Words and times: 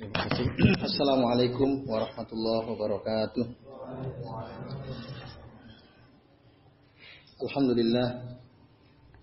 Terima 0.00 0.16
kasih. 0.32 0.48
Assalamualaikum 0.80 1.84
warahmatullahi 1.84 2.72
wabarakatuh. 2.72 3.44
Alhamdulillah. 7.44 8.08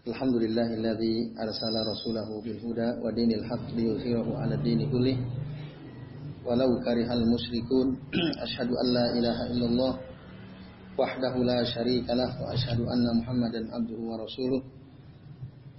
Alhamdulillahilladzi 0.06 1.34
arsala 1.34 1.82
rasulahu 1.82 2.46
bil 2.46 2.62
huda 2.62 3.02
wa 3.02 3.10
dinil 3.10 3.42
haqq 3.42 3.74
liyuzhirahu 3.74 4.38
'ala 4.38 4.54
dini 4.62 4.86
kullih. 4.94 5.18
Walau 6.46 6.70
karihal 6.86 7.26
musyrikun. 7.26 7.98
Asyhadu 8.46 8.78
an 8.78 8.88
la 8.94 9.06
ilaha 9.18 9.44
illallah 9.50 9.94
wahdahu 10.94 11.42
la 11.42 11.66
syarika 11.66 12.14
lah 12.14 12.30
wa 12.38 12.54
asyhadu 12.54 12.86
anna 12.86 13.18
Muhammadan 13.18 13.66
abduhu 13.74 14.14
wa 14.14 14.22
rasuluh. 14.22 14.62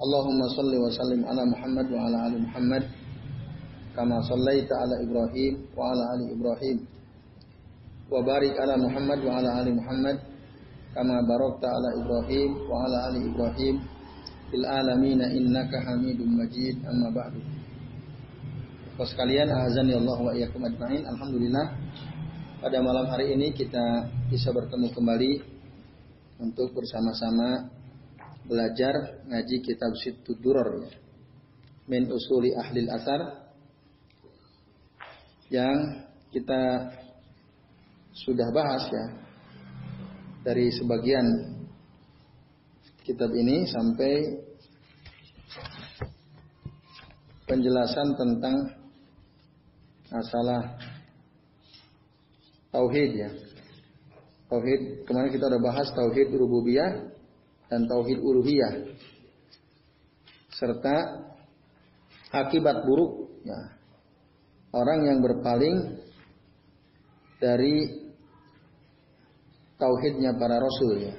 Allahumma 0.03 0.51
salli 0.59 0.75
wa 0.75 0.91
sallim 0.91 1.23
ala 1.23 1.46
Muhammad 1.46 1.87
wa 1.87 2.03
ala 2.03 2.19
ali 2.27 2.43
Muhammad 2.43 2.83
kama 3.99 4.23
sallaita 4.23 4.79
ala 4.79 5.03
Ibrahim 5.03 5.66
wa 5.75 5.91
ala 5.91 6.15
ali 6.15 6.30
Ibrahim 6.30 6.87
wa 8.06 8.23
barik 8.23 8.55
ala 8.55 8.79
Muhammad 8.79 9.19
wa 9.27 9.43
ala 9.43 9.59
ali 9.59 9.75
Muhammad 9.75 10.23
kama 10.95 11.19
barakta 11.27 11.66
ala 11.66 11.91
Ibrahim 11.98 12.51
wa 12.70 12.87
ala 12.87 12.98
ali 13.11 13.27
Ibrahim 13.27 13.83
fil 14.55 14.62
alamin 14.62 15.19
innaka 15.19 15.83
Hamidum 15.83 16.30
Majid 16.30 16.79
amma 16.87 17.11
ba'du 17.11 17.42
Bapak 18.95 19.15
sekalian 19.15 19.51
azani 19.51 19.95
Allah 19.95 20.19
wa 20.19 20.30
iyyakum 20.34 20.62
ajmain. 20.62 21.03
Alhamdulillah 21.06 21.67
pada 22.62 22.78
malam 22.78 23.06
hari 23.11 23.34
ini 23.34 23.51
kita 23.51 24.11
bisa 24.30 24.55
bertemu 24.55 24.95
kembali 24.95 25.33
untuk 26.39 26.70
bersama-sama 26.70 27.67
belajar 28.47 29.23
ngaji 29.27 29.56
kitab 29.62 29.91
Situd 29.98 30.39
Duror 30.39 30.87
ya. 30.87 30.91
min 31.91 32.06
usuli 32.11 32.55
ahli 32.55 32.87
asar 32.91 33.48
yang 35.48 36.05
kita 36.29 36.93
sudah 38.12 38.48
bahas 38.53 38.84
ya 38.92 39.06
dari 40.45 40.69
sebagian 40.69 41.25
kitab 43.00 43.33
ini 43.33 43.64
sampai 43.64 44.14
penjelasan 47.48 48.09
tentang 48.20 48.56
masalah 50.12 50.77
tauhid 52.69 53.11
ya. 53.17 53.31
Tauhid 54.48 55.09
kemarin 55.09 55.33
kita 55.33 55.48
udah 55.48 55.61
bahas 55.61 55.89
tauhid 55.97 56.28
rububiyah 56.33 57.09
dan 57.72 57.89
tauhid 57.89 58.20
uluhiyah 58.20 58.97
serta 60.53 60.97
akibat 62.33 62.84
buruk 62.84 63.33
ya 63.44 63.78
orang 64.72 64.98
yang 65.06 65.19
berpaling 65.24 65.77
dari 67.38 68.05
tauhidnya 69.78 70.34
para 70.36 70.58
rasul 70.58 70.92
ya. 71.00 71.14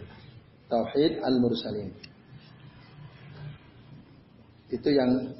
Tauhid 0.69 1.23
al-mursalin. 1.25 1.89
Itu 4.69 4.89
yang 4.93 5.33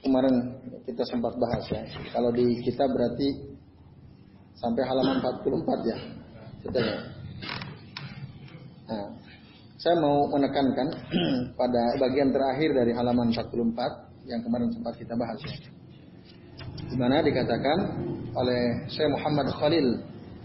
kemarin 0.00 0.56
kita 0.88 1.04
sempat 1.04 1.36
bahas 1.36 1.64
ya. 1.68 1.84
Kalau 2.16 2.32
di 2.32 2.56
kita 2.64 2.88
berarti 2.88 3.28
sampai 4.56 4.82
halaman 4.88 5.20
44 5.20 5.90
ya. 5.90 5.98
Sudah 6.64 6.80
ya. 6.80 6.98
Nah, 8.88 9.08
saya 9.76 9.96
mau 10.00 10.30
menekankan 10.32 10.88
pada 11.60 11.82
bagian 12.00 12.32
terakhir 12.32 12.72
dari 12.72 12.92
halaman 12.96 13.34
44 13.36 14.30
yang 14.30 14.40
kemarin 14.40 14.70
sempat 14.72 14.94
kita 14.96 15.12
bahas 15.18 15.36
ya 15.42 15.81
di 16.92 17.00
mana 17.00 17.24
dikatakan 17.24 17.78
oleh 18.36 18.84
Syekh 18.92 19.08
Muhammad 19.08 19.48
Khalil 19.56 19.96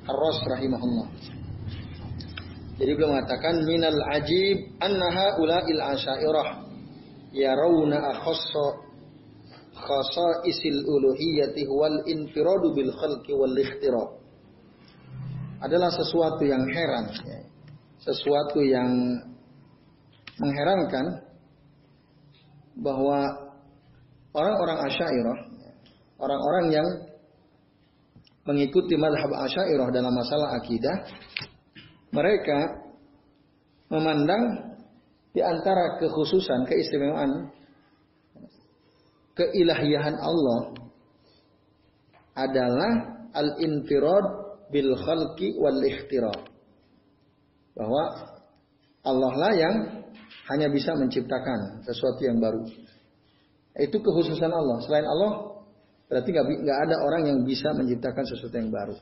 Ar-Ras 0.08 0.40
rahimahullah. 0.48 1.08
Jadi 2.80 2.92
beliau 2.96 3.12
mengatakan 3.12 3.68
minal 3.68 4.00
ajib 4.16 4.80
annaha 4.80 5.36
ula'il 5.44 5.82
asyairah 5.84 6.64
yarawna 7.36 8.00
akhassa 8.16 8.80
khasa 9.76 10.48
isil 10.48 10.88
uluhiyati 10.88 11.68
wal 11.68 12.00
infiradu 12.08 12.72
bil 12.72 12.96
khalqi 12.96 13.36
wal 13.36 13.52
ikhtira. 13.52 14.08
Adalah 15.60 15.92
sesuatu 15.92 16.48
yang 16.48 16.64
heran, 16.64 17.12
sesuatu 18.00 18.64
yang 18.64 19.20
mengherankan 20.40 21.28
bahwa 22.80 23.36
orang-orang 24.32 24.80
asyairah 24.88 25.47
orang-orang 26.18 26.66
yang 26.74 26.88
mengikuti 28.48 28.96
madhab 28.96 29.28
asyairah 29.28 29.90
dalam 29.92 30.14
masalah 30.16 30.56
akidah, 30.58 30.96
mereka 32.16 32.88
memandang 33.92 34.74
di 35.36 35.42
antara 35.44 36.00
kekhususan, 36.02 36.66
keistimewaan, 36.66 37.52
keilahiyahan 39.38 40.18
Allah 40.18 40.60
adalah 42.34 42.92
al-infirad 43.36 44.26
bil 44.74 44.92
khalqi 44.96 45.54
wal 45.60 45.80
ikhtira. 45.84 46.34
Bahwa 47.78 48.04
Allah 49.06 49.34
lah 49.38 49.54
yang 49.54 49.76
hanya 50.50 50.68
bisa 50.72 50.96
menciptakan 50.98 51.86
sesuatu 51.86 52.22
yang 52.24 52.42
baru. 52.42 52.66
Itu 53.78 54.02
kekhususan 54.02 54.50
Allah. 54.50 54.82
Selain 54.82 55.06
Allah 55.06 55.57
Berarti 56.08 56.30
nggak 56.32 56.80
ada 56.88 56.96
orang 57.04 57.28
yang 57.28 57.40
bisa 57.44 57.76
menciptakan 57.76 58.24
sesuatu 58.24 58.56
yang 58.56 58.72
baru. 58.72 58.96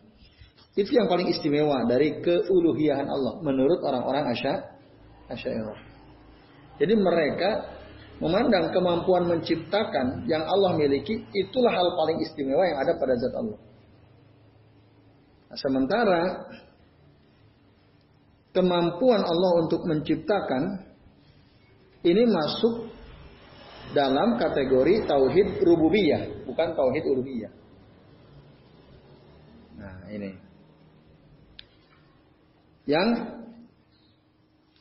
Itu 0.76 0.92
yang 0.92 1.08
paling 1.08 1.32
istimewa 1.32 1.86
dari 1.88 2.20
keuluhiyahan 2.20 3.08
Allah 3.08 3.40
menurut 3.46 3.80
orang-orang 3.86 4.34
asya 4.34 4.54
asyairah. 5.32 5.80
Jadi 6.76 6.94
mereka 7.00 7.50
memandang 8.20 8.76
kemampuan 8.76 9.28
menciptakan 9.32 10.28
yang 10.28 10.44
Allah 10.44 10.76
miliki 10.76 11.24
itulah 11.32 11.72
hal 11.72 11.96
paling 11.96 12.20
istimewa 12.20 12.64
yang 12.68 12.80
ada 12.84 12.94
pada 13.00 13.14
zat 13.16 13.34
Allah. 13.40 13.60
Nah, 15.48 15.58
sementara 15.60 16.22
kemampuan 18.52 19.24
Allah 19.24 19.52
untuk 19.64 19.88
menciptakan 19.88 20.84
ini 22.04 22.24
masuk 22.28 22.92
dalam 23.96 24.36
kategori 24.36 25.08
tauhid 25.08 25.64
rububiyah, 25.64 26.35
bukan 26.46 26.68
tauhid 26.78 27.04
uluhiyah. 27.04 27.54
Nah, 29.76 30.08
ini. 30.08 30.32
Yang 32.86 33.08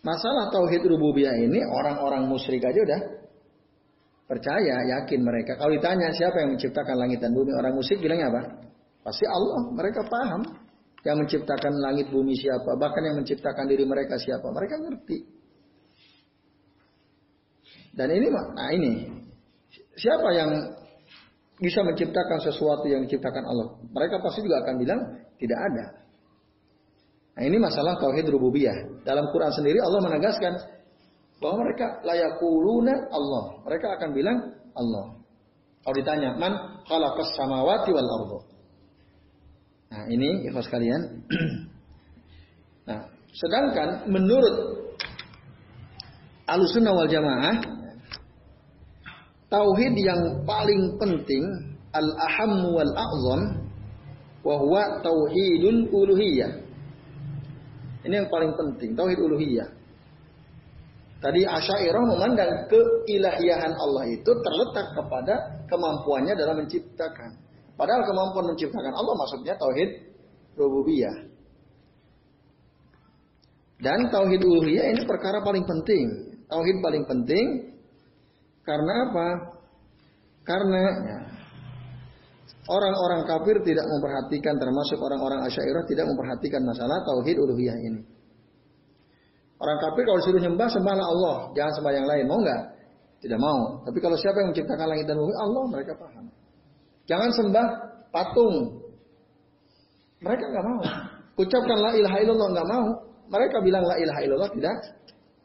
masalah 0.05 0.53
tauhid 0.53 0.85
rububiyah 0.85 1.35
ini 1.41 1.65
orang-orang 1.65 2.29
musyrik 2.29 2.61
aja 2.63 2.81
udah 2.85 3.01
percaya, 4.29 4.77
yakin 5.01 5.21
mereka. 5.25 5.57
Kalau 5.57 5.73
ditanya 5.73 6.13
siapa 6.13 6.45
yang 6.45 6.57
menciptakan 6.57 6.97
langit 7.01 7.25
dan 7.25 7.33
bumi, 7.33 7.53
orang 7.57 7.73
musyrik 7.73 8.05
bilangnya 8.05 8.29
apa? 8.29 8.43
Pasti 9.05 9.25
Allah. 9.25 9.73
Mereka 9.73 10.01
paham 10.09 10.43
yang 11.05 11.17
menciptakan 11.21 11.73
langit 11.81 12.09
bumi 12.09 12.33
siapa, 12.37 12.77
bahkan 12.81 13.05
yang 13.05 13.17
menciptakan 13.21 13.65
diri 13.69 13.85
mereka 13.85 14.17
siapa. 14.17 14.49
Mereka 14.49 14.75
ngerti. 14.81 15.19
Dan 17.95 18.09
ini 18.11 18.27
nah 18.27 18.71
ini 18.75 18.93
siapa 19.95 20.29
yang 20.35 20.51
bisa 21.59 21.81
menciptakan 21.87 22.39
sesuatu 22.43 22.87
yang 22.91 23.07
diciptakan 23.07 23.45
Allah? 23.47 23.79
Mereka 23.91 24.23
pasti 24.23 24.43
juga 24.43 24.63
akan 24.63 24.75
bilang 24.79 25.01
tidak 25.39 25.59
ada. 25.59 25.85
Nah 27.35 27.43
ini 27.43 27.57
masalah 27.59 27.99
tauhid 27.99 28.31
rububiyah. 28.31 29.03
Dalam 29.03 29.31
Quran 29.35 29.51
sendiri 29.51 29.83
Allah 29.83 30.01
menegaskan 30.07 30.53
bahwa 31.43 31.67
mereka 31.67 31.99
layakuluna 32.07 32.95
Allah. 33.11 33.45
Mereka 33.67 33.87
akan 33.99 34.09
bilang 34.15 34.39
Allah. 34.75 35.19
Kalau 35.85 35.97
ditanya, 36.01 36.33
man 36.41 36.81
khalaqas 36.89 37.37
samawati 37.37 37.91
wal 37.93 38.09
ardo. 38.09 38.39
Nah, 39.93 40.09
ini 40.09 40.49
ikhlas 40.49 40.67
kalian. 40.73 41.23
nah, 42.89 43.05
sedangkan 43.37 44.09
menurut 44.09 44.89
Alusunah 46.45 46.93
wal 46.93 47.09
Jamaah 47.09 47.57
tauhid 49.55 49.95
yang 49.95 50.43
paling 50.43 50.99
penting 50.99 51.45
al-ahammu 51.95 52.75
wal 52.75 52.93
a'zam 52.99 53.41
wa 54.43 54.55
huwa 54.59 54.83
tauhidul 55.07 55.95
uluhiyah. 55.95 56.51
Ini 58.03 58.15
yang 58.21 58.29
paling 58.29 58.53
penting, 58.59 58.99
tauhid 58.99 59.17
uluhiyah. 59.23 59.71
Tadi 61.23 61.41
Asy'ariyah 61.41 62.05
memandang 62.05 62.69
keilahiyahan 62.69 63.73
Allah 63.73 64.05
itu 64.13 64.29
terletak 64.29 64.93
kepada 64.93 65.35
kemampuannya 65.73 66.37
dalam 66.37 66.61
menciptakan. 66.61 67.33
Padahal 67.81 68.05
kemampuan 68.05 68.53
menciptakan 68.53 68.93
Allah 68.93 69.15
maksudnya 69.17 69.57
tauhid 69.57 69.91
rububiyah. 70.59 71.17
Dan 73.81 74.13
tauhid 74.13 74.45
uluhiyah 74.45 74.93
ini 74.93 75.03
perkara 75.09 75.41
paling 75.41 75.65
penting. 75.65 76.37
Tauhid 76.45 76.77
paling 76.85 77.09
penting 77.09 77.74
karena 78.65 78.93
apa? 79.09 79.29
Karena 80.45 80.83
orang-orang 82.69 83.29
kafir 83.29 83.61
tidak 83.65 83.85
memperhatikan 83.89 84.57
termasuk 84.57 84.97
orang-orang 85.01 85.45
Asy'ariyah 85.49 85.85
tidak 85.89 86.07
memperhatikan 86.09 86.65
masalah 86.65 87.01
tauhid 87.05 87.37
uluhiyah 87.37 87.77
ini. 87.81 88.01
Orang 89.61 89.79
kafir 89.81 90.05
kalau 90.05 90.19
disuruh 90.21 90.43
nyembah 90.45 90.69
sembahlah 90.69 91.07
Allah, 91.09 91.37
jangan 91.57 91.73
sembah 91.81 91.93
yang 91.93 92.07
lain. 92.09 92.25
Mau 92.29 92.39
nggak? 92.41 92.63
Tidak 93.25 93.41
mau. 93.41 93.81
Tapi 93.89 93.99
kalau 94.05 94.17
siapa 94.21 94.37
yang 94.45 94.53
menciptakan 94.53 94.87
langit 94.93 95.09
dan 95.09 95.17
bumi? 95.17 95.35
Allah, 95.41 95.65
mereka 95.73 95.93
paham. 95.97 96.25
Jangan 97.09 97.31
sembah 97.33 97.67
patung. 98.13 98.57
Mereka 100.21 100.45
nggak 100.53 100.65
mau. 100.65 100.81
Ucapkan 101.41 101.79
la 101.81 101.93
ilaha 101.97 102.17
illallah 102.21 102.49
nggak 102.53 102.69
mau. 102.69 102.87
Mereka 103.33 103.57
bilang 103.65 103.85
la 103.89 103.97
ilaha 103.97 104.21
illallah 104.21 104.51
tidak 104.53 104.77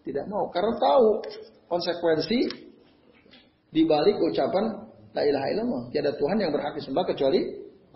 tidak 0.04 0.25
mau 0.27 0.48
karena 0.51 0.74
tahu 0.80 1.07
konsekuensi 1.69 2.69
di 3.69 3.86
balik 3.86 4.18
ucapan 4.18 4.89
La 5.13 5.25
ilaha 5.25 5.48
illallah. 5.50 5.83
Tiada 5.89 6.12
Tuhan 6.13 6.38
yang 6.38 6.51
berhak 6.54 6.77
disembah 6.77 7.04
kecuali 7.10 7.42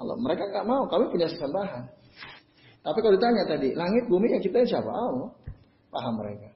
Allah. 0.01 0.17
Mereka 0.17 0.43
nggak 0.49 0.65
mau. 0.65 0.83
Kami 0.89 1.13
punya 1.13 1.27
sesembahan. 1.29 1.83
Tapi 2.83 2.97
kalau 2.99 3.13
ditanya 3.15 3.43
tadi, 3.47 3.69
langit 3.77 4.09
bumi 4.09 4.33
yang 4.33 4.43
kita 4.43 4.65
siapa? 4.65 4.89
Allah. 4.89 5.29
Paham 5.93 6.13
mereka. 6.19 6.49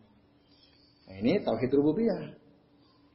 Nah, 1.07 1.15
ini 1.23 1.39
tauhid 1.45 1.71
rububiyah. 1.71 2.35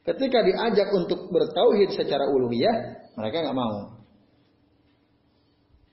Ketika 0.02 0.38
diajak 0.42 0.88
untuk 0.94 1.30
bertauhid 1.30 1.94
secara 1.94 2.30
uluhiyah, 2.30 2.76
mereka 3.18 3.36
nggak 3.42 3.58
mau. 3.58 4.00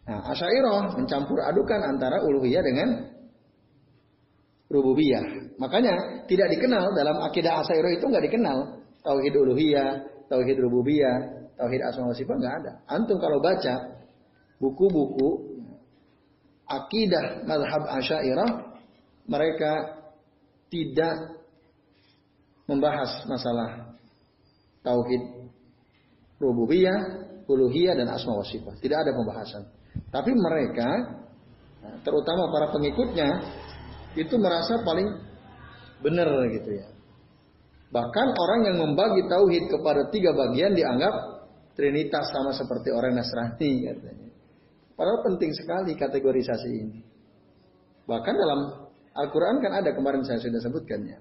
Nah, 0.10 0.20
Asyairah 0.34 0.98
mencampur 0.98 1.38
adukan 1.44 1.82
antara 1.86 2.24
uluhiyah 2.24 2.64
dengan 2.66 2.90
rububiyah. 4.70 5.54
Makanya 5.60 6.26
tidak 6.26 6.48
dikenal 6.56 6.94
dalam 6.94 7.20
akidah 7.26 7.62
Asyairah 7.62 7.92
itu 7.94 8.06
nggak 8.06 8.26
dikenal 8.32 8.80
tauhid 9.04 9.34
uluhiyah, 9.36 9.90
tauhid 10.28 10.58
rububiyah, 10.60 11.50
tauhid 11.60 11.82
asma 11.84 12.12
wa 12.12 12.16
sifat 12.16 12.36
nggak 12.40 12.56
ada. 12.64 12.72
Antum 12.88 13.18
kalau 13.20 13.44
baca 13.44 14.00
buku-buku 14.60 15.60
akidah 16.70 17.44
madhab 17.48 17.84
asyairah 18.00 18.80
mereka 19.26 19.72
tidak 20.70 21.40
membahas 22.70 23.26
masalah 23.26 23.98
tauhid 24.86 25.52
rububiyah, 26.38 26.98
uluhiyah 27.50 27.98
dan 27.98 28.08
asma 28.14 28.38
wa 28.38 28.46
sifat. 28.46 28.78
Tidak 28.80 28.98
ada 28.98 29.12
pembahasan. 29.12 29.64
Tapi 30.10 30.32
mereka 30.34 30.90
terutama 32.06 32.50
para 32.54 32.70
pengikutnya 32.72 33.30
itu 34.18 34.36
merasa 34.38 34.82
paling 34.86 35.08
benar 36.02 36.30
gitu 36.54 36.70
ya. 36.80 36.88
Bahkan 37.90 38.28
orang 38.38 38.60
yang 38.70 38.78
membagi 38.78 39.26
tauhid 39.26 39.70
kepada 39.74 40.10
tiga 40.14 40.34
bagian 40.34 40.78
dianggap 40.78 41.40
Trinitas 41.80 42.28
sama 42.36 42.52
seperti 42.52 42.92
orang 42.92 43.16
Nasrani 43.16 43.88
katanya. 43.88 44.30
Padahal 45.00 45.24
penting 45.24 45.56
sekali 45.56 45.96
kategorisasi 45.96 46.72
ini. 46.76 47.00
Bahkan 48.04 48.36
dalam 48.36 48.60
Al-Quran 49.16 49.64
kan 49.64 49.80
ada 49.80 49.96
kemarin 49.96 50.20
saya 50.28 50.44
sudah 50.44 50.60
sebutkannya. 50.60 51.16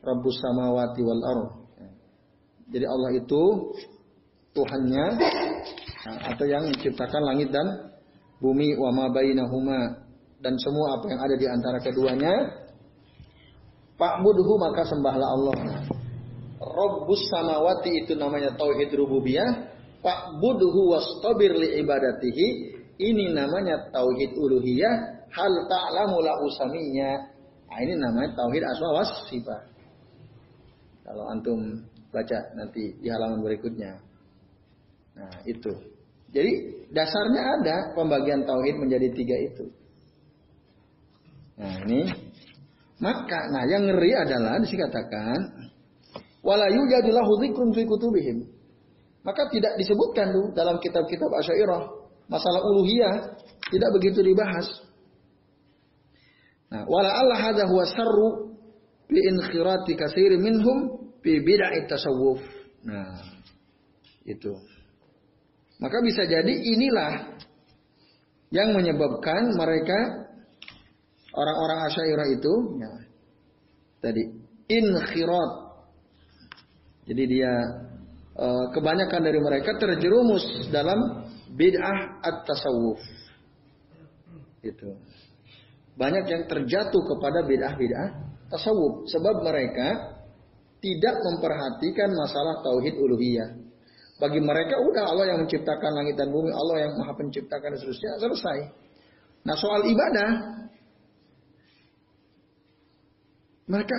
Rabbus 0.00 0.40
samawati 0.40 1.00
wal 1.04 1.20
ardh. 1.20 1.52
Jadi 2.72 2.86
Allah 2.88 3.10
itu 3.12 3.42
Tuhannya 4.56 5.06
atau 6.32 6.44
yang 6.48 6.72
menciptakan 6.72 7.20
langit 7.20 7.52
dan 7.52 7.92
bumi 8.40 8.72
wa 8.80 8.88
ma 8.88 9.12
bainahuma 9.12 10.00
dan 10.40 10.56
semua 10.56 10.96
apa 10.96 11.12
yang 11.12 11.20
ada 11.20 11.36
di 11.36 11.44
antara 11.44 11.76
keduanya. 11.84 12.61
Pak 14.02 14.18
Fa'budhu 14.18 14.58
maka 14.58 14.82
sembahlah 14.82 15.28
Allah. 15.30 15.54
Rabbus 16.58 17.22
samawati 17.30 18.02
itu 18.02 18.18
namanya 18.18 18.50
tauhid 18.58 18.90
rububiyah. 18.98 19.70
Pak 20.02 20.42
buduhu 20.42 20.90
wastabir 20.90 21.54
li 21.54 21.78
ibadatihi. 21.78 22.46
Ini 22.98 23.30
namanya 23.30 23.94
tauhid 23.94 24.34
uluhiyah. 24.34 25.22
Hal 25.30 25.54
ta'lamu 25.70 26.18
la 26.18 26.34
usaminya. 26.42 27.30
Nah, 27.70 27.78
ini 27.78 27.94
namanya 27.94 28.34
tauhid 28.34 28.62
asma 28.66 28.90
was. 28.90 29.10
Kalau 31.06 31.24
antum 31.30 31.86
baca 32.10 32.38
nanti 32.58 32.98
di 32.98 33.06
halaman 33.06 33.38
berikutnya. 33.38 34.02
Nah, 35.14 35.46
itu. 35.46 35.70
Jadi 36.34 36.52
dasarnya 36.90 37.42
ada 37.62 37.76
pembagian 37.94 38.42
tauhid 38.42 38.82
menjadi 38.82 39.08
tiga 39.14 39.36
itu. 39.46 39.64
Nah, 41.54 41.86
ini 41.86 42.00
maka 43.02 43.50
nah 43.50 43.66
yang 43.66 43.90
ngeri 43.90 44.14
adalah 44.14 44.62
dikatakan 44.62 45.40
wala 46.38 46.70
yujadillahu 46.70 47.32
dzikrun 47.42 47.74
fi 47.74 47.82
kutubihim. 47.82 48.46
Maka 49.26 49.50
tidak 49.50 49.74
disebutkan 49.78 50.30
tuh 50.34 50.46
dalam 50.54 50.78
kitab-kitab 50.78 51.30
Asy'ariyah 51.30 51.82
masalah 52.30 52.62
uluhiyah 52.62 53.38
tidak 53.70 53.90
begitu 53.98 54.22
dibahas. 54.22 54.66
Nah, 56.70 56.82
wala 56.86 57.10
Allah 57.10 57.38
hadza 57.38 57.66
huwa 57.66 57.84
sarru 57.86 58.28
bi 59.10 59.18
inkhirati 59.18 59.98
katsir 59.98 60.34
minhum 60.38 61.10
fi 61.22 61.42
bid'ah 61.42 61.74
tasawuf. 61.86 62.42
Nah, 62.86 63.18
itu. 64.26 64.54
Maka 65.82 65.98
bisa 66.02 66.22
jadi 66.26 66.54
inilah 66.54 67.38
yang 68.54 68.74
menyebabkan 68.74 69.54
mereka 69.58 70.21
orang-orang 71.32 71.78
Asy'ariyah 71.88 72.28
itu 72.36 72.52
ya, 72.80 72.92
tadi 74.04 74.22
inkhirat 74.68 75.50
jadi 77.02 77.22
dia 77.26 77.52
e, 78.38 78.46
kebanyakan 78.70 79.20
dari 79.26 79.40
mereka 79.42 79.74
terjerumus 79.74 80.44
dalam 80.70 81.26
bid'ah 81.52 82.22
at-tasawuf. 82.22 83.00
Itu. 84.62 84.94
Banyak 85.98 86.24
yang 86.30 86.42
terjatuh 86.46 87.02
kepada 87.02 87.42
bid'ah-bid'ah 87.42 88.08
tasawuf 88.54 89.10
sebab 89.10 89.42
mereka 89.42 90.18
tidak 90.82 91.16
memperhatikan 91.22 92.10
masalah 92.14 92.62
tauhid 92.62 92.94
uluhiyah. 92.98 93.50
Bagi 94.22 94.38
mereka 94.38 94.78
udah 94.78 95.10
Allah 95.10 95.34
yang 95.34 95.38
menciptakan 95.42 95.90
langit 95.98 96.14
dan 96.14 96.30
bumi, 96.30 96.54
Allah 96.54 96.86
yang 96.86 96.92
Maha 96.94 97.18
penciptakan 97.18 97.74
dan 97.74 97.78
seterusnya, 97.82 98.10
selesai. 98.22 98.58
Nah, 99.42 99.58
soal 99.58 99.82
ibadah 99.90 100.30
mereka 103.72 103.98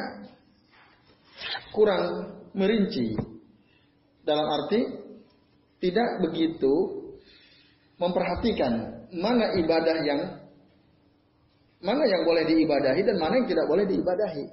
kurang 1.74 2.06
merinci. 2.54 3.18
Dalam 4.24 4.46
arti 4.46 4.80
tidak 5.81 6.24
begitu 6.24 6.74
memperhatikan 8.00 9.03
mana 9.12 9.51
ibadah 9.60 9.98
yang 10.06 10.22
mana 11.84 12.08
yang 12.08 12.24
boleh 12.24 12.48
diibadahi 12.48 13.01
dan 13.03 13.20
mana 13.20 13.44
yang 13.44 13.48
tidak 13.50 13.68
boleh 13.68 13.84
diibadahi. 13.84 14.46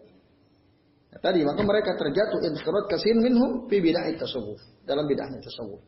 Nah, 1.11 1.21
tadi 1.23 1.47
maka 1.47 1.63
mereka 1.63 1.95
terjatuh 1.95 2.43
inskirat 2.51 2.91
kasin 2.91 3.23
minhum 3.23 3.71
fi 3.71 3.79
bid'ah 3.79 4.11
tasawuf 4.19 4.59
dalam 4.83 5.07
bid'ahnya 5.07 5.39
tasawuf. 5.39 5.79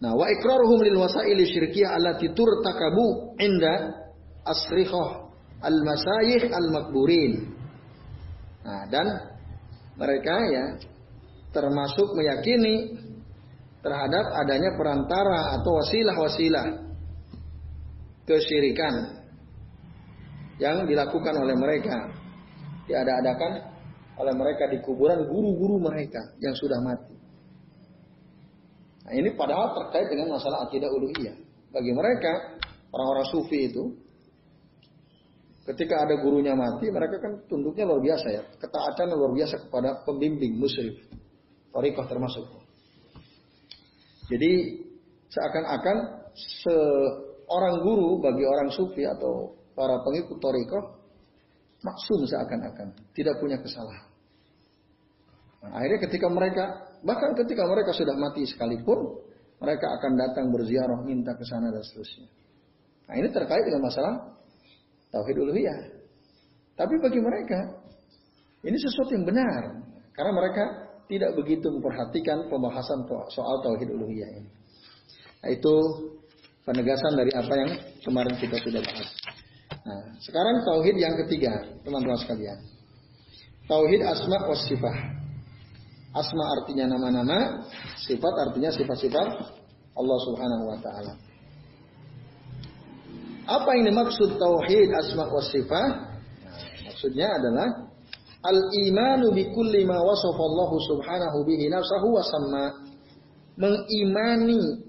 Nah, 0.00 0.16
wa 0.16 0.26
iqraruhum 0.32 0.80
lil 0.80 0.96
wasaili 0.96 1.44
syirkiyah 1.44 1.92
allati 1.92 2.32
turtakabu 2.32 3.36
inda 3.36 4.00
asrikhah 4.48 5.31
al-masayikh 5.62 6.50
al-makburin. 6.50 7.32
Nah, 8.62 8.86
dan 8.90 9.06
mereka 9.98 10.36
ya 10.50 10.64
termasuk 11.50 12.14
meyakini 12.14 12.98
terhadap 13.82 14.24
adanya 14.38 14.70
perantara 14.78 15.58
atau 15.58 15.82
wasilah-wasilah 15.82 16.66
kesyirikan 18.22 18.94
yang 20.62 20.86
dilakukan 20.86 21.34
oleh 21.34 21.58
mereka 21.58 22.06
diada-adakan 22.86 23.72
oleh 24.22 24.34
mereka 24.38 24.70
di 24.70 24.78
kuburan 24.84 25.26
guru-guru 25.26 25.82
mereka 25.82 26.22
yang 26.38 26.54
sudah 26.54 26.78
mati. 26.78 27.16
Nah, 29.02 29.12
ini 29.18 29.34
padahal 29.34 29.74
terkait 29.74 30.06
dengan 30.14 30.38
masalah 30.38 30.70
akidah 30.70 30.86
uluhiyah. 30.86 31.34
Bagi 31.74 31.90
mereka, 31.90 32.60
orang-orang 32.94 33.26
sufi 33.34 33.66
itu 33.66 33.98
Ketika 35.62 35.94
ada 36.02 36.18
gurunya 36.18 36.58
mati, 36.58 36.90
mereka 36.90 37.22
kan 37.22 37.38
tunduknya 37.46 37.86
luar 37.86 38.02
biasa 38.02 38.26
ya. 38.34 38.42
Ketaatan 38.58 39.14
luar 39.14 39.30
biasa 39.30 39.62
kepada 39.66 40.02
pembimbing 40.02 40.58
musyrif. 40.58 40.98
Torikoh 41.70 42.06
termasuk. 42.10 42.44
Jadi 44.26 44.52
seakan-akan 45.30 45.96
seorang 46.34 47.76
guru 47.86 48.18
bagi 48.18 48.42
orang 48.42 48.74
sufi 48.74 49.06
atau 49.06 49.54
para 49.78 50.02
pengikut 50.02 50.42
torikoh 50.42 50.82
maksum 51.86 52.26
seakan-akan. 52.26 52.98
Tidak 53.14 53.38
punya 53.38 53.62
kesalahan. 53.62 54.10
Nah, 55.62 55.78
akhirnya 55.78 56.10
ketika 56.10 56.26
mereka, 56.26 56.64
bahkan 57.06 57.38
ketika 57.38 57.62
mereka 57.70 57.94
sudah 57.94 58.18
mati 58.18 58.42
sekalipun, 58.50 58.98
mereka 59.62 59.86
akan 59.94 60.12
datang 60.18 60.50
berziarah, 60.50 60.98
minta 61.06 61.38
ke 61.38 61.46
sana 61.46 61.70
dan 61.70 61.86
seterusnya. 61.86 62.26
Nah 63.06 63.14
ini 63.14 63.28
terkait 63.30 63.62
dengan 63.62 63.86
masalah 63.86 64.14
tauhid 65.12 65.36
uluhiyah. 65.36 65.80
Tapi 66.74 66.94
bagi 66.98 67.20
mereka 67.20 67.60
ini 68.64 68.76
sesuatu 68.80 69.12
yang 69.12 69.28
benar 69.28 69.84
karena 70.16 70.32
mereka 70.32 70.64
tidak 71.06 71.36
begitu 71.36 71.68
memperhatikan 71.68 72.48
pembahasan 72.48 73.04
soal 73.30 73.60
tauhid 73.60 73.92
uluhiyah 73.92 74.30
ini. 74.40 74.50
Nah, 75.42 75.50
itu 75.50 75.74
penegasan 76.62 77.18
dari 77.18 77.32
apa 77.34 77.54
yang 77.58 77.70
kemarin 78.06 78.34
kita 78.38 78.56
sudah 78.62 78.80
bahas. 78.80 79.10
Nah, 79.82 80.02
sekarang 80.22 80.62
tauhid 80.62 80.96
yang 80.96 81.18
ketiga, 81.26 81.52
teman-teman 81.82 82.16
sekalian. 82.22 82.58
Tauhid 83.66 84.00
asma 84.06 84.46
wa 84.46 84.54
sifat. 84.54 84.96
Asma 86.12 86.44
artinya 86.60 86.92
nama-nama, 86.92 87.66
sifat 88.04 88.34
artinya 88.48 88.70
sifat-sifat 88.70 89.28
Allah 89.96 90.18
Subhanahu 90.28 90.64
wa 90.70 90.78
taala. 90.78 91.12
Apa 93.42 93.68
yang 93.74 93.90
dimaksud 93.90 94.38
tauhid 94.38 94.88
asma 94.94 95.26
wa 95.26 95.42
sifat? 95.42 95.90
Nah, 96.46 96.62
maksudnya 96.86 97.26
adalah 97.26 97.68
al 98.42 98.58
imanu 98.86 99.34
bi 99.34 99.50
kulli 99.50 99.82
ma 99.82 99.98
wasafa 99.98 100.42
Allah 100.42 100.70
Subhanahu 100.86 101.38
bihi 101.46 101.66
nafsahu 101.70 102.08
wa 102.14 102.22
sama. 102.22 102.64
Mengimani 103.52 104.80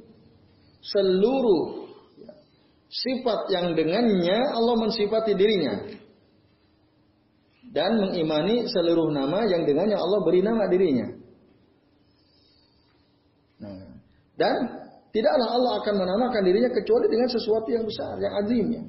seluruh 0.80 1.92
sifat 2.88 3.52
yang 3.52 3.76
dengannya 3.76 4.40
Allah 4.54 4.76
mensifati 4.80 5.36
dirinya 5.36 6.00
dan 7.74 7.98
mengimani 7.98 8.70
seluruh 8.70 9.10
nama 9.10 9.50
yang 9.50 9.66
dengannya 9.66 9.98
Allah 9.98 10.20
beri 10.22 10.46
nama 10.46 10.70
dirinya. 10.70 11.08
Nah, 13.66 13.98
dan 14.38 14.83
tidaklah 15.14 15.48
Allah 15.54 15.74
akan 15.86 15.96
menamakan 16.02 16.42
dirinya 16.42 16.74
kecuali 16.74 17.06
dengan 17.06 17.30
sesuatu 17.30 17.70
yang 17.70 17.86
besar, 17.86 18.18
yang 18.18 18.34
azimnya. 18.42 18.84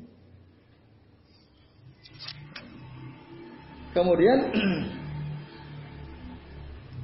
Kemudian 3.93 4.39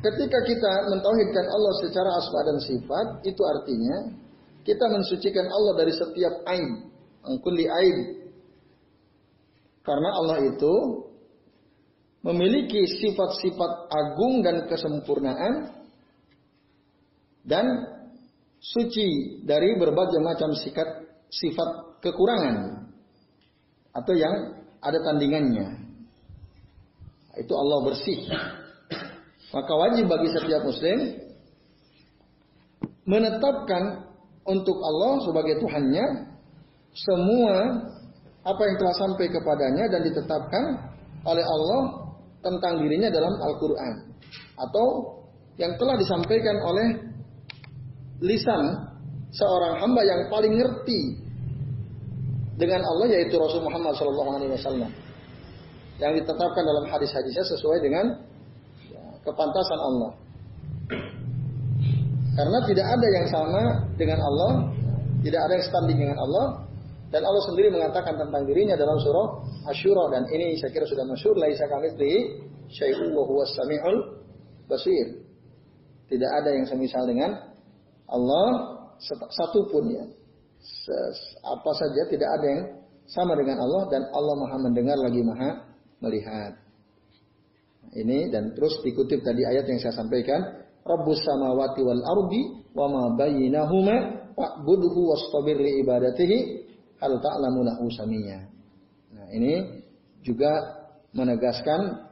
ketika 0.08 0.38
kita 0.42 0.72
mentauhidkan 0.90 1.46
Allah 1.46 1.72
secara 1.84 2.10
asma 2.16 2.40
dan 2.48 2.58
sifat, 2.64 3.06
itu 3.28 3.42
artinya 3.44 3.96
kita 4.64 4.88
mensucikan 4.88 5.46
Allah 5.46 5.84
dari 5.84 5.92
setiap 5.92 6.34
aib, 6.56 6.72
angkuli 7.28 7.68
aib. 7.68 7.98
Karena 9.84 10.10
Allah 10.16 10.48
itu 10.48 10.74
memiliki 12.20 12.84
sifat-sifat 13.00 13.72
agung 13.88 14.44
dan 14.44 14.68
kesempurnaan 14.68 15.72
dan 17.48 17.64
suci 18.60 19.40
dari 19.48 19.72
berbagai 19.80 20.20
macam 20.20 20.52
sifat 20.52 20.88
sifat 21.32 22.00
kekurangan 22.04 22.86
atau 23.96 24.14
yang 24.14 24.60
ada 24.84 24.98
tandingannya. 25.00 25.68
Itu 27.40 27.52
Allah 27.56 27.78
bersih. 27.88 28.28
Maka 29.50 29.72
wajib 29.74 30.06
bagi 30.06 30.28
setiap 30.30 30.62
muslim 30.62 30.98
menetapkan 33.08 34.06
untuk 34.46 34.78
Allah 34.78 35.12
sebagai 35.26 35.58
Tuhannya 35.58 36.06
semua 36.94 37.54
apa 38.46 38.62
yang 38.66 38.76
telah 38.78 38.94
sampai 38.94 39.26
kepadanya 39.30 39.84
dan 39.90 40.00
ditetapkan 40.06 40.64
oleh 41.26 41.44
Allah 41.44 41.82
tentang 42.40 42.80
dirinya 42.80 43.12
dalam 43.12 43.36
Al-Quran 43.36 43.94
atau 44.56 44.86
yang 45.60 45.76
telah 45.76 45.98
disampaikan 46.00 46.56
oleh 46.64 46.88
lisan 48.20 48.64
seorang 49.32 49.80
hamba 49.80 50.02
yang 50.04 50.20
paling 50.28 50.52
ngerti 50.56 51.20
dengan 52.60 52.84
Allah 52.84 53.06
yaitu 53.08 53.40
Rasul 53.40 53.64
Muhammad 53.64 53.96
SAW 53.96 54.92
yang 56.00 56.12
ditetapkan 56.16 56.62
dalam 56.64 56.84
hadis-hadisnya 56.88 57.44
sesuai 57.44 57.78
dengan 57.84 58.04
ya, 58.88 59.02
kepantasan 59.24 59.80
Allah. 59.80 60.10
Karena 62.30 62.58
tidak 62.64 62.86
ada 62.88 63.06
yang 63.20 63.26
sama 63.28 63.62
dengan 64.00 64.16
Allah, 64.16 64.72
tidak 65.20 65.40
ada 65.44 65.52
yang 65.60 65.66
standing 65.68 65.98
dengan 66.00 66.16
Allah, 66.16 66.46
dan 67.12 67.20
Allah 67.26 67.42
sendiri 67.52 67.68
mengatakan 67.74 68.16
tentang 68.16 68.48
dirinya 68.48 68.78
dalam 68.78 68.96
surah 69.02 69.28
Asyura 69.68 70.08
dan 70.14 70.24
ini 70.32 70.56
saya 70.56 70.72
kira 70.72 70.88
sudah 70.88 71.04
masyhur 71.04 71.36
laisa 71.36 71.68
kamitslihi 71.68 72.48
syai'un 72.70 73.12
wa 73.12 73.28
huwas 73.28 73.52
samiul 73.52 74.24
basir. 74.70 75.20
Tidak 76.08 76.30
ada 76.30 76.54
yang 76.54 76.64
semisal 76.64 77.04
dengan 77.04 77.49
Allah 78.10 78.46
satu 79.30 79.70
pun 79.70 79.86
ya. 79.88 80.04
Apa 81.46 81.70
saja 81.72 82.02
tidak 82.10 82.30
ada 82.40 82.46
yang 82.46 82.62
sama 83.08 83.32
dengan 83.38 83.58
Allah 83.62 83.88
dan 83.90 84.02
Allah 84.12 84.34
Maha 84.38 84.56
mendengar 84.60 84.98
lagi 84.98 85.22
Maha 85.24 85.50
melihat. 86.02 86.52
Ini 87.90 88.30
dan 88.30 88.54
terus 88.54 88.78
dikutip 88.86 89.24
tadi 89.24 89.42
ayat 89.42 89.66
yang 89.66 89.80
saya 89.82 89.94
sampaikan, 89.96 90.38
Rabbus 90.86 91.20
samawati 91.26 91.80
wal 91.82 92.02
ardi 92.02 92.42
wa 92.70 92.86
ma 92.86 93.02
bainahuma 93.18 93.96
fa'budhu 94.36 95.00
wastabir 95.10 95.58
li 95.58 95.82
ibadatihi 95.82 96.38
hal 97.02 97.18
ta'lamu 97.18 97.66
lahu 97.66 97.90
samiyya. 97.90 98.46
Nah, 99.10 99.26
ini 99.34 99.82
juga 100.22 100.50
menegaskan 101.16 102.10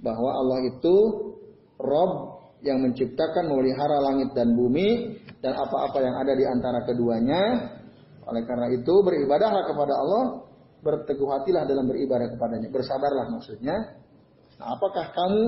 bahwa 0.00 0.30
Allah 0.40 0.58
itu 0.72 0.96
Rob 1.76 2.12
yang 2.60 2.80
menciptakan 2.84 3.48
memelihara 3.48 3.98
langit 4.04 4.36
dan 4.36 4.52
bumi 4.52 5.16
dan 5.40 5.56
apa-apa 5.56 5.98
yang 6.00 6.14
ada 6.20 6.32
di 6.36 6.44
antara 6.44 6.84
keduanya. 6.84 7.42
Oleh 8.28 8.42
karena 8.44 8.68
itu 8.70 8.94
beribadahlah 9.00 9.64
kepada 9.64 9.94
Allah, 9.96 10.24
berteguh 10.84 11.28
hatilah 11.28 11.64
dalam 11.64 11.88
beribadah 11.88 12.28
kepadanya, 12.30 12.68
bersabarlah 12.68 13.26
maksudnya. 13.32 13.76
Nah, 14.60 14.76
apakah 14.76 15.08
kamu 15.16 15.42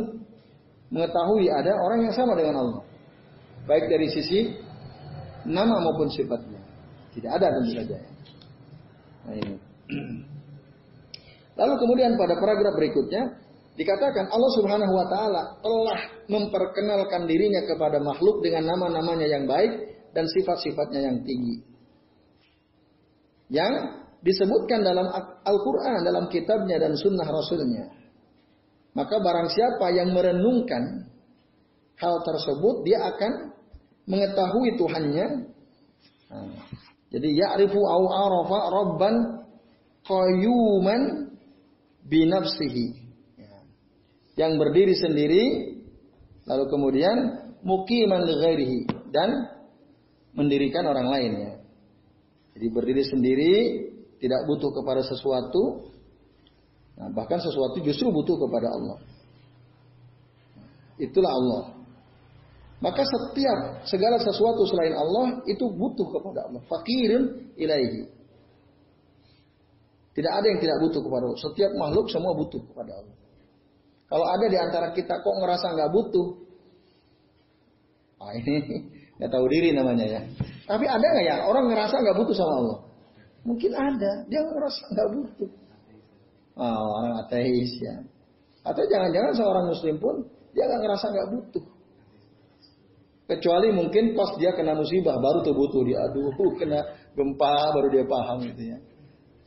mengetahui 0.89 1.47
ada 1.53 1.77
orang 1.77 2.09
yang 2.09 2.15
sama 2.17 2.33
dengan 2.33 2.65
Allah? 2.65 2.83
Baik 3.69 3.87
dari 3.93 4.09
sisi 4.11 4.57
nama 5.47 5.79
maupun 5.79 6.09
sifatnya. 6.11 6.61
Tidak 7.13 7.29
ada 7.29 7.53
tentu 7.61 7.77
saja. 7.77 7.99
Nah 9.29 9.35
ini. 9.37 9.57
Lalu 11.61 11.75
kemudian 11.77 12.17
pada 12.17 12.41
paragraf 12.41 12.73
berikutnya 12.73 13.42
dikatakan 13.73 14.29
Allah 14.29 14.51
Subhanahu 14.59 14.93
wa 14.93 15.07
taala 15.09 15.43
telah 15.65 16.01
memperkenalkan 16.29 17.25
dirinya 17.25 17.65
kepada 17.65 17.99
makhluk 17.99 18.45
dengan 18.45 18.69
nama-namanya 18.69 19.27
yang 19.29 19.45
baik 19.49 19.73
dan 20.13 20.29
sifat-sifatnya 20.29 21.01
yang 21.09 21.19
tinggi. 21.25 21.57
Yang 23.53 23.73
disebutkan 24.25 24.81
dalam 24.85 25.09
Al-Qur'an, 25.45 26.05
dalam 26.05 26.29
kitabnya 26.29 26.81
dan 26.81 26.97
sunnah 26.97 27.27
Rasulnya. 27.27 27.91
Maka 28.93 29.17
barang 29.19 29.49
siapa 29.49 29.89
yang 29.93 30.13
merenungkan 30.13 31.09
hal 31.97 32.15
tersebut, 32.25 32.85
dia 32.85 33.09
akan 33.09 33.57
mengetahui 34.05 34.77
Tuhannya. 34.77 35.27
Jadi 37.13 37.29
ya'rifu 37.37 37.81
au 37.81 38.03
rabban 38.49 39.45
qayyuman 40.05 41.33
binafsihi. 42.09 43.02
Ya. 44.37 44.47
Yang 44.47 44.53
berdiri 44.61 44.95
sendiri 44.97 45.45
lalu 46.49 46.65
kemudian 46.69 47.17
mukiman 47.63 48.27
ghairihi 48.27 48.89
dan 49.13 49.31
mendirikan 50.33 50.89
orang 50.89 51.09
lain 51.09 51.33
ya. 51.37 51.53
Jadi 52.59 52.67
berdiri 52.69 53.05
sendiri 53.05 53.53
tidak 54.21 54.45
butuh 54.45 54.71
kepada 54.73 55.03
sesuatu 55.05 55.89
nah, 56.97 57.09
bahkan 57.13 57.41
sesuatu 57.41 57.81
justru 57.85 58.09
butuh 58.09 58.37
kepada 58.37 58.69
Allah. 58.73 58.99
Itulah 61.01 61.33
Allah. 61.33 61.63
Maka 62.83 63.07
setiap 63.07 63.87
segala 63.87 64.19
sesuatu 64.19 64.67
selain 64.67 64.91
Allah 64.99 65.39
itu 65.47 65.71
butuh 65.71 66.11
kepada 66.11 66.51
Allah. 66.51 66.61
Fakirin 66.67 67.55
ilaihi. 67.55 68.11
Tidak 70.13 70.33
ada 70.35 70.47
yang 70.51 70.59
tidak 70.59 70.83
butuh 70.83 71.01
kepada 71.01 71.31
Allah. 71.31 71.41
Setiap 71.41 71.71
makhluk 71.79 72.11
semua 72.11 72.35
butuh 72.35 72.59
kepada 72.59 72.93
Allah. 72.99 73.22
Kalau 74.13 74.29
ada 74.29 74.45
di 74.45 74.59
antara 74.61 74.93
kita 74.93 75.25
kok 75.25 75.37
ngerasa 75.41 75.73
nggak 75.73 75.89
butuh, 75.89 76.29
ah 78.21 78.33
ini 78.37 78.61
nggak 79.17 79.31
tahu 79.33 79.49
diri 79.49 79.73
namanya 79.73 80.05
ya. 80.05 80.21
Tapi 80.69 80.85
ada 80.85 81.01
nggak 81.01 81.25
ya 81.25 81.37
orang 81.49 81.73
ngerasa 81.73 81.97
nggak 81.97 82.17
butuh 82.21 82.37
sama 82.37 82.55
Allah? 82.61 82.79
Mungkin 83.49 83.73
ada. 83.73 84.13
Dia 84.29 84.45
ngerasa 84.45 84.83
nggak 84.93 85.09
butuh. 85.17 85.51
Oh, 86.61 86.89
orang 87.01 87.25
ateis 87.25 87.73
ya. 87.81 88.05
Atau 88.69 88.85
jangan-jangan 88.85 89.33
seorang 89.33 89.65
muslim 89.73 89.97
pun 89.97 90.29
dia 90.53 90.69
nggak 90.69 90.83
ngerasa 90.85 91.07
nggak 91.09 91.29
butuh. 91.33 91.65
Kecuali 93.33 93.73
mungkin 93.73 94.13
pas 94.13 94.37
dia 94.37 94.53
kena 94.53 94.77
musibah 94.77 95.17
baru 95.17 95.41
tuh 95.41 95.57
butuh 95.57 95.89
dia. 95.89 96.05
Aduh, 96.05 96.37
kena 96.61 96.85
gempa 97.17 97.73
baru 97.73 97.89
dia 97.89 98.05
paham 98.05 98.45
gitu 98.45 98.77
ya. 98.77 98.79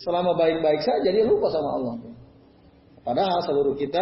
Selama 0.01 0.33
baik-baik 0.33 0.81
saja 0.81 1.05
dia 1.05 1.21
lupa 1.21 1.53
sama 1.53 1.69
Allah. 1.77 1.93
Padahal 3.05 3.45
seluruh 3.45 3.77
kita 3.77 4.01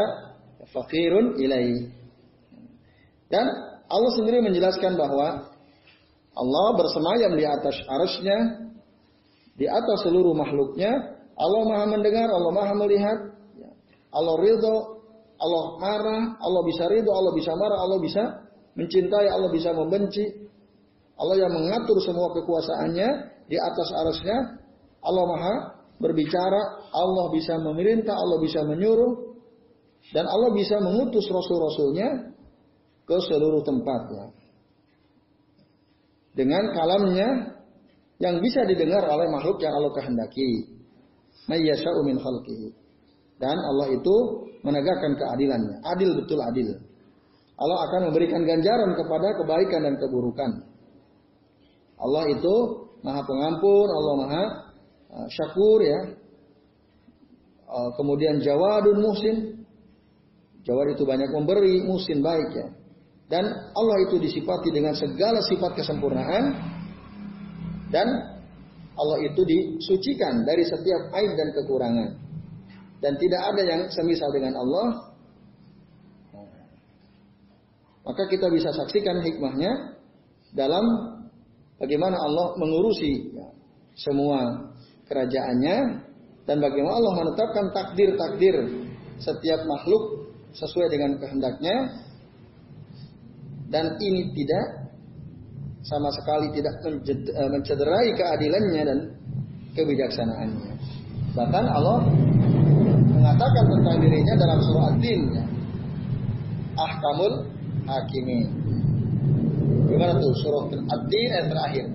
fakirun 0.72 1.36
ilai. 1.42 1.90
Dan 3.28 3.46
Allah 3.90 4.12
sendiri 4.16 4.40
menjelaskan 4.46 4.96
bahwa 4.96 5.52
Allah 6.34 6.68
bersemayam 6.78 7.38
di 7.38 7.46
atas 7.46 7.78
arasnya, 7.86 8.38
di 9.58 9.66
atas 9.70 10.06
seluruh 10.06 10.34
makhluknya. 10.34 11.18
Allah 11.34 11.62
maha 11.66 11.86
mendengar, 11.90 12.30
Allah 12.30 12.52
maha 12.54 12.74
melihat. 12.78 13.20
Allah 14.14 14.36
ridho, 14.38 14.76
Allah 15.42 15.64
marah, 15.82 16.24
Allah 16.38 16.62
bisa 16.70 16.86
ridho, 16.90 17.10
Allah 17.10 17.34
bisa 17.34 17.52
marah, 17.58 17.80
Allah 17.82 18.00
bisa 18.02 18.24
mencintai, 18.78 19.28
Allah 19.30 19.50
bisa 19.50 19.74
membenci. 19.74 20.26
Allah 21.18 21.46
yang 21.46 21.54
mengatur 21.54 21.98
semua 22.02 22.30
kekuasaannya 22.38 23.10
di 23.50 23.58
atas 23.58 23.90
arasnya. 23.94 24.38
Allah 25.02 25.26
maha 25.26 25.56
berbicara, 25.98 26.62
Allah 26.94 27.26
bisa 27.34 27.58
memerintah, 27.62 28.14
Allah 28.14 28.38
bisa 28.42 28.62
menyuruh, 28.66 29.33
dan 30.12 30.28
Allah 30.28 30.52
bisa 30.52 30.76
mengutus 30.84 31.24
rasul-rasulnya 31.32 32.36
ke 33.08 33.18
seluruh 33.30 33.64
tempatnya. 33.64 34.36
Dengan 36.34 36.74
kalamnya 36.74 37.30
yang 38.20 38.42
bisa 38.42 38.66
didengar 38.66 39.06
oleh 39.06 39.30
makhluk 39.30 39.62
yang 39.62 39.72
Allah 39.78 39.94
kehendaki. 39.96 40.74
Min 41.48 42.18
khalqihi. 42.20 42.70
Dan 43.38 43.58
Allah 43.60 43.88
itu 43.92 44.16
menegakkan 44.64 45.14
keadilannya. 45.20 45.84
Adil 45.84 46.10
betul 46.24 46.40
adil. 46.40 46.68
Allah 47.60 47.80
akan 47.86 48.02
memberikan 48.10 48.42
ganjaran 48.48 48.98
kepada 48.98 49.28
kebaikan 49.38 49.82
dan 49.86 49.96
keburukan. 50.00 50.52
Allah 52.00 52.24
itu 52.34 52.56
maha 53.06 53.22
pengampun, 53.24 53.88
Allah 53.92 54.16
maha 54.26 54.44
uh, 55.14 55.28
syakur 55.30 55.80
ya. 55.84 56.00
Uh, 57.68 57.90
kemudian 58.00 58.42
jawadun 58.42 58.98
musin. 59.04 59.38
Jawad 60.64 60.96
itu 60.96 61.04
banyak 61.04 61.30
memberi, 61.32 61.84
musin 61.84 62.24
baik 62.24 62.50
ya. 62.56 62.68
Dan 63.28 63.44
Allah 63.76 63.98
itu 64.08 64.20
disifati 64.20 64.72
dengan 64.72 64.96
segala 64.96 65.44
sifat 65.44 65.76
kesempurnaan. 65.76 66.44
Dan 67.92 68.08
Allah 68.94 69.20
itu 69.26 69.42
disucikan 69.44 70.48
dari 70.48 70.64
setiap 70.64 71.12
aib 71.20 71.32
dan 71.36 71.48
kekurangan. 71.52 72.10
Dan 73.04 73.20
tidak 73.20 73.42
ada 73.52 73.62
yang 73.68 73.82
semisal 73.92 74.32
dengan 74.32 74.56
Allah 74.56 75.14
maka 78.04 78.28
kita 78.28 78.52
bisa 78.52 78.70
saksikan 78.76 79.24
hikmahnya 79.24 79.96
dalam 80.52 80.84
bagaimana 81.80 82.20
Allah 82.20 82.54
mengurusi 82.60 83.32
semua 83.96 84.70
kerajaannya 85.08 85.78
dan 86.44 86.58
bagaimana 86.60 87.00
Allah 87.00 87.14
menetapkan 87.24 87.66
takdir-takdir 87.72 88.56
setiap 89.24 89.64
makhluk 89.64 90.23
sesuai 90.54 90.88
dengan 90.94 91.18
kehendaknya 91.18 91.76
dan 93.74 93.98
ini 93.98 94.30
tidak 94.38 94.84
sama 95.84 96.08
sekali 96.16 96.48
tidak 96.56 96.80
eh, 96.86 97.50
mencederai 97.50 98.08
keadilannya 98.16 98.82
dan 98.88 99.00
kebijaksanaannya. 99.76 100.72
Bahkan 101.34 101.66
Allah 101.66 102.06
mengatakan 103.10 103.66
tentang 103.66 103.98
dirinya 104.00 104.34
dalam 104.38 104.60
surah 104.62 104.86
Ad-Din. 104.94 105.22
Ahkamul 106.78 107.36
hakimin. 107.90 108.48
Gimana 109.90 110.14
tuh 110.22 110.34
surah 110.46 110.64
Ad-Din 110.70 111.30
yang 111.34 111.48
terakhir? 111.50 111.86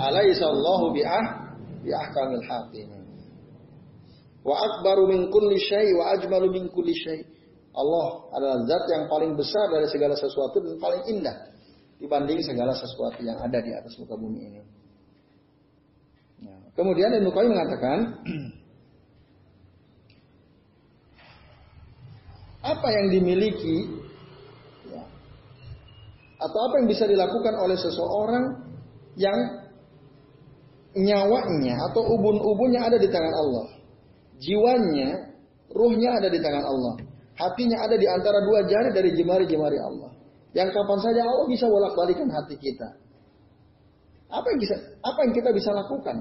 Alaihissallahu 0.00 0.96
bi'ah 0.96 1.24
bi'ahkamil 1.84 2.44
hakimin. 2.48 2.99
Wa 4.40 4.56
akbaru 4.56 5.04
min 5.08 5.28
kulli 5.28 5.60
syai 5.60 5.92
wa 5.92 6.16
ajmalu 6.16 6.48
min 6.48 6.64
kulli 6.72 6.96
syai. 6.96 7.20
Allah 7.70 8.06
adalah 8.34 8.56
zat 8.66 8.84
yang 8.90 9.04
paling 9.06 9.38
besar 9.38 9.70
dari 9.70 9.86
segala 9.86 10.18
sesuatu 10.18 10.58
dan 10.58 10.74
paling 10.82 11.02
indah 11.06 11.36
dibanding 12.00 12.40
segala 12.42 12.72
sesuatu 12.74 13.20
yang 13.20 13.38
ada 13.38 13.60
di 13.60 13.70
atas 13.76 13.94
muka 14.00 14.16
bumi 14.16 14.40
ini. 14.48 14.60
Ya. 16.40 16.56
Kemudian 16.72 17.12
Ibnu 17.20 17.30
Qayyim 17.30 17.52
mengatakan 17.52 17.98
apa 22.72 22.88
yang 22.90 23.06
dimiliki 23.12 23.86
ya, 24.88 25.04
atau 26.40 26.58
apa 26.68 26.74
yang 26.80 26.88
bisa 26.88 27.04
dilakukan 27.04 27.54
oleh 27.60 27.76
seseorang 27.76 28.44
yang 29.20 29.38
nyawanya 30.96 31.76
atau 31.92 32.02
ubun-ubunnya 32.02 32.82
ada 32.82 32.98
di 32.98 33.06
tangan 33.06 33.34
Allah. 33.36 33.79
Jiwanya, 34.40 35.36
ruhnya 35.70 36.10
ada 36.16 36.28
di 36.32 36.40
tangan 36.40 36.64
Allah. 36.64 36.94
Hatinya 37.36 37.84
ada 37.84 37.96
di 37.96 38.08
antara 38.08 38.40
dua 38.44 38.64
jari 38.64 38.90
dari 38.92 39.12
jemari-jemari 39.16 39.78
Allah. 39.80 40.12
Yang 40.56 40.74
kapan 40.74 40.98
saja 41.00 41.20
Allah 41.24 41.46
bisa 41.46 41.68
bolak-balikan 41.68 42.28
hati 42.28 42.56
kita. 42.56 42.88
Apa 44.30 44.46
yang 44.50 44.60
bisa 44.60 44.74
apa 45.04 45.18
yang 45.26 45.32
kita 45.36 45.50
bisa 45.52 45.70
lakukan? 45.72 46.16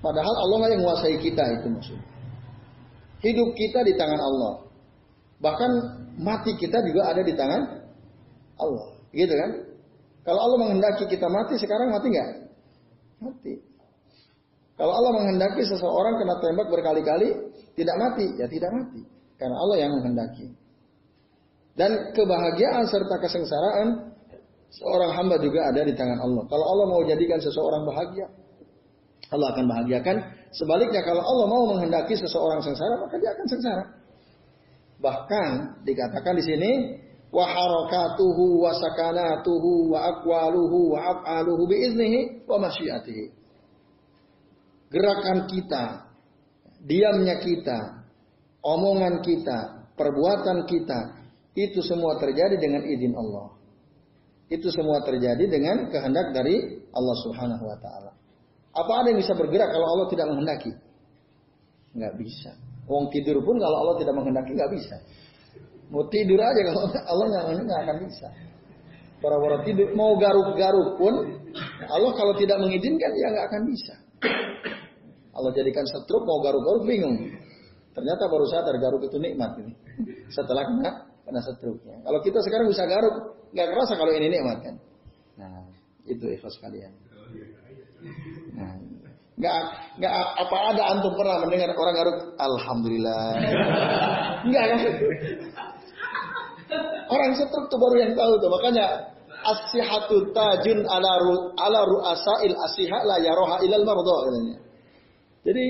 Padahal 0.00 0.32
Allah 0.32 0.58
yang 0.72 0.80
menguasai 0.80 1.16
kita 1.20 1.44
itu 1.60 1.66
maksudnya. 1.68 2.08
Hidup 3.20 3.48
kita 3.52 3.84
di 3.84 3.92
tangan 4.00 4.16
Allah. 4.16 4.54
Bahkan 5.44 5.70
mati 6.16 6.56
kita 6.56 6.80
juga 6.88 7.12
ada 7.12 7.20
di 7.20 7.36
tangan 7.36 7.62
Allah. 8.56 8.88
Gitu 9.12 9.28
kan? 9.28 9.50
Kalau 10.24 10.40
Allah 10.40 10.58
menghendaki 10.64 11.04
kita 11.04 11.28
mati, 11.28 11.60
sekarang 11.60 11.92
mati 11.92 12.06
nggak? 12.12 12.30
Mati. 13.20 13.69
Kalau 14.80 14.96
Allah 14.96 15.12
menghendaki 15.12 15.60
seseorang 15.68 16.16
kena 16.16 16.40
tembak 16.40 16.72
berkali-kali, 16.72 17.28
tidak 17.76 17.96
mati, 18.00 18.32
ya 18.40 18.48
tidak 18.48 18.72
mati. 18.72 19.04
Karena 19.36 19.60
Allah 19.60 19.76
yang 19.76 19.92
menghendaki. 19.92 20.56
Dan 21.76 22.16
kebahagiaan 22.16 22.88
serta 22.88 23.20
kesengsaraan 23.20 24.16
seorang 24.72 25.12
hamba 25.20 25.36
juga 25.36 25.68
ada 25.68 25.84
di 25.84 25.92
tangan 25.92 26.24
Allah. 26.24 26.48
Kalau 26.48 26.64
Allah 26.64 26.86
mau 26.96 27.02
jadikan 27.04 27.36
seseorang 27.44 27.84
bahagia, 27.84 28.24
Allah 29.28 29.52
akan 29.52 29.64
bahagiakan. 29.68 30.16
Sebaliknya 30.56 31.04
kalau 31.04 31.28
Allah 31.28 31.46
mau 31.46 31.76
menghendaki 31.76 32.16
seseorang 32.16 32.64
sengsara, 32.64 33.04
maka 33.04 33.20
dia 33.20 33.36
akan 33.36 33.46
sengsara. 33.52 33.84
Bahkan 34.96 35.50
dikatakan 35.84 36.40
di 36.40 36.44
sini 36.48 36.70
wa 37.28 37.44
harakatuhu 37.44 38.64
wa 38.64 38.72
sakanatuhu 38.72 39.92
wa 39.92 40.08
aqwaluhu 40.08 40.96
wa 40.96 40.98
af'aluhu 41.04 41.68
biiznihi 41.68 42.48
wa 42.48 42.56
masyiatihi. 42.64 43.39
Gerakan 44.90 45.46
kita, 45.46 46.10
diamnya 46.82 47.38
kita, 47.38 47.78
omongan 48.66 49.22
kita, 49.22 49.86
perbuatan 49.94 50.66
kita, 50.66 50.98
itu 51.54 51.78
semua 51.86 52.18
terjadi 52.18 52.58
dengan 52.58 52.82
izin 52.82 53.14
Allah. 53.14 53.54
Itu 54.50 54.66
semua 54.74 54.98
terjadi 55.06 55.46
dengan 55.46 55.86
kehendak 55.94 56.34
dari 56.34 56.82
Allah 56.90 57.16
Subhanahu 57.22 57.64
wa 57.70 57.78
taala. 57.78 58.10
Apa 58.74 58.92
ada 59.02 59.14
yang 59.14 59.22
bisa 59.22 59.34
bergerak 59.38 59.70
kalau 59.70 59.86
Allah 59.94 60.06
tidak 60.10 60.26
menghendaki? 60.26 60.72
Nggak 61.94 62.14
bisa. 62.18 62.50
Wong 62.90 63.14
tidur 63.14 63.38
pun 63.46 63.62
kalau 63.62 63.76
Allah 63.86 63.96
tidak 64.02 64.14
menghendaki 64.18 64.58
nggak 64.58 64.72
bisa. 64.74 64.96
Mau 65.90 66.06
tidur 66.10 66.38
aja 66.42 66.60
kalau 66.66 66.82
Allah 66.90 67.26
nggak 67.62 67.78
akan 67.86 67.96
bisa. 68.10 68.28
Para-para 69.22 69.62
tidur 69.62 69.94
mau 69.94 70.18
garuk-garuk 70.18 70.98
pun 70.98 71.14
Allah 71.86 72.12
kalau 72.18 72.34
tidak 72.34 72.58
mengizinkan 72.58 73.10
ya 73.14 73.26
nggak 73.30 73.46
akan 73.54 73.62
bisa. 73.70 73.94
Allah 75.30 75.52
jadikan 75.54 75.86
setruk 75.86 76.22
mau 76.26 76.42
garuk-garuk 76.42 76.84
bingung. 76.86 77.16
Ternyata 77.90 78.30
baru 78.30 78.46
sadar 78.46 78.76
garuk 78.78 79.02
itu 79.06 79.18
nikmat 79.18 79.58
ini. 79.58 79.74
Setelah 80.30 80.66
kena 80.66 80.90
kena 81.26 81.40
setruknya. 81.42 81.98
Kalau 82.02 82.20
kita 82.22 82.38
sekarang 82.42 82.66
bisa 82.70 82.84
garuk 82.86 83.14
nggak 83.50 83.68
kerasa 83.70 83.94
kalau 83.98 84.12
ini 84.14 84.30
nikmat 84.30 84.58
kan. 84.62 84.76
Nah 85.38 85.66
itu 86.06 86.24
ikhlas 86.30 86.56
kalian. 86.62 86.92
Nah, 88.56 88.74
nggak 89.38 89.56
nggak 90.00 90.12
apa 90.14 90.56
ada 90.74 90.82
antum 90.96 91.12
pernah 91.14 91.42
mendengar 91.44 91.70
orang 91.74 91.96
garuk 91.96 92.16
alhamdulillah. 92.38 93.24
Enggak 94.46 94.64
kan? 94.66 94.80
Orang 97.10 97.30
setruk 97.34 97.66
tuh 97.66 97.78
baru 97.78 97.96
yang 98.06 98.12
tahu 98.14 98.32
tuh. 98.38 98.50
Makanya 98.54 98.86
asihatu 99.42 100.30
tajun 100.30 100.86
ala 100.86 101.12
ru, 101.26 101.34
ala 101.58 101.80
ru'asail 101.82 102.54
asiha 102.54 102.98
la 103.02 103.16
yaroha 103.18 103.58
ilal 103.66 103.82
mardo 103.82 104.14
katanya. 104.30 104.69
Jadi 105.40 105.64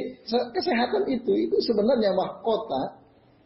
kesehatan 0.51 1.07
itu 1.07 1.33
itu 1.47 1.57
sebenarnya 1.63 2.11
mahkota 2.11 3.01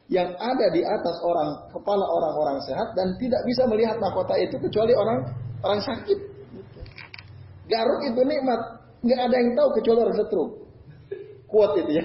yang 0.09 0.33
ada 0.37 0.67
di 0.73 0.85
atas 0.85 1.17
orang 1.25 1.69
kepala 1.73 2.05
orang-orang 2.05 2.61
sehat 2.65 2.93
dan 2.97 3.17
tidak 3.17 3.41
bisa 3.49 3.65
melihat 3.69 3.97
mahkota 4.01 4.37
itu 4.41 4.57
kecuali 4.61 4.93
orang 4.97 5.21
orang 5.65 5.81
sakit. 5.81 6.19
Garuk 7.65 8.01
itu 8.05 8.21
nikmat, 8.25 8.61
nggak 9.01 9.21
ada 9.21 9.37
yang 9.41 9.51
tahu 9.57 9.69
kecuali 9.81 9.99
orang 10.05 10.17
setruk. 10.21 10.51
Kuat 11.49 11.73
itu 11.81 11.91
ya. 11.97 12.05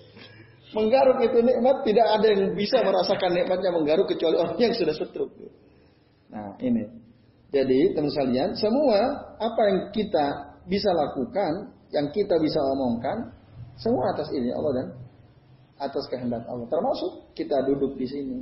menggaruk 0.76 1.18
itu 1.26 1.38
nikmat, 1.42 1.82
tidak 1.82 2.06
ada 2.06 2.26
yang 2.30 2.42
bisa 2.54 2.78
merasakan 2.82 3.30
nikmatnya 3.34 3.70
menggaruk 3.74 4.06
kecuali 4.06 4.38
orang 4.38 4.54
yang 4.58 4.74
sudah 4.74 4.94
setruk. 4.94 5.30
Nah 6.30 6.54
ini. 6.62 6.86
Jadi 7.50 7.98
teman 7.98 8.14
sekalian, 8.14 8.54
semua 8.54 9.26
apa 9.34 9.62
yang 9.66 9.78
kita 9.90 10.26
bisa 10.70 10.94
lakukan, 10.94 11.74
yang 11.90 12.06
kita 12.14 12.38
bisa 12.38 12.58
omongkan, 12.74 13.34
semua 13.78 14.14
atas 14.14 14.30
ini 14.30 14.50
Allah 14.54 14.72
dan 14.78 14.86
atas 15.80 16.04
kehendak 16.06 16.46
Allah. 16.46 16.66
Termasuk 16.70 17.34
kita 17.34 17.56
duduk 17.66 17.98
di 17.98 18.06
sini, 18.06 18.38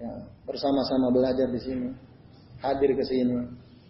ya, 0.00 0.12
bersama-sama 0.48 1.12
belajar 1.14 1.46
di 1.46 1.60
sini, 1.62 1.88
hadir 2.64 2.90
ke 2.96 3.04
sini, 3.06 3.38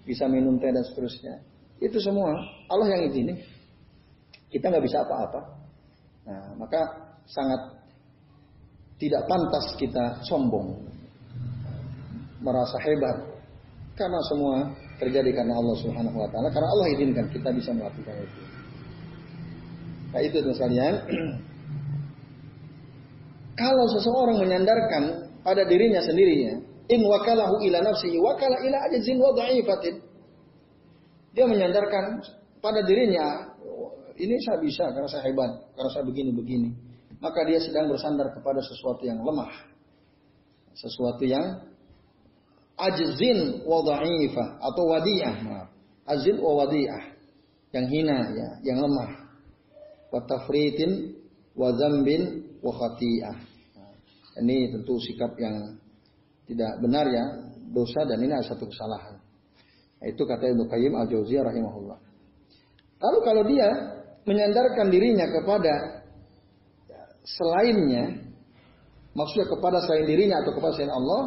bisa 0.04 0.28
minum 0.28 0.60
teh 0.60 0.68
dan 0.68 0.84
seterusnya. 0.84 1.34
Itu 1.80 2.00
semua 2.00 2.32
Allah 2.68 2.88
yang 2.96 3.02
izinin. 3.12 3.38
Kita 4.48 4.70
nggak 4.72 4.84
bisa 4.84 5.04
apa-apa. 5.04 5.40
Nah, 6.26 6.46
maka 6.58 6.80
sangat 7.28 7.60
tidak 8.96 9.22
pantas 9.28 9.76
kita 9.76 10.20
sombong. 10.24 10.84
merasa 12.36 12.78
hebat 12.84 13.16
karena 13.96 14.20
semua 14.28 14.70
terjadi 15.00 15.32
karena 15.34 15.56
Allah 15.56 15.76
Subhanahu 15.82 16.20
wa 16.20 16.28
taala 16.30 16.52
karena 16.52 16.68
Allah 16.68 16.86
izinkan 16.94 17.26
kita 17.32 17.48
bisa 17.50 17.72
melakukan 17.72 18.12
itu. 18.22 18.55
Nah 20.16 20.24
itu 20.24 20.40
teman 20.40 20.56
sekalian. 20.56 20.94
Kalau 23.60 23.84
seseorang 23.92 24.40
menyandarkan 24.40 25.28
pada 25.44 25.68
dirinya 25.68 26.00
sendirinya, 26.00 26.56
in 26.88 27.04
wakalahu 27.04 27.60
ila 27.60 27.84
nafsihi 27.84 28.16
wakala 28.16 28.64
ila 28.64 28.76
ajzin 28.88 29.20
wa 29.20 29.36
dha'ifatin. 29.36 30.00
Dia 31.36 31.44
menyandarkan 31.44 32.24
pada 32.64 32.80
dirinya, 32.80 33.44
ini 34.16 34.40
saya 34.40 34.56
bisa 34.56 34.88
karena 34.88 35.04
saya 35.04 35.28
hebat, 35.28 35.52
karena 35.76 35.90
saya 35.92 36.08
begini-begini. 36.08 36.72
Maka 37.20 37.44
dia 37.44 37.60
sedang 37.60 37.92
bersandar 37.92 38.32
kepada 38.32 38.64
sesuatu 38.64 39.04
yang 39.04 39.20
lemah. 39.20 39.52
Sesuatu 40.72 41.28
yang 41.28 41.60
ajzin 42.80 43.68
wa 43.68 43.84
dha'ifah 43.84 44.64
atau 44.64 44.82
wadiyah, 44.96 45.34
maaf. 45.44 45.68
Wa 46.40 46.52
wadiyah. 46.64 47.04
Yang 47.76 47.86
hina 47.92 48.18
ya, 48.32 48.48
yang 48.64 48.80
lemah. 48.80 49.25
Wa 50.12 50.20
tafritin 50.24 51.16
wa 51.56 51.72
dzambin 51.72 52.22
wa. 52.62 53.32
Ini 54.36 54.56
tentu 54.68 55.00
sikap 55.00 55.32
yang 55.40 55.80
tidak 56.44 56.78
benar 56.84 57.08
ya, 57.08 57.24
dosa 57.72 58.04
dan 58.04 58.20
ini 58.20 58.30
adalah 58.36 58.50
satu 58.52 58.68
kesalahan. 58.68 59.16
Itu 60.04 60.28
kata 60.28 60.52
Ibnu 60.52 60.68
Qayyim 60.68 60.92
Al-Jauziyah 60.92 61.44
rahimahullah. 61.48 61.98
Lalu 63.00 63.18
kalau 63.24 63.42
dia 63.48 63.68
menyandarkan 64.28 64.92
dirinya 64.92 65.26
kepada 65.32 66.04
selainnya, 67.24 68.22
maksudnya 69.16 69.48
kepada 69.50 69.82
selain 69.82 70.06
dirinya 70.06 70.44
atau 70.44 70.52
kepada 70.52 70.72
selain 70.76 70.94
Allah, 70.94 71.22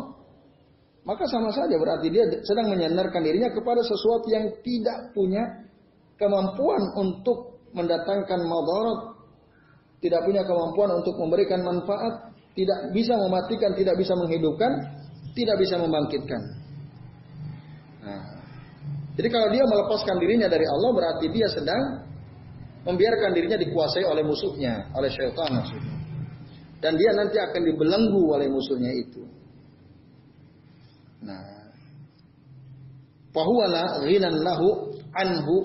maka 1.04 1.26
sama 1.26 1.50
saja 1.50 1.74
berarti 1.76 2.08
dia 2.14 2.30
sedang 2.46 2.70
menyandarkan 2.70 3.26
dirinya 3.26 3.50
kepada 3.50 3.82
sesuatu 3.82 4.28
yang 4.30 4.54
tidak 4.62 5.12
punya 5.18 5.66
kemampuan 6.20 6.94
untuk 7.00 7.59
mendatangkan 7.74 8.40
madarat, 8.46 9.00
tidak 10.00 10.22
punya 10.24 10.42
kemampuan 10.48 10.90
untuk 10.96 11.16
memberikan 11.20 11.62
manfaat, 11.62 12.34
tidak 12.56 12.80
bisa 12.96 13.14
mematikan, 13.16 13.72
tidak 13.76 13.96
bisa 14.00 14.14
menghidupkan, 14.16 14.72
tidak 15.36 15.56
bisa 15.60 15.76
membangkitkan. 15.80 16.42
Nah, 18.04 18.24
jadi 19.20 19.28
kalau 19.28 19.48
dia 19.52 19.64
melepaskan 19.68 20.16
dirinya 20.18 20.48
dari 20.48 20.64
Allah 20.64 20.92
berarti 20.96 21.26
dia 21.30 21.48
sedang 21.52 22.08
membiarkan 22.88 23.36
dirinya 23.36 23.60
dikuasai 23.60 24.08
oleh 24.08 24.24
musuhnya, 24.24 24.88
oleh 24.96 25.12
syaitan 25.12 25.52
maksudnya. 25.52 25.98
Dan 26.80 26.96
dia 26.96 27.12
nanti 27.12 27.36
akan 27.36 27.62
dibelenggu 27.68 28.24
oleh 28.32 28.48
musuhnya 28.48 28.92
itu. 28.96 29.28
Nah, 31.20 31.68
fahuwala 33.36 34.08
ghinan 34.08 34.40
lahu 34.40 34.96
anhu 35.12 35.56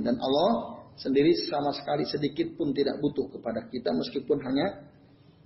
dan 0.00 0.16
Allah 0.16 0.77
sendiri 0.98 1.32
sama 1.46 1.70
sekali 1.72 2.04
sedikit 2.04 2.58
pun 2.58 2.74
tidak 2.74 2.98
butuh 2.98 3.30
kepada 3.30 3.64
kita 3.70 3.94
meskipun 3.94 4.38
hanya 4.42 4.66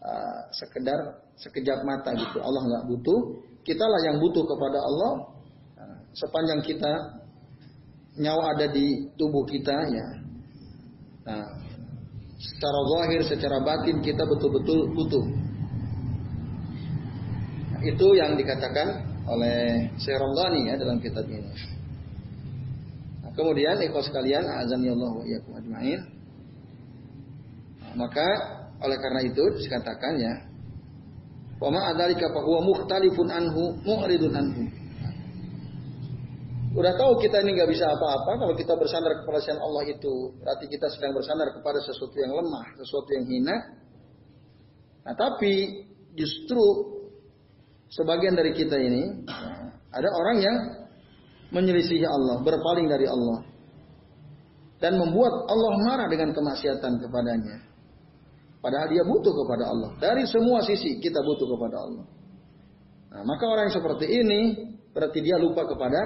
uh, 0.00 0.40
sekedar 0.56 1.22
sekejap 1.36 1.84
mata 1.84 2.16
gitu. 2.16 2.40
Allah 2.40 2.62
nggak 2.64 2.84
butuh, 2.88 3.18
kitalah 3.62 4.00
yang 4.08 4.16
butuh 4.18 4.44
kepada 4.48 4.78
Allah 4.80 5.12
uh, 5.78 5.98
sepanjang 6.16 6.60
kita 6.64 6.92
nyawa 8.16 8.56
ada 8.56 8.66
di 8.72 9.12
tubuh 9.20 9.44
kita 9.44 9.76
ya. 9.92 10.08
Nah, 11.22 11.46
secara 12.40 12.80
zahir, 12.98 13.20
secara 13.28 13.58
batin 13.62 14.02
kita 14.02 14.26
betul-betul 14.26 14.90
butuh 14.96 15.24
itu 17.82 18.06
yang 18.14 18.38
dikatakan 18.38 19.02
oleh 19.26 19.90
Syekh 19.98 20.18
ya 20.66 20.74
dalam 20.78 20.98
kitab 21.02 21.26
ini. 21.26 21.50
Kemudian 23.32 23.80
ikhwas 23.80 24.12
sekalian, 24.12 24.44
azan 24.44 24.84
ya 24.84 24.92
Allah 24.92 25.14
ajmain. 25.56 26.00
Maka 27.96 28.26
oleh 28.80 28.98
karena 29.00 29.20
itu 29.24 29.44
dikatakan 29.56 30.12
ya, 30.20 30.34
wa 31.60 31.68
ma 31.72 31.80
adzalika 31.92 32.28
fa 32.28 32.40
huwa 32.44 32.60
mukhtalifun 32.64 33.28
anhu 33.32 33.76
mu'ridun 33.84 34.32
anhu. 34.36 34.64
Udah 36.72 36.96
tahu 36.96 37.20
kita 37.20 37.44
ini 37.44 37.52
nggak 37.52 37.68
bisa 37.68 37.84
apa-apa 37.84 38.40
kalau 38.40 38.54
kita 38.56 38.72
bersandar 38.80 39.12
kepada 39.20 39.44
selain 39.44 39.60
Allah 39.60 39.84
itu 39.92 40.32
berarti 40.40 40.64
kita 40.72 40.88
sedang 40.88 41.12
bersandar 41.12 41.52
kepada 41.52 41.84
sesuatu 41.84 42.16
yang 42.16 42.32
lemah, 42.32 42.64
sesuatu 42.80 43.12
yang 43.12 43.24
hina. 43.28 43.56
Nah, 45.04 45.12
tapi 45.12 45.84
justru 46.16 46.60
sebagian 47.92 48.32
dari 48.32 48.56
kita 48.56 48.80
ini 48.80 49.20
ada 49.92 50.08
orang 50.16 50.36
yang 50.40 50.56
menyelisihi 51.52 52.08
Allah, 52.08 52.40
berpaling 52.40 52.88
dari 52.88 53.06
Allah 53.06 53.52
dan 54.82 54.98
membuat 54.98 55.46
Allah 55.46 55.72
marah 55.86 56.08
dengan 56.10 56.34
kemaksiatan 56.34 56.98
kepadanya. 56.98 57.62
Padahal 58.58 58.90
dia 58.90 59.06
butuh 59.06 59.30
kepada 59.30 59.70
Allah. 59.70 59.90
Dari 60.02 60.26
semua 60.26 60.58
sisi 60.66 60.98
kita 60.98 61.22
butuh 61.22 61.46
kepada 61.54 61.76
Allah. 61.86 62.04
Nah, 63.14 63.22
maka 63.22 63.44
orang 63.46 63.70
yang 63.70 63.76
seperti 63.78 64.06
ini 64.10 64.40
berarti 64.90 65.18
dia 65.22 65.38
lupa 65.38 65.62
kepada 65.70 66.00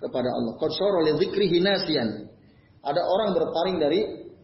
kepada 0.00 0.28
Allah. 0.32 0.52
Ada 2.86 3.02
orang 3.04 3.28
berpaling 3.36 3.76
dari 3.80 4.00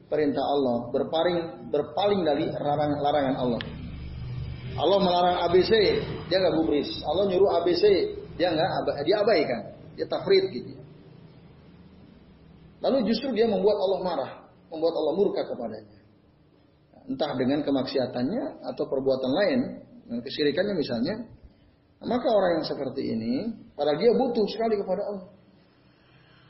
perintah 0.08 0.44
Allah, 0.44 0.92
berpaling 0.92 1.38
berpaling 1.72 2.20
dari 2.24 2.44
larangan-larangan 2.52 3.36
Allah. 3.40 3.62
Allah 4.72 4.98
melarang 5.04 5.36
ABC, 5.48 5.72
dia 6.32 6.40
nggak 6.40 6.56
gubris. 6.56 6.88
Allah 7.04 7.28
nyuruh 7.28 7.60
ABC, 7.60 7.84
dia 8.36 8.48
nggak 8.52 9.04
dia 9.04 9.16
abaikan, 9.20 9.60
dia 9.96 10.06
tafrid 10.08 10.44
gitu. 10.52 10.72
Lalu 12.82 13.06
justru 13.06 13.30
dia 13.36 13.46
membuat 13.46 13.78
Allah 13.78 14.00
marah, 14.02 14.32
membuat 14.72 14.94
Allah 14.98 15.14
murka 15.14 15.42
kepadanya. 15.46 15.98
Entah 17.06 17.30
dengan 17.38 17.62
kemaksiatannya 17.62 18.66
atau 18.74 18.84
perbuatan 18.86 19.30
lain, 19.30 19.60
dengan 20.06 20.20
kesyirikannya 20.22 20.74
misalnya. 20.74 21.14
Maka 22.02 22.26
orang 22.26 22.58
yang 22.58 22.66
seperti 22.66 23.14
ini, 23.14 23.34
padahal 23.78 23.94
dia 23.94 24.10
butuh 24.10 24.42
sekali 24.50 24.74
kepada 24.74 25.02
Allah. 25.06 25.26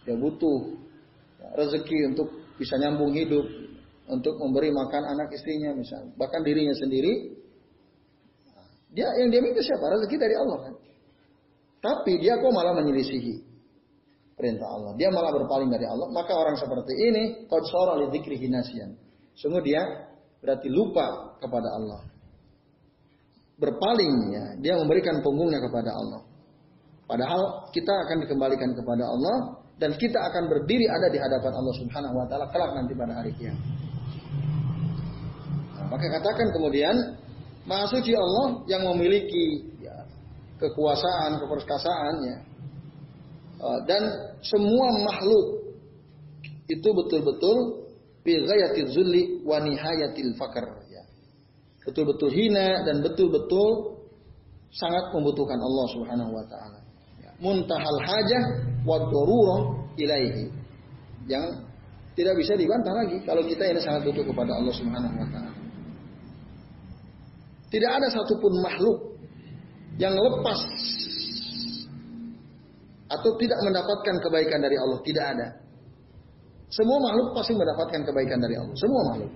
Dia 0.09 0.16
butuh 0.16 0.81
rezeki 1.61 2.16
untuk 2.16 2.33
bisa 2.57 2.81
nyambung 2.81 3.12
hidup, 3.12 3.45
untuk 4.09 4.35
memberi 4.40 4.73
makan 4.73 5.03
anak 5.12 5.29
istrinya 5.37 5.77
misalnya, 5.77 6.12
bahkan 6.16 6.40
dirinya 6.40 6.73
sendiri 6.73 7.37
dia 8.92 9.09
yang 9.25 9.33
dia 9.33 9.40
minta 9.40 9.64
siapa? 9.64 9.88
Rezeki 9.88 10.16
dari 10.21 10.37
Allah 10.37 10.59
kan. 10.68 10.75
Tapi 11.83 12.23
dia 12.23 12.38
kok 12.38 12.55
malah 12.55 12.79
menyelisihi 12.79 13.42
perintah 14.38 14.71
Allah. 14.71 14.95
Dia 14.95 15.11
malah 15.11 15.35
berpaling 15.35 15.66
dari 15.66 15.83
Allah. 15.83 16.07
Maka 16.14 16.31
orang 16.31 16.55
seperti 16.55 16.95
ini 16.95 17.23
qad 17.51 17.66
li 17.99 18.07
dzikrihi 18.14 18.47
nasiyan. 18.47 18.90
Sungguh 19.35 19.62
dia 19.66 19.83
berarti 20.38 20.71
lupa 20.71 21.35
kepada 21.42 21.68
Allah. 21.75 22.01
Berpaling 23.59 24.14
ya, 24.31 24.45
dia 24.62 24.75
memberikan 24.79 25.18
punggungnya 25.23 25.59
kepada 25.59 25.90
Allah. 25.90 26.23
Padahal 27.07 27.71
kita 27.75 27.90
akan 27.90 28.16
dikembalikan 28.25 28.71
kepada 28.79 29.05
Allah 29.05 29.37
dan 29.83 29.99
kita 29.99 30.18
akan 30.23 30.49
berdiri 30.49 30.87
ada 30.87 31.11
di 31.11 31.18
hadapan 31.18 31.53
Allah 31.53 31.75
Subhanahu 31.83 32.14
wa 32.14 32.27
taala 32.31 32.47
kelak 32.55 32.71
nanti 32.79 32.95
pada 32.95 33.12
hari 33.18 33.35
kiamat. 33.35 33.62
Nah, 35.77 35.87
maka 35.90 36.07
katakan 36.09 36.47
kemudian 36.55 36.97
Maha 37.62 37.87
suci 37.87 38.11
Allah 38.14 38.66
yang 38.66 38.83
memiliki 38.90 39.71
kekuasaan, 40.62 41.42
keperkasaan 41.42 42.14
ya. 42.22 42.38
Uh, 43.62 43.79
dan 43.87 44.03
semua 44.42 44.90
makhluk 45.07 45.75
itu 46.66 46.88
betul-betul 46.94 47.87
bi 48.22 48.38
ghayatil 48.42 48.90
zulli 48.90 49.22
wa 49.42 49.59
nihayatil 49.59 50.35
fakr 50.38 50.66
ya. 50.90 51.03
Betul-betul 51.83 52.31
hina 52.31 52.87
dan 52.87 53.03
betul-betul 53.03 53.98
sangat 54.72 55.11
membutuhkan 55.12 55.59
Allah 55.59 55.87
Subhanahu 55.92 56.31
wa 56.33 56.44
taala. 56.46 56.81
Ya. 57.20 57.31
Muntahal 57.42 57.98
hajah 58.03 58.44
wa 58.87 58.96
darurah 59.03 59.61
ilaihi. 59.98 60.48
Yang 61.27 61.66
tidak 62.18 62.35
bisa 62.38 62.59
dibantah 62.59 62.92
lagi 62.92 63.20
kalau 63.22 63.42
kita 63.46 63.62
ini 63.68 63.81
sangat 63.83 64.07
butuh 64.07 64.25
kepada 64.27 64.53
Allah 64.55 64.75
Subhanahu 64.75 65.16
wa 65.18 65.29
taala. 65.29 65.53
Tidak 67.72 67.88
ada 67.88 68.09
satupun 68.12 68.53
makhluk 68.61 69.12
yang 70.03 70.19
lepas 70.19 70.59
atau 73.07 73.31
tidak 73.38 73.59
mendapatkan 73.62 74.17
kebaikan 74.19 74.59
dari 74.59 74.75
Allah. 74.75 74.99
Tidak 74.99 75.25
ada. 75.25 75.49
Semua 76.73 76.99
makhluk 76.99 77.38
pasti 77.38 77.55
mendapatkan 77.55 78.03
kebaikan 78.03 78.38
dari 78.43 78.59
Allah. 78.59 78.75
Semua 78.75 79.03
makhluk. 79.15 79.33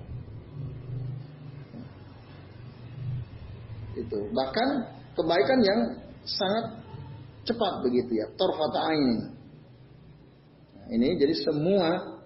Itu. 3.95 4.19
Bahkan 4.35 4.69
kebaikan 5.15 5.59
yang 5.63 5.81
sangat 6.27 6.83
cepat 7.47 7.87
begitu 7.87 8.19
ya. 8.19 8.27
Torfata 8.35 8.91
ini. 8.91 9.19
Nah, 10.75 10.87
ini 10.91 11.09
jadi 11.15 11.35
semua 11.47 12.19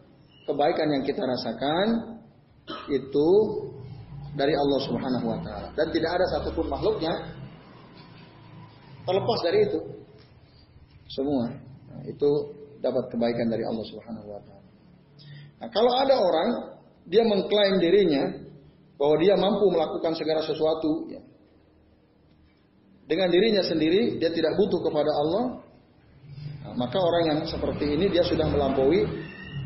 kebaikan 0.48 0.88
yang 0.88 1.02
kita 1.04 1.20
rasakan 1.20 2.16
itu 2.88 3.28
dari 4.38 4.54
Allah 4.54 4.80
Subhanahu 4.86 5.26
wa 5.26 5.38
taala 5.42 5.68
dan 5.74 5.90
tidak 5.90 6.10
ada 6.14 6.26
satupun 6.38 6.70
makhluknya 6.70 7.39
terlepas 9.04 9.38
dari 9.44 9.58
itu. 9.66 9.80
Semua 11.10 11.50
nah, 11.90 12.02
itu 12.06 12.30
dapat 12.78 13.10
kebaikan 13.10 13.50
dari 13.50 13.66
Allah 13.66 13.84
Subhanahu 13.88 14.26
wa 14.30 14.40
taala. 14.40 14.68
Nah, 15.60 15.68
kalau 15.68 15.92
ada 15.92 16.16
orang 16.16 16.48
dia 17.04 17.26
mengklaim 17.26 17.82
dirinya 17.82 18.30
bahwa 18.96 19.16
dia 19.18 19.34
mampu 19.36 19.66
melakukan 19.72 20.12
segala 20.16 20.44
sesuatu 20.44 21.08
ya. 21.10 21.22
Dengan 23.10 23.26
dirinya 23.26 23.66
sendiri 23.66 24.22
dia 24.22 24.30
tidak 24.30 24.54
butuh 24.54 24.80
kepada 24.86 25.10
Allah. 25.10 25.44
Nah, 26.64 26.74
maka 26.78 26.98
orang 27.02 27.24
yang 27.26 27.40
seperti 27.44 27.98
ini 27.98 28.06
dia 28.08 28.22
sudah 28.22 28.46
melampaui 28.46 29.02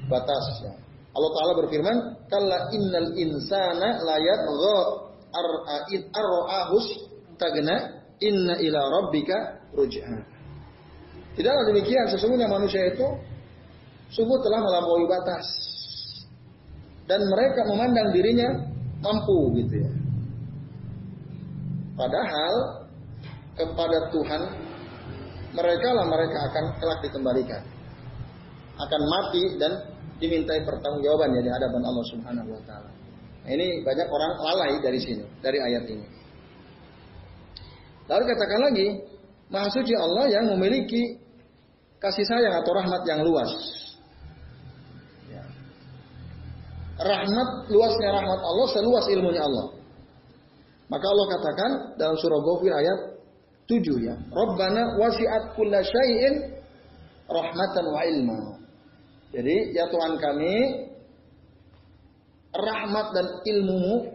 batas 0.08 0.44
ya. 0.64 0.74
Allah 1.14 1.30
Ta'ala 1.30 1.52
berfirman, 1.62 1.96
Kalla 2.26 2.74
innal 2.74 3.14
insana 3.14 4.02
layat 4.02 4.40
ar'a'in 5.30 6.10
arro'ahus 6.10 6.86
tagna 7.38 7.93
inna 8.22 8.54
ila 8.60 8.80
rabbika 9.00 9.36
ruj'a. 9.74 10.16
Tidaklah 11.34 11.64
demikian, 11.74 12.06
sesungguhnya 12.14 12.46
manusia 12.46 12.94
itu 12.94 13.06
sungguh 14.14 14.38
telah 14.46 14.60
melampaui 14.62 15.06
batas. 15.10 15.46
Dan 17.04 17.20
mereka 17.26 17.66
memandang 17.68 18.14
dirinya 18.14 18.48
mampu 19.02 19.52
gitu 19.60 19.74
ya. 19.82 19.92
Padahal 21.94 22.54
kepada 23.54 23.98
Tuhan 24.10 24.42
mereka 25.54 25.88
lah 25.94 26.06
mereka 26.10 26.38
akan 26.50 26.64
kelak 26.82 27.00
dikembalikan. 27.06 27.62
Akan 28.74 29.02
mati 29.06 29.44
dan 29.58 29.72
dimintai 30.18 30.66
pertanggungjawaban 30.66 31.38
ya 31.38 31.42
di 31.46 31.50
hadapan 31.50 31.82
Allah 31.86 32.04
Subhanahu 32.10 32.50
wa 32.50 32.62
taala. 32.66 32.90
Nah, 33.44 33.50
ini 33.52 33.84
banyak 33.84 34.08
orang 34.08 34.32
lalai 34.40 34.72
dari 34.80 34.98
sini, 34.98 35.22
dari 35.44 35.60
ayat 35.60 35.84
ini. 35.86 36.06
Lalu 38.04 38.22
katakan 38.28 38.60
lagi, 38.70 38.86
Maha 39.48 39.68
Suci 39.72 39.94
Allah 39.96 40.28
yang 40.28 40.44
memiliki 40.56 41.20
kasih 42.00 42.24
sayang 42.28 42.60
atau 42.60 42.72
rahmat 42.76 43.02
yang 43.08 43.24
luas. 43.24 43.50
Ya. 45.32 45.44
Rahmat, 47.00 47.48
luasnya 47.72 48.10
rahmat 48.12 48.40
Allah 48.44 48.66
seluas 48.76 49.04
ilmunya 49.08 49.42
Allah. 49.44 49.66
Maka 50.92 51.06
Allah 51.08 51.26
katakan 51.32 51.70
dalam 51.96 52.16
surah 52.20 52.40
Ghafir 52.44 52.72
ayat 52.76 52.98
7 53.64 54.04
ya. 54.04 54.14
Rabbana 54.28 55.00
wasi'at 55.00 55.56
kulla 55.56 55.80
syai'in 55.80 56.60
rahmatan 57.24 57.84
wa 57.88 58.00
ilma. 58.04 58.38
Jadi 59.32 59.72
ya 59.72 59.88
Tuhan 59.88 60.20
kami, 60.20 60.54
rahmat 62.52 63.06
dan 63.16 63.26
ilmumu 63.42 64.13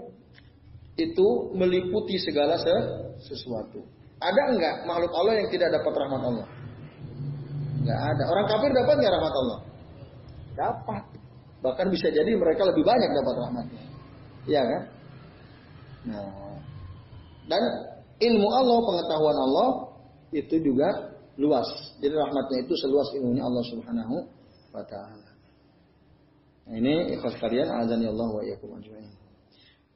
itu 1.00 1.28
meliputi 1.56 2.20
segala 2.20 2.60
sesuatu. 3.24 3.80
Ada 4.20 4.42
enggak 4.52 4.76
makhluk 4.84 5.16
Allah 5.16 5.40
yang 5.40 5.48
tidak 5.48 5.72
dapat 5.80 5.94
rahmat 5.96 6.22
Allah? 6.28 6.48
Enggak 7.80 8.00
ada. 8.04 8.24
Orang 8.28 8.46
kafir 8.52 8.70
dapat 8.76 8.96
enggak 9.00 9.14
rahmat 9.16 9.34
Allah? 9.34 9.60
Dapat. 10.60 11.04
Bahkan 11.64 11.88
bisa 11.88 12.08
jadi 12.12 12.32
mereka 12.36 12.68
lebih 12.68 12.84
banyak 12.84 13.10
dapat 13.16 13.36
rahmatnya. 13.48 13.84
Iya 14.48 14.62
kan? 14.64 14.84
Nah, 16.08 16.56
dan 17.48 17.64
ilmu 18.20 18.48
Allah, 18.52 18.78
pengetahuan 18.84 19.38
Allah 19.40 19.70
itu 20.36 20.56
juga 20.64 21.16
luas. 21.40 21.68
Jadi 22.04 22.14
rahmatnya 22.16 22.68
itu 22.68 22.74
seluas 22.76 23.08
ilmunya 23.16 23.44
Allah 23.44 23.64
Subhanahu 23.68 24.16
wa 24.76 24.84
taala. 24.88 25.32
Nah, 26.70 26.76
ini 26.78 27.16
ikhlas 27.18 27.36
kalian 27.40 27.68
azan 27.72 28.04
ya 28.04 28.12
Allah 28.12 28.30
wa 28.30 28.42
iyyakum 28.44 28.76
ajmain. 28.78 29.10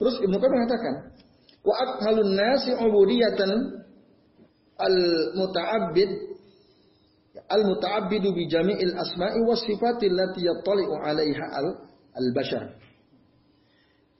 Terus 0.03 0.19
Ibnu 0.19 0.35
Qayyim 0.35 0.51
mengatakan, 0.59 1.15
wa 1.63 1.75
akhalun 1.79 2.35
nasi 2.35 2.75
ubudiyatan 2.75 3.51
al 4.75 4.95
muta'abbid 5.39 6.11
al 7.47 7.63
muta'abbidu 7.63 8.35
bi 8.35 8.51
jami'il 8.51 8.99
asma'i 8.99 9.39
was 9.47 9.63
sifati 9.63 10.11
allati 10.11 10.43
yattali'u 10.43 10.91
'alaiha 10.91 11.45
al 11.55 11.67
al 12.19 12.27
bashar. 12.35 12.67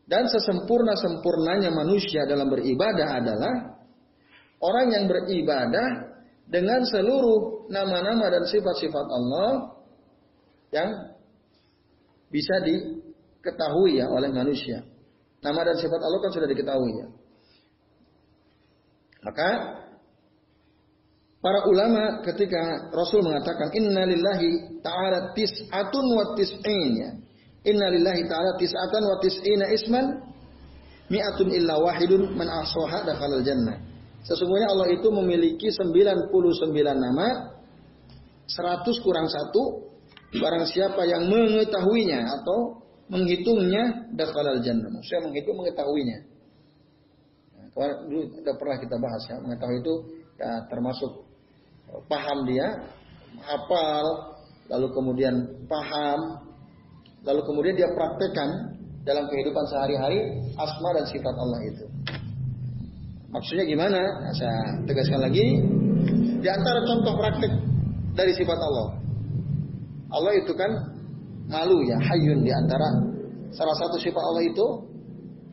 Dan 0.08 0.32
sesempurna-sempurnanya 0.32 1.68
manusia 1.76 2.24
dalam 2.32 2.48
beribadah 2.48 3.20
adalah 3.20 3.54
orang 4.64 4.88
yang 4.88 5.06
beribadah 5.12 6.16
dengan 6.48 6.80
seluruh 6.88 7.68
nama-nama 7.68 8.32
dan 8.32 8.48
sifat-sifat 8.48 9.04
Allah 9.04 9.52
yang 10.72 11.12
bisa 12.32 12.56
diketahui 12.64 14.00
ya 14.00 14.08
oleh 14.08 14.32
manusia. 14.32 14.93
Nama 15.44 15.60
dan 15.68 15.76
sifat 15.76 16.00
Allah 16.00 16.20
kan 16.24 16.32
sudah 16.32 16.48
diketahui 16.48 16.92
ya. 17.04 17.08
Maka 19.24 19.50
para 21.44 21.68
ulama 21.68 22.24
ketika 22.24 22.92
Rasul 22.96 23.24
mengatakan 23.24 23.72
Inna 23.76 24.08
lillahi 24.08 24.80
ta'ala 24.80 25.36
tis'atun 25.36 26.06
wa 26.16 26.26
tis'in 26.40 26.92
ya. 26.96 27.12
Inna 27.68 27.88
lillahi 27.92 28.24
ta'ala 28.28 28.56
tis'atan 28.56 29.04
wa 29.04 29.20
tis'ina 29.20 29.66
isman 29.76 30.06
mi'atun 31.12 31.52
illa 31.52 31.80
wahidun 31.80 32.36
man 32.40 32.48
ahsaha 32.48 33.04
dakhalal 33.04 33.44
jannah. 33.44 33.80
Sesungguhnya 34.24 34.72
Allah 34.72 34.88
itu 34.96 35.12
memiliki 35.12 35.68
99 35.68 36.32
nama 36.96 37.28
100 38.48 39.04
kurang 39.04 39.28
1 39.28 39.94
Barang 40.34 40.66
siapa 40.66 41.06
yang 41.06 41.30
mengetahuinya 41.30 42.42
atau 42.42 42.82
menghitungnya 43.12 44.14
dakhalal 44.16 44.60
jannah. 44.64 44.88
Maksudnya 44.88 45.22
menghitung 45.28 45.56
mengetahuinya. 45.60 46.20
Nah, 47.58 47.66
dulu 48.08 48.22
sudah 48.40 48.56
pernah 48.56 48.78
kita 48.80 48.96
bahas 49.02 49.24
ya, 49.28 49.36
mengetahui 49.44 49.78
itu 49.82 49.94
ya 50.40 50.52
termasuk 50.72 51.12
eh, 51.92 52.02
paham 52.08 52.48
dia, 52.48 52.68
hafal, 53.44 54.06
lalu 54.72 54.88
kemudian 54.96 55.36
paham, 55.68 56.20
lalu 57.28 57.42
kemudian 57.44 57.76
dia 57.76 57.90
praktekkan 57.92 58.50
dalam 59.04 59.28
kehidupan 59.28 59.64
sehari-hari 59.68 60.20
asma 60.56 60.90
dan 60.96 61.06
sifat 61.12 61.36
Allah 61.36 61.60
itu. 61.68 61.86
Maksudnya 63.34 63.66
gimana? 63.66 64.00
Nah, 64.00 64.34
saya 64.38 64.58
tegaskan 64.86 65.26
lagi. 65.26 65.46
Di 66.44 66.50
antara 66.52 66.86
contoh 66.86 67.18
praktek 67.18 67.52
dari 68.14 68.32
sifat 68.38 68.60
Allah. 68.62 68.88
Allah 70.14 70.34
itu 70.38 70.54
kan 70.54 70.70
malu 71.54 71.78
ya, 71.86 71.98
hayun 72.02 72.42
di 72.42 72.50
antara 72.50 72.90
salah 73.54 73.76
satu 73.78 74.02
sifat 74.02 74.24
Allah 74.26 74.44
itu 74.50 74.68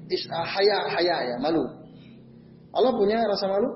is 0.09 0.25
ah, 0.33 0.49
haya 0.49 0.79
haya 0.97 1.17
ya, 1.29 1.37
malu. 1.37 1.61
Allah 2.73 2.93
punya 2.97 3.21
rasa 3.29 3.47
malu? 3.53 3.69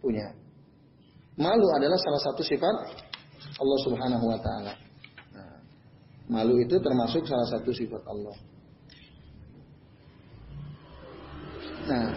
Punya. 0.00 0.32
Malu 1.36 1.66
adalah 1.76 1.98
salah 2.00 2.20
satu 2.32 2.40
sifat 2.40 2.74
Allah 3.60 3.78
Subhanahu 3.84 4.24
wa 4.24 4.38
taala. 4.40 4.72
Nah, 5.36 5.56
malu 6.32 6.56
itu 6.64 6.80
termasuk 6.80 7.28
salah 7.28 7.48
satu 7.52 7.70
sifat 7.70 8.02
Allah. 8.08 8.36
Nah, 11.82 12.10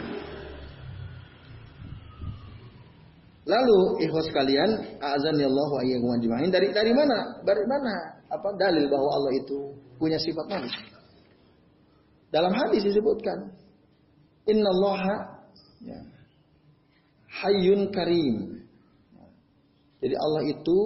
Lalu 3.46 4.10
ikhwas 4.10 4.26
kalian, 4.34 4.98
azan 4.98 5.38
ya 5.38 5.46
Allah 5.46 5.70
wa 5.70 5.82
ajma'in. 5.86 6.50
Dari 6.50 6.74
dari 6.74 6.90
mana? 6.98 7.46
Dari 7.46 7.62
mana 7.70 8.15
apa 8.30 8.50
dalil 8.58 8.86
bahwa 8.90 9.10
Allah 9.22 9.32
itu 9.38 9.58
punya 9.98 10.18
sifat 10.20 10.46
manis? 10.50 10.76
Dalam 12.34 12.52
hadis 12.52 12.84
disebutkan, 12.84 13.54
Inna 14.50 14.70
Allah 14.70 15.02
ya, 15.82 16.00
hayyun 17.42 17.90
karim. 17.94 18.66
Jadi 20.04 20.16
Allah 20.20 20.44
itu 20.46 20.78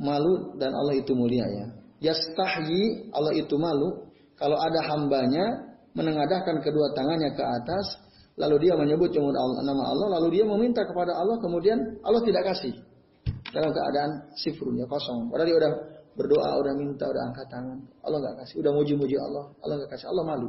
malu 0.00 0.56
dan 0.58 0.74
Allah 0.74 0.94
itu 0.98 1.12
mulia 1.14 1.46
ya. 1.46 1.66
Yastahyi 2.12 3.12
Allah 3.14 3.32
itu 3.36 3.54
malu 3.56 4.08
kalau 4.36 4.56
ada 4.60 4.80
hambanya 4.92 5.76
menengadahkan 5.96 6.60
kedua 6.60 6.92
tangannya 6.92 7.32
ke 7.32 7.40
atas 7.40 7.86
lalu 8.36 8.68
dia 8.68 8.76
menyebut 8.76 9.08
nama 9.16 9.82
Allah, 9.88 10.20
lalu 10.20 10.40
dia 10.40 10.44
meminta 10.44 10.84
kepada 10.84 11.16
Allah, 11.16 11.40
kemudian 11.40 11.80
Allah 12.04 12.20
tidak 12.20 12.52
kasih 12.52 12.74
dalam 13.48 13.72
keadaan 13.72 14.10
sifrun 14.36 14.76
ya 14.76 14.84
kosong. 14.84 15.32
Padahal 15.32 15.48
dia 15.48 15.56
udah 15.56 15.72
berdoa, 16.16 16.50
udah 16.64 16.74
minta, 16.74 17.04
udah 17.04 17.22
angkat 17.30 17.46
tangan, 17.52 17.78
Allah 18.00 18.18
nggak 18.24 18.36
kasih, 18.42 18.64
udah 18.64 18.72
muji-muji 18.72 19.16
Allah, 19.20 19.44
Allah 19.60 19.74
nggak 19.84 19.90
kasih, 19.92 20.08
Allah 20.08 20.24
malu. 20.24 20.48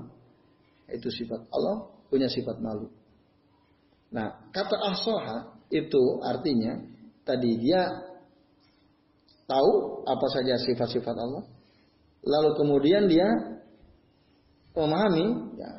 Itu 0.87 1.11
sifat 1.11 1.43
Allah 1.51 1.91
punya 2.07 2.31
sifat 2.31 2.57
malu. 2.63 2.87
Nah, 4.15 4.47
kata 4.55 4.75
ahsoha 4.79 5.59
itu 5.67 6.23
artinya 6.23 6.79
tadi 7.27 7.59
dia 7.59 7.83
tahu 9.43 10.03
apa 10.07 10.27
saja 10.31 10.55
sifat-sifat 10.63 11.15
Allah, 11.15 11.43
lalu 12.23 12.49
kemudian 12.55 13.11
dia 13.11 13.27
memahami 14.71 15.59
ya, 15.59 15.71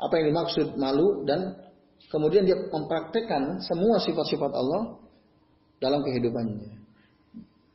apa 0.00 0.12
yang 0.16 0.26
dimaksud 0.32 0.66
malu 0.80 1.28
dan 1.28 1.60
kemudian 2.08 2.48
dia 2.48 2.56
mempraktekkan 2.72 3.60
semua 3.60 4.00
sifat-sifat 4.00 4.52
Allah 4.52 4.96
dalam 5.84 6.00
kehidupannya. 6.00 6.83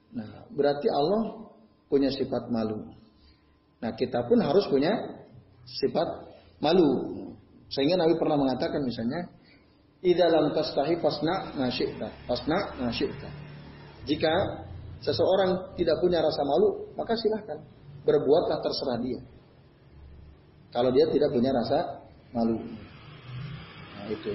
Nah, 0.09 0.49
berarti 0.49 0.87
Allah 0.89 1.49
punya 1.85 2.09
sifat 2.09 2.49
malu. 2.49 2.89
Nah, 3.79 3.91
kita 3.93 4.25
pun 4.25 4.41
harus 4.41 4.65
punya 4.67 4.91
sifat 5.65 6.07
malu. 6.59 7.15
Sehingga 7.69 8.01
Nabi 8.01 8.17
pernah 8.17 8.37
mengatakan 8.37 8.81
misalnya, 8.81 9.29
Idalam 9.99 10.55
tastahi 10.55 10.95
pasna 11.03 11.53
nasyikta. 11.59 12.07
Pasna 12.23 12.57
nasyikta. 12.79 13.27
Jika 14.07 14.31
seseorang 15.03 15.75
tidak 15.75 15.99
punya 15.99 16.23
rasa 16.23 16.41
malu, 16.47 16.87
maka 16.95 17.13
silahkan. 17.19 17.59
Berbuatlah 18.07 18.63
terserah 18.63 18.97
dia. 19.03 19.19
Kalau 20.71 20.89
dia 20.95 21.03
tidak 21.11 21.29
punya 21.35 21.51
rasa 21.51 21.99
malu. 22.31 22.57
Nah 23.97 24.07
itu. 24.07 24.31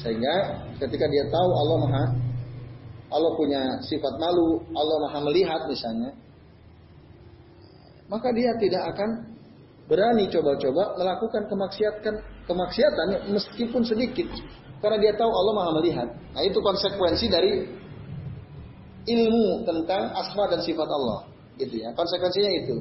Sehingga 0.00 0.34
ketika 0.80 1.06
dia 1.12 1.24
tahu 1.28 1.48
Allah 1.52 1.76
maha 1.84 2.04
Allah 3.06 3.32
punya 3.38 3.62
sifat 3.86 4.14
malu, 4.18 4.66
Allah 4.74 4.96
maha 5.06 5.18
melihat 5.22 5.70
misalnya, 5.70 6.10
maka 8.10 8.34
dia 8.34 8.50
tidak 8.58 8.82
akan 8.94 9.10
berani 9.86 10.26
coba-coba 10.26 10.98
melakukan 10.98 11.46
kemaksiatan 11.46 12.14
kemaksiatan 12.50 13.30
meskipun 13.30 13.82
sedikit 13.86 14.26
karena 14.82 14.98
dia 14.98 15.12
tahu 15.14 15.30
Allah 15.30 15.54
maha 15.54 15.70
melihat. 15.82 16.08
Nah 16.34 16.42
itu 16.42 16.58
konsekuensi 16.58 17.26
dari 17.30 17.52
ilmu 19.06 19.62
tentang 19.62 20.10
asma 20.18 20.50
dan 20.50 20.60
sifat 20.66 20.88
Allah, 20.90 21.30
gitu 21.62 21.78
ya. 21.78 21.94
Konsekuensinya 21.94 22.52
itu. 22.58 22.76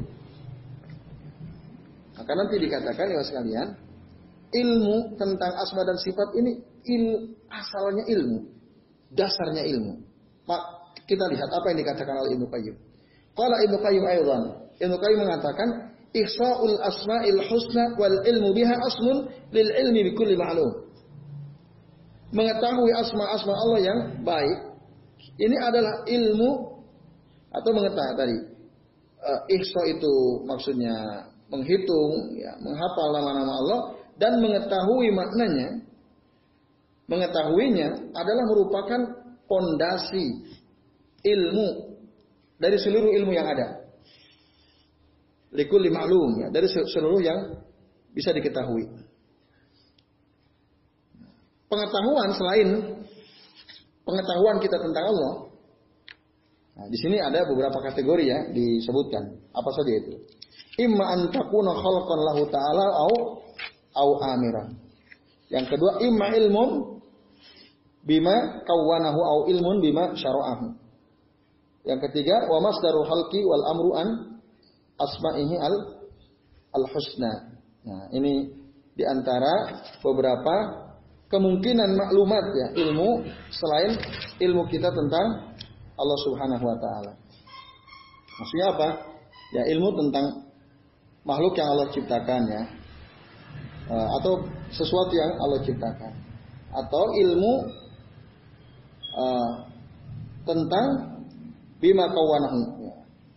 Maka 2.18 2.32
nanti 2.34 2.56
dikatakan 2.58 3.06
ya 3.14 3.22
sekalian, 3.22 3.68
ilmu 4.50 5.20
tentang 5.20 5.52
asma 5.62 5.86
dan 5.86 5.98
sifat 6.02 6.34
ini 6.34 6.52
il, 6.88 7.04
asalnya 7.52 8.04
ilmu, 8.10 8.40
dasarnya 9.14 9.64
ilmu. 9.70 10.02
Kita 11.06 11.26
lihat 11.30 11.50
apa 11.54 11.66
yang 11.74 11.80
dikatakan 11.86 12.16
oleh 12.18 12.32
Ibnu 12.34 12.48
Qayyim. 12.50 12.76
Kalau 13.38 13.58
Ibnu 13.62 13.78
Qayyim 13.78 14.04
aydan, 14.10 14.44
Ibnu 14.82 14.96
Qayyim 14.98 15.20
mengatakan 15.22 15.70
ihsa'ul 16.16 16.78
asma'il 16.82 17.40
husna 17.46 17.94
wal 18.00 18.18
ilmu 18.26 18.50
biha 18.56 18.76
aslun 18.80 19.30
lil 19.54 19.70
ilmi 19.70 20.02
bi 20.10 20.12
kulli 20.18 20.34
ma'lum 20.34 20.86
mengetahui 22.36 22.92
asma-asma 22.92 23.54
Allah 23.56 23.80
yang 23.80 24.00
baik, 24.28 24.58
ini 25.40 25.56
adalah 25.56 26.04
ilmu 26.04 26.52
atau 27.56 27.72
mengetahui 27.72 28.16
tadi. 28.20 28.38
Uh, 29.26 29.42
ihsa 29.58 29.82
itu 29.90 30.46
maksudnya 30.46 31.26
menghitung, 31.50 32.38
ya, 32.38 32.54
menghafal 32.62 33.10
nama-nama 33.10 33.54
Allah 33.58 33.80
dan 34.22 34.38
mengetahui 34.44 35.10
maknanya. 35.16 35.82
Mengetahuinya 37.06 38.18
adalah 38.18 38.44
merupakan 38.50 39.02
pondasi 39.46 40.26
ilmu 41.26 41.98
dari 42.62 42.78
seluruh 42.78 43.12
ilmu 43.14 43.32
yang 43.34 43.48
ada. 43.50 43.86
Likul 45.56 45.88
ma'lum 45.88 46.46
ya, 46.46 46.48
dari 46.52 46.68
seluruh 46.68 47.22
yang 47.24 47.40
bisa 48.12 48.36
diketahui 48.36 49.06
pengetahuan 51.76 52.30
selain 52.32 52.68
pengetahuan 54.06 54.58
kita 54.62 54.78
tentang 54.80 55.06
Allah. 55.12 55.34
Nah, 56.76 56.88
di 56.92 56.98
sini 57.00 57.18
ada 57.20 57.48
beberapa 57.48 57.80
kategori 57.84 58.26
ya 58.28 58.40
disebutkan. 58.52 59.24
Apa 59.56 59.70
saja 59.76 59.92
itu? 59.96 60.14
Imma 60.84 61.16
an 61.16 61.32
takuna 61.32 61.72
khalqan 61.72 62.20
lahu 62.20 62.42
ta'ala 62.52 62.86
au 63.08 63.14
au 63.96 64.10
amira. 64.20 64.68
Yang 65.48 65.76
kedua 65.76 66.04
imma 66.04 66.36
ilmun 66.36 66.95
bima 68.06 68.62
kawwanahu 68.64 69.20
au 69.20 69.40
ilmun 69.50 69.82
bima 69.82 70.14
syara'ahu. 70.14 70.78
Yang 71.86 72.00
ketiga 72.10 72.50
wa 72.50 72.62
masdarul 72.62 73.06
khalqi 73.06 73.42
wal 73.46 73.64
amru 73.70 73.90
an 73.98 74.08
asma'ihi 74.98 75.56
al 75.58 75.76
al 76.74 76.86
husna. 76.90 77.34
Nah, 77.86 78.10
ini 78.14 78.50
di 78.98 79.04
antara 79.06 79.86
beberapa 80.02 80.86
kemungkinan 81.30 81.98
maklumat 81.98 82.46
ya 82.54 82.68
ilmu 82.86 83.26
selain 83.54 83.98
ilmu 84.42 84.66
kita 84.70 84.90
tentang 84.94 85.58
Allah 85.96 86.18
Subhanahu 86.26 86.64
wa 86.66 86.78
taala. 86.78 87.14
Maksudnya 88.36 88.68
apa? 88.76 88.90
Ya 89.56 89.64
ilmu 89.72 89.90
tentang 89.96 90.26
makhluk 91.24 91.56
yang 91.56 91.70
Allah 91.72 91.88
ciptakan 91.92 92.42
ya. 92.52 92.64
Eh, 93.86 94.08
atau 94.22 94.44
sesuatu 94.74 95.14
yang 95.14 95.32
Allah 95.40 95.60
ciptakan. 95.64 96.14
Atau 96.76 97.04
ilmu 97.16 97.54
uh, 99.16 99.52
tentang 100.44 100.88
bima 101.80 102.06
kawanahu. 102.12 102.92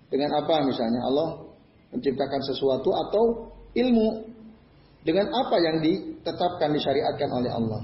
Dengan 0.08 0.40
apa 0.40 0.64
misalnya 0.64 1.04
Allah 1.04 1.48
menciptakan 1.92 2.40
sesuatu 2.44 2.90
atau 2.92 3.52
ilmu 3.76 4.28
dengan 5.04 5.28
apa 5.32 5.56
yang 5.60 5.80
ditetapkan 5.80 6.74
disyariatkan 6.74 7.30
oleh 7.32 7.50
Allah. 7.52 7.80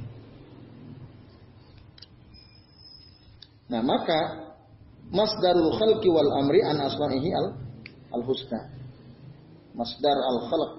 Nah, 3.64 3.80
maka 3.80 4.20
masdarul 5.08 5.72
khalqi 5.72 6.08
wal 6.12 6.30
amri 6.44 6.60
an 6.60 6.84
asma'ihi 6.84 7.30
al 7.32 7.46
al 8.12 8.22
husna. 8.28 8.60
Masdar 9.72 10.16
al 10.16 10.38
khalq 10.52 10.72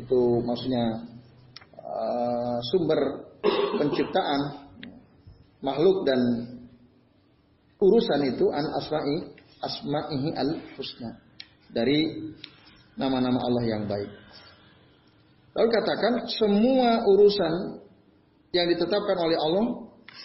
itu 0.00 0.20
maksudnya 0.46 1.02
uh, 1.76 2.58
sumber 2.72 3.26
penciptaan 3.76 4.69
makhluk 5.60 6.04
dan 6.08 6.20
urusan 7.80 8.20
itu 8.28 8.44
an 8.52 8.64
asma'i 8.76 9.16
asma'ihi 9.60 10.28
al 10.36 10.50
husna 10.76 11.10
dari 11.72 12.32
nama-nama 12.96 13.40
Allah 13.40 13.64
yang 13.64 13.84
baik. 13.88 14.10
Lalu 15.56 15.68
katakan 15.72 16.12
semua 16.30 17.02
urusan 17.08 17.82
yang 18.54 18.66
ditetapkan 18.70 19.18
oleh 19.18 19.38
Allah 19.38 19.66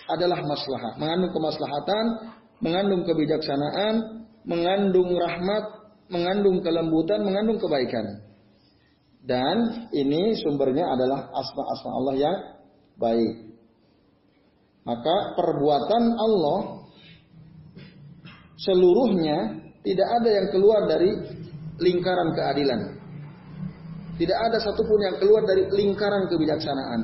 adalah 0.10 0.39
maslahah, 0.41 0.93
mengandung 0.98 1.34
kemaslahatan, 1.34 2.06
mengandung 2.62 3.04
kebijaksanaan, 3.06 4.26
mengandung 4.45 5.13
rahmat, 5.13 5.65
mengandung 6.10 6.62
kelembutan, 6.62 7.26
mengandung 7.26 7.58
kebaikan. 7.58 8.21
Dan 9.26 9.89
ini 9.89 10.38
sumbernya 10.38 10.86
adalah 10.86 11.34
asma-asma 11.34 11.89
Allah 11.89 12.15
yang 12.17 12.38
baik. 13.02 13.34
Maka 14.86 15.34
perbuatan 15.34 16.04
Allah 16.13 16.86
seluruhnya 18.62 19.65
tidak 19.82 20.08
ada 20.21 20.30
yang 20.30 20.48
keluar 20.54 20.86
dari 20.86 21.10
lingkaran 21.82 22.30
keadilan. 22.38 22.82
Tidak 24.15 24.38
ada 24.38 24.58
satupun 24.62 25.00
yang 25.02 25.15
keluar 25.19 25.43
dari 25.43 25.67
lingkaran 25.74 26.32
kebijaksanaan, 26.32 27.02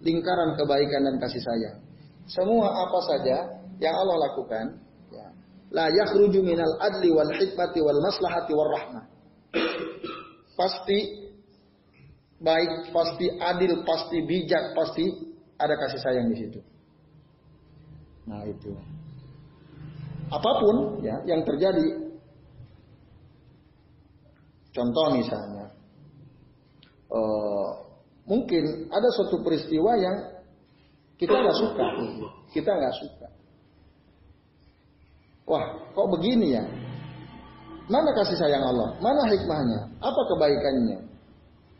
lingkaran 0.00 0.56
kebaikan 0.56 1.04
dan 1.04 1.14
kasih 1.20 1.42
sayang. 1.44 1.76
Semua 2.24 2.72
apa 2.72 2.98
saja 3.04 3.36
yang 3.82 3.94
Allah 3.98 4.16
lakukan, 4.30 4.66
ya, 5.12 5.26
la 5.74 5.86
yakhruju 5.92 6.40
minal 6.40 6.72
adli 6.80 7.12
wal 7.12 7.28
hikmati 7.34 7.84
wal 7.84 8.00
maslahati 8.00 8.52
wal 8.56 8.70
rahmah. 8.72 9.04
Pasti 10.56 10.98
baik, 12.40 12.94
pasti 12.96 13.26
adil, 13.28 13.84
pasti 13.84 14.18
bijak, 14.24 14.72
pasti 14.72 15.04
ada 15.60 15.74
kasih 15.76 16.00
sayang 16.00 16.26
di 16.32 16.36
situ. 16.46 16.60
Nah 18.28 18.44
itu. 18.44 18.76
Apa 20.28 20.50
pun 20.60 21.00
ya 21.00 21.16
yang 21.24 21.40
terjadi, 21.48 22.12
contoh 24.76 25.06
misalnya, 25.16 25.72
uh, 27.08 27.68
mungkin 28.28 28.92
ada 28.92 29.08
suatu 29.16 29.40
peristiwa 29.40 29.96
yang 29.96 30.16
kita 31.16 31.32
nggak 31.32 31.56
suka, 31.56 31.86
kita 32.52 32.70
nggak 32.76 32.94
suka. 33.00 33.28
Wah, 35.48 35.64
kok 35.96 36.08
begini 36.12 36.60
ya? 36.60 36.64
Mana 37.88 38.12
kasih 38.12 38.36
sayang 38.36 38.60
Allah? 38.60 39.00
Mana 39.00 39.32
hikmahnya? 39.32 39.80
Apa 40.04 40.20
kebaikannya? 40.28 41.08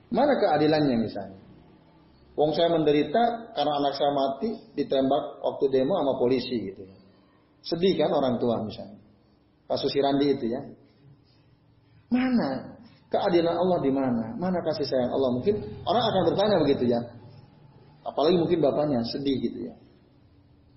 Mana 0.09 0.33
keadilannya 0.41 1.05
misalnya? 1.05 1.37
Wong 2.39 2.55
saya 2.55 2.71
menderita 2.71 3.51
karena 3.51 3.73
anak 3.83 3.99
saya 3.99 4.15
mati 4.15 4.55
ditembak 4.79 5.43
waktu 5.43 5.65
demo 5.75 5.99
sama 5.99 6.15
polisi 6.23 6.71
gitu. 6.71 6.87
Sedih 7.67 7.99
kan 7.99 8.15
orang 8.15 8.39
tua 8.39 8.63
misalnya. 8.63 9.03
Kasus 9.67 9.91
Irandi 9.99 10.39
itu 10.39 10.47
ya. 10.47 10.63
Mana 12.15 12.79
Keadilan 13.09 13.57
Allah 13.57 13.79
di 13.81 13.89
mana? 13.89 14.37
Mana 14.37 14.61
kasih 14.61 14.85
sayang 14.85 15.09
Allah? 15.09 15.41
Mungkin 15.41 15.57
orang 15.89 16.05
akan 16.13 16.23
bertanya 16.29 16.57
begitu 16.61 16.85
ya. 16.93 17.01
Apalagi 18.05 18.37
mungkin 18.37 18.61
bapaknya 18.61 19.01
sedih 19.09 19.37
gitu 19.49 19.73
ya. 19.73 19.75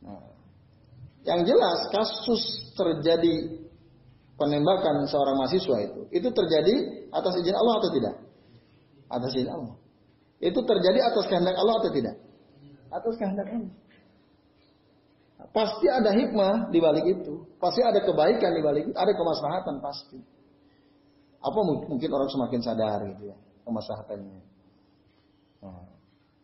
Nah, 0.07 0.31
yang 1.27 1.43
jelas 1.43 1.91
kasus 1.91 2.71
terjadi 2.71 3.59
penembakan 4.39 5.03
seorang 5.11 5.35
mahasiswa 5.43 5.75
itu, 5.83 6.01
itu 6.15 6.29
terjadi 6.31 6.75
atas 7.11 7.35
izin 7.35 7.55
Allah 7.55 7.73
atau 7.83 7.89
tidak? 7.99 8.15
Atas 9.11 9.31
izin 9.35 9.51
Allah. 9.51 9.75
Itu 10.41 10.59
terjadi 10.65 10.99
atas 11.05 11.29
kehendak 11.29 11.53
Allah 11.53 11.75
atau 11.79 11.91
tidak? 11.93 12.15
Atas 12.89 13.13
kehendak 13.21 13.47
Allah. 13.47 13.73
Pasti 15.53 15.85
ada 15.89 16.09
hikmah 16.09 16.73
di 16.73 16.79
balik 16.81 17.05
itu. 17.05 17.45
Pasti 17.61 17.85
ada 17.85 18.01
kebaikan 18.01 18.51
di 18.57 18.61
balik 18.65 18.83
itu. 18.89 18.93
Ada 18.97 19.13
kemaslahatan 19.13 19.77
pasti. 19.79 20.17
Apa 21.41 21.59
mungkin 21.65 22.09
orang 22.09 22.29
semakin 22.29 22.59
sadar 22.61 23.01
gitu 23.05 23.33
ya 23.33 23.37
kemaslahatannya. 23.65 24.39
Nah. 25.63 25.87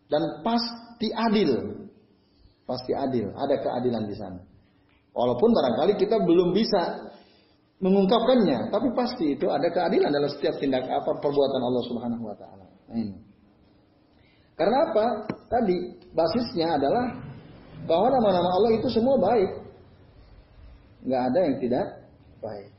Dan 0.08 0.24
pasti 0.46 1.12
adil. 1.12 1.52
Pasti 2.68 2.92
adil, 2.92 3.32
ada 3.32 3.56
keadilan 3.64 4.04
di 4.12 4.16
sana. 4.16 4.44
Walaupun 5.16 5.50
barangkali 5.56 5.96
kita 5.96 6.20
belum 6.20 6.52
bisa 6.52 7.00
mengungkapkannya, 7.80 8.70
tapi 8.76 8.92
pasti 8.92 9.40
itu 9.40 9.48
ada 9.48 9.72
keadilan 9.72 10.12
dalam 10.12 10.28
setiap 10.28 10.60
tindak 10.60 10.84
apa 10.84 11.16
perbuatan 11.24 11.62
Allah 11.64 11.84
Subhanahu 11.88 12.24
wa 12.28 12.36
taala. 12.36 12.68
Nah, 12.92 12.96
ini. 13.00 13.16
Karena 14.58 14.90
apa? 14.90 15.06
Tadi 15.48 15.78
basisnya 16.18 16.82
adalah 16.82 17.14
bahwa 17.86 18.08
nama-nama 18.18 18.50
Allah 18.58 18.72
itu 18.74 18.90
semua 18.90 19.22
baik. 19.22 19.50
Nggak 21.06 21.24
ada 21.30 21.40
yang 21.46 21.56
tidak 21.62 21.86
baik. 22.42 22.70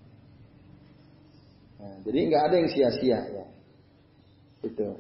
Nah, 1.79 1.95
jadi 2.03 2.19
nggak 2.29 2.43
ada 2.51 2.55
yang 2.59 2.69
sia-sia 2.75 3.21
ya. 3.31 3.47
Itu. 4.67 4.91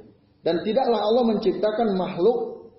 Dan 0.46 0.62
tidaklah 0.62 1.02
Allah 1.02 1.24
menciptakan 1.34 1.98
makhluk 1.98 2.70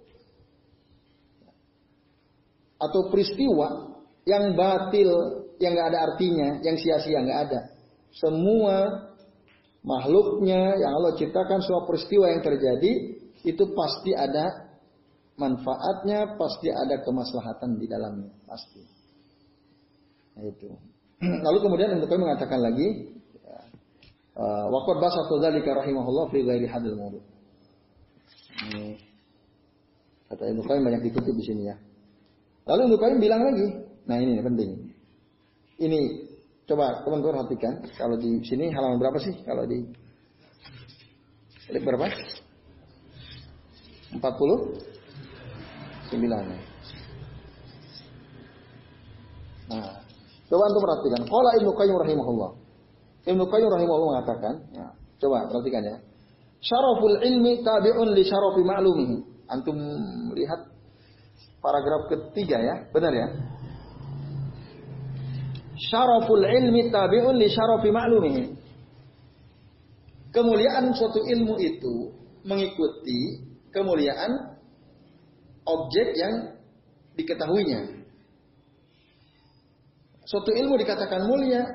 atau 2.80 3.12
peristiwa 3.12 4.00
yang 4.24 4.56
batil, 4.56 5.44
yang 5.60 5.76
nggak 5.76 5.90
ada 5.92 6.00
artinya, 6.08 6.64
yang 6.64 6.80
sia-sia 6.80 7.20
nggak 7.20 7.40
ada. 7.52 7.60
Semua 8.16 9.12
makhluknya 9.84 10.80
yang 10.80 10.92
Allah 10.96 11.20
ciptakan, 11.20 11.60
semua 11.60 11.84
peristiwa 11.84 12.32
yang 12.32 12.40
terjadi 12.40 13.19
itu 13.44 13.64
pasti 13.72 14.12
ada 14.16 14.70
manfaatnya, 15.40 16.36
pasti 16.36 16.68
ada 16.68 17.00
kemaslahatan 17.04 17.80
di 17.80 17.88
dalamnya, 17.88 18.32
pasti. 18.44 18.84
Nah, 20.36 20.44
itu. 20.44 20.68
Lalu 21.48 21.58
kemudian 21.64 21.96
untuk 21.96 22.12
kami 22.12 22.28
mengatakan 22.28 22.60
lagi, 22.60 23.16
uh, 24.36 24.66
waqad 24.68 24.98
basatu 25.00 25.40
dzalika 25.40 25.72
rahimahullah 25.80 26.26
fi 26.32 26.40
ghairi 26.44 26.68
hadil 26.68 26.96
mawdu. 27.00 27.20
Kata 30.30 30.44
Ibnu 30.46 30.62
Qayyim 30.62 30.84
banyak 30.84 31.02
dikutip 31.10 31.34
di 31.34 31.44
sini 31.48 31.64
ya. 31.72 31.76
Lalu 32.68 32.92
Ibnu 32.92 32.98
Qayyim 33.00 33.20
bilang 33.24 33.42
lagi, 33.48 33.68
nah 34.06 34.20
ini 34.20 34.44
penting. 34.44 34.72
Ini 35.80 36.00
coba 36.68 37.02
teman-teman 37.08 37.40
perhatikan 37.40 37.74
kalau 37.96 38.20
di 38.20 38.44
sini 38.46 38.70
halaman 38.70 39.00
berapa 39.00 39.18
sih 39.18 39.32
kalau 39.48 39.64
di 39.64 39.88
berapa? 41.72 42.06
49 44.18 44.26
ya. 46.26 46.60
Nah, 49.70 50.02
coba 50.50 50.64
untuk 50.74 50.82
perhatikan. 50.82 51.22
Qala 51.30 51.50
Ibnu 51.62 51.72
Qayyim 51.78 51.98
rahimahullah. 52.02 52.52
Ibnu 53.30 53.44
Qayyim 53.46 53.70
rahimahullah 53.70 54.10
mengatakan, 54.18 54.54
ya, 54.74 54.88
coba 55.22 55.46
perhatikan 55.46 55.86
ya. 55.86 55.98
Syaraful 56.60 57.22
ilmi 57.22 57.62
tabi'un 57.62 58.10
li 58.18 58.24
syarafi 58.26 58.62
ma'lumihi. 58.66 59.16
Antum 59.46 59.78
lihat 60.34 60.74
paragraf 61.62 62.10
ketiga 62.10 62.58
ya, 62.58 62.76
benar 62.90 63.14
ya? 63.14 63.28
Syaraful 65.78 66.44
ilmi 66.44 66.90
tabi'un 66.90 67.38
li 67.38 67.48
syarafi 67.54 67.90
ma'lumihi. 67.94 68.44
Kemuliaan 70.34 70.94
suatu 70.98 71.22
ilmu 71.26 71.58
itu 71.62 72.14
mengikuti 72.46 73.49
kemuliaan 73.74 74.58
objek 75.66 76.16
yang 76.18 76.34
diketahuinya. 77.16 78.02
Suatu 80.30 80.54
ilmu 80.54 80.78
dikatakan 80.78 81.26
mulia 81.26 81.66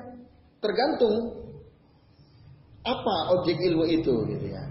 tergantung 0.63 1.43
apa 2.85 3.15
objek 3.35 3.59
ilmu 3.59 3.83
itu 3.87 4.13
gitu 4.31 4.45
ya. 4.47 4.63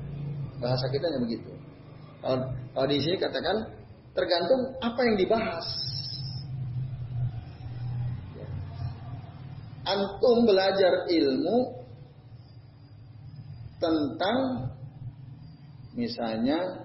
Bahasa 0.61 0.89
kita 0.89 1.09
begitu. 1.20 1.53
Kalau, 2.25 2.49
kalau 2.72 2.87
di 2.89 2.97
sini 3.05 3.20
katakan 3.20 3.85
Tergantung 4.14 4.79
apa 4.79 5.01
yang 5.03 5.16
dibahas. 5.18 5.66
Antum 9.85 10.49
belajar 10.49 11.11
ilmu 11.11 11.83
tentang 13.83 14.70
misalnya 15.99 16.84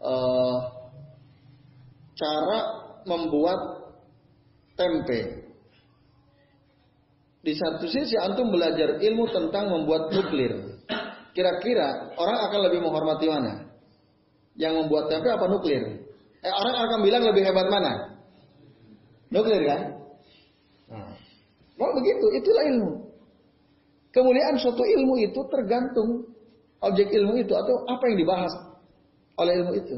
uh, 0.00 0.58
cara 2.16 2.58
membuat 3.04 3.60
tempe. 4.76 5.48
Di 7.40 7.56
satu 7.56 7.88
sisi 7.88 8.20
antum 8.20 8.52
belajar 8.52 9.00
ilmu 9.00 9.24
tentang 9.32 9.72
membuat 9.72 10.12
nuklir. 10.12 10.76
Kira-kira 11.32 12.12
orang 12.20 12.38
akan 12.50 12.60
lebih 12.68 12.84
menghormati 12.84 13.26
mana? 13.30 13.70
Yang 14.60 14.84
membuat 14.84 15.08
tempe 15.08 15.32
apa 15.32 15.48
nuklir? 15.48 16.04
Eh, 16.40 16.52
orang 16.52 16.76
akan 16.84 16.98
bilang 17.00 17.24
lebih 17.24 17.44
hebat 17.48 17.68
mana? 17.72 18.20
Nuklir 19.32 19.62
kan? 19.64 19.80
Nah. 20.90 21.16
Begitu, 21.80 22.26
itulah 22.44 22.64
ilmu. 22.68 22.92
Kemuliaan 24.10 24.58
suatu 24.58 24.84
ilmu 24.84 25.14
itu 25.22 25.40
tergantung 25.48 26.28
objek 26.82 27.08
ilmu 27.14 27.40
itu 27.40 27.54
atau 27.54 27.86
apa 27.88 28.04
yang 28.10 28.18
dibahas 28.20 28.52
oleh 29.40 29.52
ilmu 29.64 29.72
itu. 29.72 29.96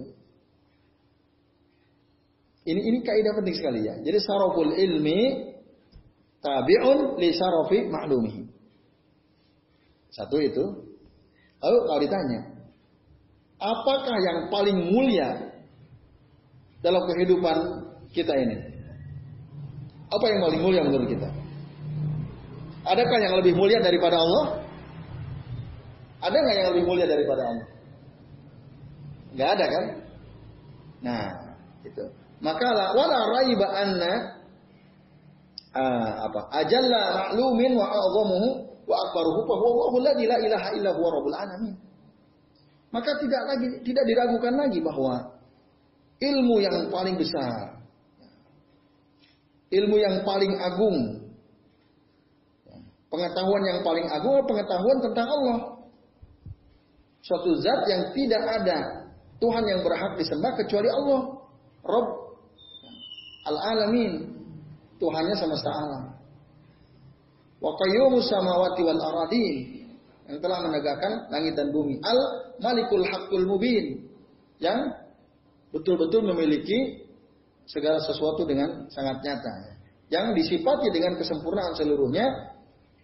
Ini 2.62 2.78
ini 2.78 2.98
kaidah 3.02 3.34
penting 3.42 3.58
sekali 3.58 3.82
ya. 3.82 3.98
Jadi 3.98 4.18
saraful 4.22 4.70
ilmi 4.70 5.50
tabi'un 6.38 7.18
li 7.18 7.34
sarafi 7.34 7.90
ma'lumihi. 7.90 8.42
Satu 10.14 10.38
itu. 10.38 10.64
Lalu 11.62 11.78
kalau 11.86 12.00
ditanya, 12.02 12.40
apakah 13.58 14.16
yang 14.18 14.38
paling 14.50 14.78
mulia 14.90 15.30
dalam 16.82 17.02
kehidupan 17.06 17.56
kita 18.10 18.34
ini? 18.34 18.58
Apa 20.10 20.24
yang 20.28 20.40
paling 20.42 20.60
mulia 20.60 20.82
menurut 20.86 21.06
kita? 21.06 21.30
Adakah 22.82 23.18
yang 23.22 23.34
lebih 23.38 23.54
mulia 23.54 23.78
daripada 23.78 24.18
Allah? 24.18 24.46
Ada 26.22 26.34
nggak 26.34 26.56
yang 26.58 26.68
lebih 26.74 26.84
mulia 26.86 27.06
daripada 27.06 27.42
Allah? 27.46 27.66
Nggak 29.32 29.50
ada 29.58 29.64
kan? 29.68 29.84
Nah, 31.02 31.24
itu. 31.82 32.04
Maka 32.42 32.68
la 32.74 32.86
wala 32.92 33.18
raiba 33.38 33.66
anna 33.70 34.12
uh, 35.78 36.10
apa? 36.26 36.40
Ajalla 36.58 37.02
ma'lumin 37.30 37.72
wa 37.78 37.86
a'zamuhu 37.86 38.48
wa 38.82 38.96
akbaruhu 39.08 39.40
fa 39.46 39.54
huwa 39.56 39.70
Allahu 39.88 39.96
la 40.02 40.12
ilaha 40.18 40.68
illa 40.74 40.90
huwa 40.92 41.08
rabbul 41.16 41.36
alamin. 41.38 41.74
Maka 42.92 43.10
tidak 43.24 43.42
lagi 43.48 43.66
tidak 43.88 44.04
diragukan 44.04 44.54
lagi 44.58 44.78
bahwa 44.84 45.38
ilmu 46.20 46.56
yang 46.60 46.92
paling 46.92 47.16
besar, 47.16 47.80
ilmu 49.72 49.96
yang 49.96 50.20
paling 50.28 50.52
agung, 50.60 50.98
pengetahuan 53.08 53.62
yang 53.64 53.80
paling 53.80 54.06
agung 54.12 54.44
pengetahuan 54.44 54.98
tentang 55.00 55.28
Allah. 55.30 55.58
Suatu 57.22 57.54
zat 57.62 57.86
yang 57.86 58.02
tidak 58.12 58.42
ada 58.44 59.01
Tuhan 59.42 59.64
yang 59.66 59.82
berhak 59.82 60.14
disembah 60.22 60.54
kecuali 60.54 60.86
Allah, 60.86 61.20
Rob. 61.82 62.08
Al-alamin, 63.42 64.38
Tuhannya 65.02 65.34
semesta 65.34 65.66
alam. 65.66 66.14
Wa 67.58 67.74
qayyumus 67.74 68.30
samawati 68.30 68.86
wal 68.86 69.02
aradin 69.02 69.82
yang 70.30 70.38
telah 70.38 70.62
menegakkan 70.62 71.26
langit 71.26 71.58
dan 71.58 71.74
bumi. 71.74 71.98
Al 72.06 72.18
Malikul 72.62 73.02
Haqqul 73.02 73.50
Mubin. 73.50 74.06
Yang 74.62 74.94
betul-betul 75.74 76.22
memiliki 76.22 77.02
segala 77.66 77.98
sesuatu 77.98 78.46
dengan 78.46 78.86
sangat 78.94 79.26
nyata. 79.26 79.74
Yang 80.06 80.38
disifati 80.38 80.86
dengan 80.94 81.18
kesempurnaan 81.18 81.74
seluruhnya, 81.74 82.54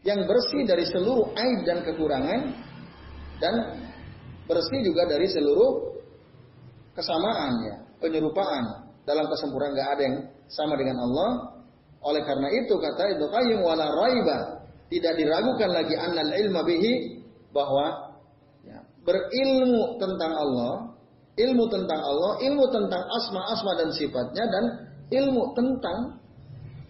yang 0.07 0.22
bersih 0.22 0.62
dari 0.62 0.86
seluruh 0.86 1.34
aib 1.34 1.66
dan 1.66 1.82
kekurangan, 1.82 2.41
dan 3.43 3.55
bersih 4.47 4.86
juga 4.86 5.11
dari 5.11 5.26
seluruh 5.26 5.98
kesamaan 6.99 7.53
ya, 7.63 7.77
penyerupaan 8.03 8.91
dalam 9.07 9.31
kesempurnaan 9.31 9.73
nggak 9.79 9.91
ada 9.95 10.03
yang 10.03 10.17
sama 10.51 10.75
dengan 10.75 10.99
Allah. 10.99 11.31
Oleh 12.03 12.23
karena 12.27 12.49
itu 12.55 12.75
kata 12.79 13.15
Ibnu 13.15 13.27
Qayyim 13.31 13.59
wala 13.63 13.87
raiba 13.91 14.67
tidak 14.91 15.15
diragukan 15.19 15.71
lagi 15.71 15.95
annal 15.95 16.31
ilma 16.35 16.61
bihi 16.67 17.23
bahwa 17.55 18.15
ya, 18.67 18.79
berilmu 19.07 19.99
tentang 19.99 20.33
Allah 20.35 20.99
ilmu 21.39 21.65
tentang 21.71 22.01
Allah, 22.03 22.33
ilmu 22.43 22.65
tentang 22.75 23.03
asma-asma 23.07 23.73
dan 23.79 23.89
sifatnya 23.95 24.45
dan 24.51 24.65
ilmu 25.15 25.55
tentang 25.55 26.19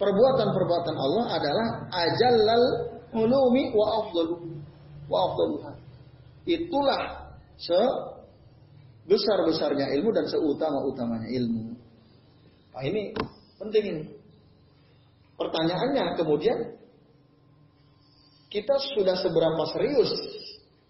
perbuatan-perbuatan 0.01 0.95
Allah 0.97 1.25
adalah 1.37 1.67
ajallal 1.93 2.65
ulumi 3.13 3.69
wa 3.71 3.85
afdalu 4.03 4.35
wa 5.05 5.17
afdaluha. 5.29 5.71
Itulah 6.49 7.29
sebesar-besarnya 9.09 9.89
ilmu 9.97 10.13
dan 10.13 10.29
seutama-utamanya 10.29 11.33
ilmu. 11.33 11.73
Nah 12.77 12.83
ini 12.85 13.09
penting 13.57 13.83
ini. 13.89 14.03
Pertanyaannya 15.33 16.13
kemudian 16.13 16.77
kita 18.53 18.75
sudah 18.93 19.17
seberapa 19.17 19.65
serius 19.73 20.13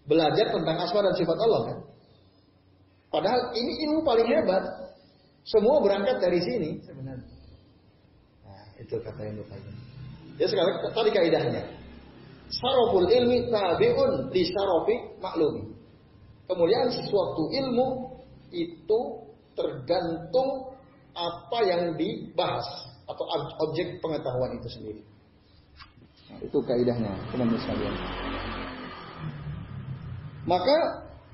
belajar 0.04 0.52
tentang 0.52 0.76
asma 0.84 1.00
dan 1.00 1.16
sifat 1.16 1.38
Allah 1.40 1.60
kan? 1.72 1.78
Padahal 3.08 3.56
ini 3.56 3.88
ilmu 3.88 4.04
paling 4.04 4.28
hebat. 4.28 4.64
Semua 5.40 5.80
berangkat 5.80 6.20
dari 6.20 6.36
sini 6.44 6.84
sebenarnya. 6.84 7.24
Nah, 8.44 8.64
itu 8.76 9.00
kata 9.00 9.20
yang 9.24 9.40
Qayyim. 9.40 9.76
Ya 10.36 10.46
sekarang 10.52 10.84
tadi 10.92 11.08
kaidahnya. 11.08 11.64
Saroful 12.52 13.08
ilmi 13.08 13.48
tabi'un 13.48 14.28
di 14.28 14.44
sarofi 14.52 15.16
maklumi. 15.16 15.64
Kemuliaan 16.44 16.92
sesuatu 16.92 17.48
ilmu 17.56 18.09
itu 18.50 19.00
tergantung 19.54 20.74
apa 21.14 21.58
yang 21.66 21.82
dibahas 21.98 22.66
atau 23.10 23.24
objek 23.66 23.98
pengetahuan 23.98 24.54
itu 24.58 24.68
sendiri. 24.70 25.02
Nah, 26.30 26.38
itu 26.38 26.58
kaidahnya, 26.62 27.12
teman-teman 27.34 27.58
sekalian. 27.58 27.94
Maka 30.46 30.76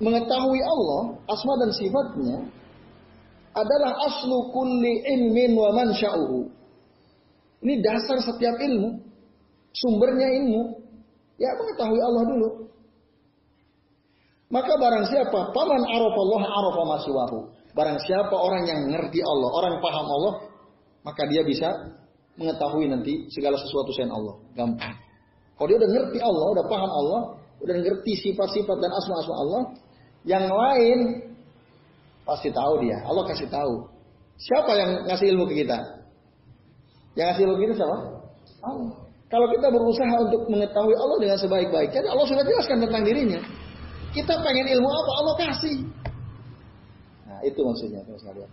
mengetahui 0.01 0.61
Allah, 0.61 1.01
asma 1.29 1.53
dan 1.61 1.71
sifatnya 1.73 2.37
adalah 3.53 3.93
aslu 4.09 4.37
kulli 4.53 5.05
ilmin 5.05 5.57
wa 5.57 5.69
mansya'uhu. 5.73 6.49
Ini 7.65 7.81
dasar 7.81 8.21
setiap 8.21 8.57
ilmu. 8.61 9.01
Sumbernya 9.73 10.29
ilmu. 10.41 10.77
Ya 11.41 11.53
mengetahui 11.57 12.01
Allah 12.01 12.23
dulu. 12.25 12.49
Maka 14.47 14.73
barang 14.79 15.05
siapa 15.11 15.51
paman 15.51 15.81
arafallah 15.83 16.41
arafa 16.47 16.81
masiwahu. 16.87 17.37
Barang 17.75 17.99
siapa 17.99 18.31
orang 18.31 18.63
yang 18.63 18.79
ngerti 18.89 19.19
Allah, 19.21 19.49
orang 19.53 19.75
paham 19.83 20.07
Allah, 20.07 20.33
maka 21.03 21.27
dia 21.27 21.43
bisa 21.43 21.67
mengetahui 22.39 22.87
nanti 22.87 23.27
segala 23.29 23.59
sesuatu 23.59 23.91
selain 23.91 24.13
Allah. 24.15 24.39
Gampang. 24.55 24.95
Kalau 25.57 25.67
dia 25.67 25.77
udah 25.77 25.91
ngerti 25.91 26.19
Allah, 26.23 26.45
udah 26.57 26.65
paham 26.69 26.91
Allah, 26.91 27.21
udah 27.59 27.75
ngerti 27.75 28.11
sifat-sifat 28.23 28.77
dan 28.79 28.91
asma-asma 28.93 29.35
Allah, 29.35 29.61
yang 30.23 30.45
lain 30.47 30.97
pasti 32.23 32.49
tahu 32.53 32.73
dia. 32.81 33.03
Allah 33.03 33.23
kasih 33.27 33.49
tahu. 33.51 33.73
Siapa 34.37 34.71
yang 34.77 34.89
ngasih 35.09 35.27
ilmu 35.33 35.43
ke 35.49 35.65
kita? 35.65 35.77
Yang 37.17 37.25
ngasih 37.33 37.41
ilmu 37.45 37.55
ke 37.57 37.61
kita 37.67 37.73
siapa? 37.83 37.97
Allah. 38.63 38.91
Kalau 39.27 39.47
kita 39.51 39.67
berusaha 39.67 40.15
untuk 40.23 40.41
mengetahui 40.47 40.95
Allah 40.95 41.17
dengan 41.19 41.37
sebaik-baiknya, 41.41 41.99
Allah 42.07 42.25
sudah 42.31 42.43
jelaskan 42.47 42.79
tentang 42.79 43.03
dirinya. 43.03 43.41
Kita 44.17 44.33
pengen 44.41 44.65
ilmu 44.73 44.89
apa? 44.89 45.11
Allah 45.21 45.35
kasih. 45.37 45.77
Nah, 47.29 47.39
itu 47.45 47.59
maksudnya, 47.61 48.01
teman 48.01 48.17
sekalian. 48.17 48.49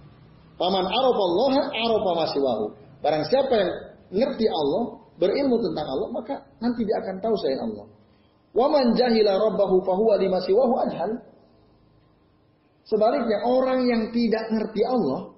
Paman 0.61 0.85
Allah, 0.85 1.53
arafa 1.73 2.11
masiwahu. 2.21 2.65
Barang 3.01 3.25
siapa 3.33 3.53
yang 3.57 3.73
ngerti 4.13 4.45
Allah, 4.45 5.01
berilmu 5.17 5.57
tentang 5.65 5.89
Allah, 5.89 6.09
maka 6.13 6.35
nanti 6.61 6.85
dia 6.85 7.01
akan 7.01 7.17
tahu 7.25 7.35
selain 7.41 7.65
Allah. 7.65 7.87
Waman 8.53 8.93
jahila 8.93 9.41
rabbahu 9.41 9.81
fahuwa 9.89 10.21
limasiwahu 10.21 10.75
ajhal. 10.85 11.11
Sebaliknya 12.85 13.41
orang 13.49 13.89
yang 13.89 14.03
tidak 14.13 14.45
ngerti 14.53 14.85
Allah, 14.85 15.33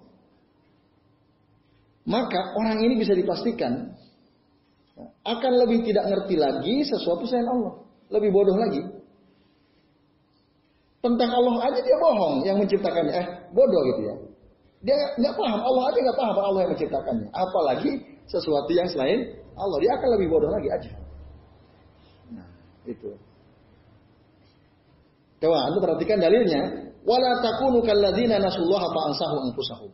maka 2.10 2.50
orang 2.58 2.82
ini 2.82 2.98
bisa 2.98 3.14
dipastikan 3.14 3.94
akan 5.22 5.52
lebih 5.62 5.86
tidak 5.86 6.10
ngerti 6.10 6.34
lagi 6.34 6.82
sesuatu 6.82 7.22
selain 7.30 7.46
Allah, 7.46 7.78
lebih 8.10 8.34
bodoh 8.34 8.58
lagi. 8.58 8.95
Tentang 11.06 11.30
Allah 11.30 11.70
aja 11.70 11.78
dia 11.86 11.96
bohong 12.02 12.42
yang 12.42 12.58
menciptakannya, 12.58 13.14
eh 13.14 13.26
bodoh 13.54 13.82
gitu 13.94 14.00
ya. 14.10 14.14
Dia 14.82 14.96
nggak 15.22 15.34
paham 15.38 15.62
Allah 15.62 15.82
aja 15.94 15.98
nggak 16.02 16.18
paham 16.18 16.36
Allah 16.42 16.60
yang 16.66 16.72
menciptakannya, 16.74 17.28
apalagi 17.30 17.90
sesuatu 18.26 18.70
yang 18.74 18.90
selain 18.90 19.38
Allah 19.54 19.78
dia 19.78 19.94
akan 19.94 20.08
lebih 20.18 20.26
bodoh 20.34 20.50
lagi 20.50 20.66
aja. 20.66 20.90
Nah 22.34 22.46
itu. 22.90 23.14
Coba 25.38 25.70
anda 25.70 25.78
perhatikan 25.78 26.18
dalilnya. 26.18 26.90
Wala 27.06 27.38
takunu 27.38 27.86
kalladzina 27.86 28.42
nasullaha 28.42 28.90
fa 28.90 29.00
ansahu 29.14 29.36
anfusahum. 29.46 29.92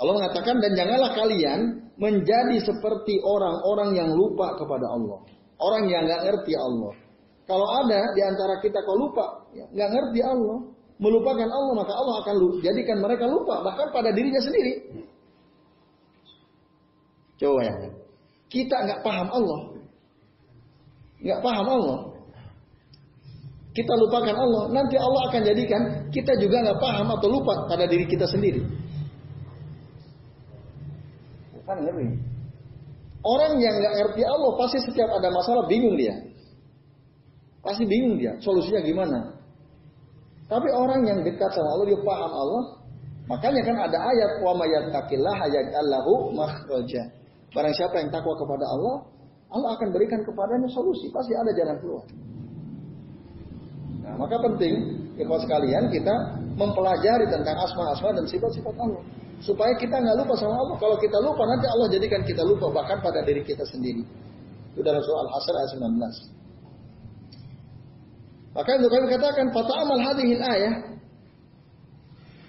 Allah 0.00 0.14
mengatakan 0.16 0.64
dan 0.64 0.72
janganlah 0.72 1.12
kalian 1.12 1.92
menjadi 2.00 2.56
seperti 2.64 3.20
orang-orang 3.20 4.00
yang 4.00 4.10
lupa 4.16 4.56
kepada 4.56 4.96
Allah. 4.96 5.28
Orang 5.60 5.92
yang 5.92 6.08
nggak 6.08 6.24
ngerti 6.24 6.56
Allah. 6.56 6.96
Kalau 7.48 7.64
ada 7.64 8.12
di 8.12 8.20
antara 8.20 8.60
kita 8.60 8.84
kalau 8.84 9.08
lupa, 9.08 9.48
ya, 9.56 9.64
nggak 9.72 9.88
ngerti 9.88 10.20
Allah, 10.20 10.68
melupakan 11.00 11.48
Allah, 11.48 11.72
maka 11.80 11.96
Allah 11.96 12.14
akan 12.20 12.60
jadikan 12.60 13.00
mereka 13.00 13.24
lupa 13.24 13.64
bahkan 13.64 13.88
pada 13.88 14.12
dirinya 14.12 14.36
sendiri. 14.36 14.84
Coba 17.40 17.60
ya, 17.64 17.72
kita 18.52 18.76
nggak 18.84 19.00
paham 19.00 19.28
Allah, 19.32 19.60
nggak 21.24 21.40
paham 21.40 21.66
Allah, 21.72 21.98
kita 23.72 23.92
lupakan 23.96 24.36
Allah, 24.36 24.62
nanti 24.68 25.00
Allah 25.00 25.32
akan 25.32 25.40
jadikan 25.40 25.82
kita 26.12 26.36
juga 26.36 26.68
nggak 26.68 26.80
paham 26.84 27.16
atau 27.16 27.32
lupa 27.32 27.64
pada 27.64 27.88
diri 27.88 28.04
kita 28.04 28.28
sendiri. 28.28 28.60
Kan. 31.64 31.80
Orang 33.24 33.56
yang 33.56 33.72
nggak 33.72 33.94
ngerti 34.04 34.22
Allah 34.28 34.52
pasti 34.60 34.84
setiap 34.84 35.08
ada 35.16 35.32
masalah 35.32 35.64
bingung 35.64 35.96
dia. 35.96 36.27
Pasti 37.62 37.84
bingung 37.84 38.16
dia, 38.16 38.32
solusinya 38.38 38.80
gimana. 38.86 39.18
Tapi 40.48 40.68
orang 40.72 41.04
yang 41.04 41.20
dekat 41.20 41.50
sama 41.52 41.68
Allah, 41.76 41.86
dia 41.92 42.00
paham 42.00 42.32
Allah. 42.32 42.64
Makanya 43.28 43.60
kan 43.60 43.76
ada 43.76 43.98
ayat 44.00 44.32
wa 44.40 44.52
mayattaqillah 44.56 45.38
yaj'allahu 45.52 46.32
makhraja. 46.32 47.02
Barang 47.52 47.74
siapa 47.76 48.00
yang 48.00 48.08
takwa 48.08 48.32
kepada 48.40 48.64
Allah, 48.64 48.96
Allah 49.52 49.70
akan 49.76 49.88
berikan 49.92 50.20
kepadanya 50.24 50.68
solusi, 50.72 51.12
pasti 51.12 51.36
ada 51.36 51.52
jalan 51.52 51.76
keluar. 51.80 52.04
Nah, 54.04 54.14
maka 54.16 54.36
penting, 54.40 54.74
ikhwas 55.20 55.44
sekalian, 55.44 55.92
kita 55.92 56.14
mempelajari 56.56 57.28
tentang 57.28 57.56
asma-asma 57.60 58.16
dan 58.16 58.24
sifat-sifat 58.24 58.74
Allah. 58.80 59.04
Supaya 59.44 59.76
kita 59.76 59.94
nggak 60.00 60.16
lupa 60.24 60.34
sama 60.34 60.56
Allah. 60.56 60.76
Kalau 60.80 60.96
kita 60.96 61.18
lupa, 61.20 61.44
nanti 61.44 61.66
Allah 61.68 61.86
jadikan 61.92 62.20
kita 62.24 62.42
lupa 62.42 62.72
bahkan 62.72 62.98
pada 63.04 63.20
diri 63.22 63.44
kita 63.44 63.62
sendiri. 63.68 64.02
Itu 64.72 64.80
dalam 64.80 64.98
surah 65.04 65.20
Al-Hasr 65.28 65.54
ayat 65.54 65.70
19. 65.76 66.37
Maka 68.58 68.74
untuk 68.74 68.90
kami 68.90 69.06
katakan, 69.06 69.54
amal 69.54 70.02
hadihil 70.02 70.42
ayah, 70.42 70.82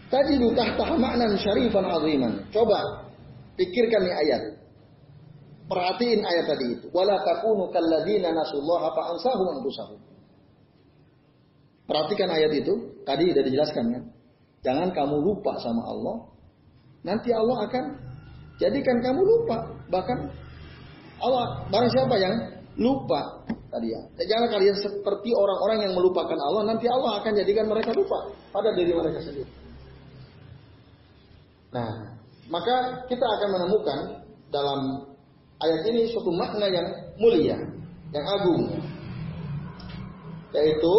tajidu 0.10 0.58
tahtaha 0.58 0.98
ma'nan 0.98 1.38
syarifan 1.38 1.86
aziman. 1.86 2.34
Coba, 2.50 3.06
pikirkan 3.54 4.10
nih 4.10 4.16
ayat. 4.26 4.42
Perhatiin 5.70 6.26
ayat 6.26 6.50
tadi 6.50 6.66
itu. 6.82 6.90
Wala 6.90 7.14
takunu 7.22 7.70
kalladzina 7.70 8.34
nasullaha 8.34 8.90
fa'ansahum 8.90 9.48
anfusahum. 9.62 10.02
Perhatikan 11.86 12.34
ayat 12.34 12.58
itu, 12.58 12.74
tadi 13.06 13.30
sudah 13.30 13.46
dijelaskan 13.46 13.86
kan. 13.94 14.04
Jangan 14.66 14.90
kamu 14.90 15.14
lupa 15.22 15.62
sama 15.62 15.94
Allah. 15.94 16.26
Nanti 17.06 17.30
Allah 17.30 17.70
akan 17.70 17.86
jadikan 18.58 18.98
kamu 19.06 19.22
lupa. 19.22 19.78
Bahkan 19.94 20.18
Allah, 21.22 21.70
barang 21.70 21.92
siapa 21.94 22.18
yang 22.18 22.34
lupa 22.78 23.46
tadi 23.70 23.94
ya. 23.94 24.02
Jangan 24.26 24.50
kalian 24.50 24.78
seperti 24.78 25.30
orang-orang 25.34 25.90
yang 25.90 25.94
melupakan 25.96 26.38
Allah. 26.38 26.74
Nanti 26.74 26.86
Allah 26.90 27.22
akan 27.22 27.32
jadikan 27.38 27.66
mereka 27.70 27.94
lupa 27.94 28.30
pada 28.54 28.74
diri 28.74 28.92
mereka 28.94 29.22
sendiri. 29.24 29.50
Nah, 31.70 32.18
maka 32.50 33.06
kita 33.06 33.26
akan 33.26 33.50
menemukan 33.54 34.00
dalam 34.50 35.06
ayat 35.62 35.82
ini 35.86 36.10
suatu 36.10 36.34
makna 36.34 36.66
yang 36.66 36.88
mulia, 37.22 37.58
yang 38.10 38.26
agung. 38.26 38.64
Yaitu 40.50 40.96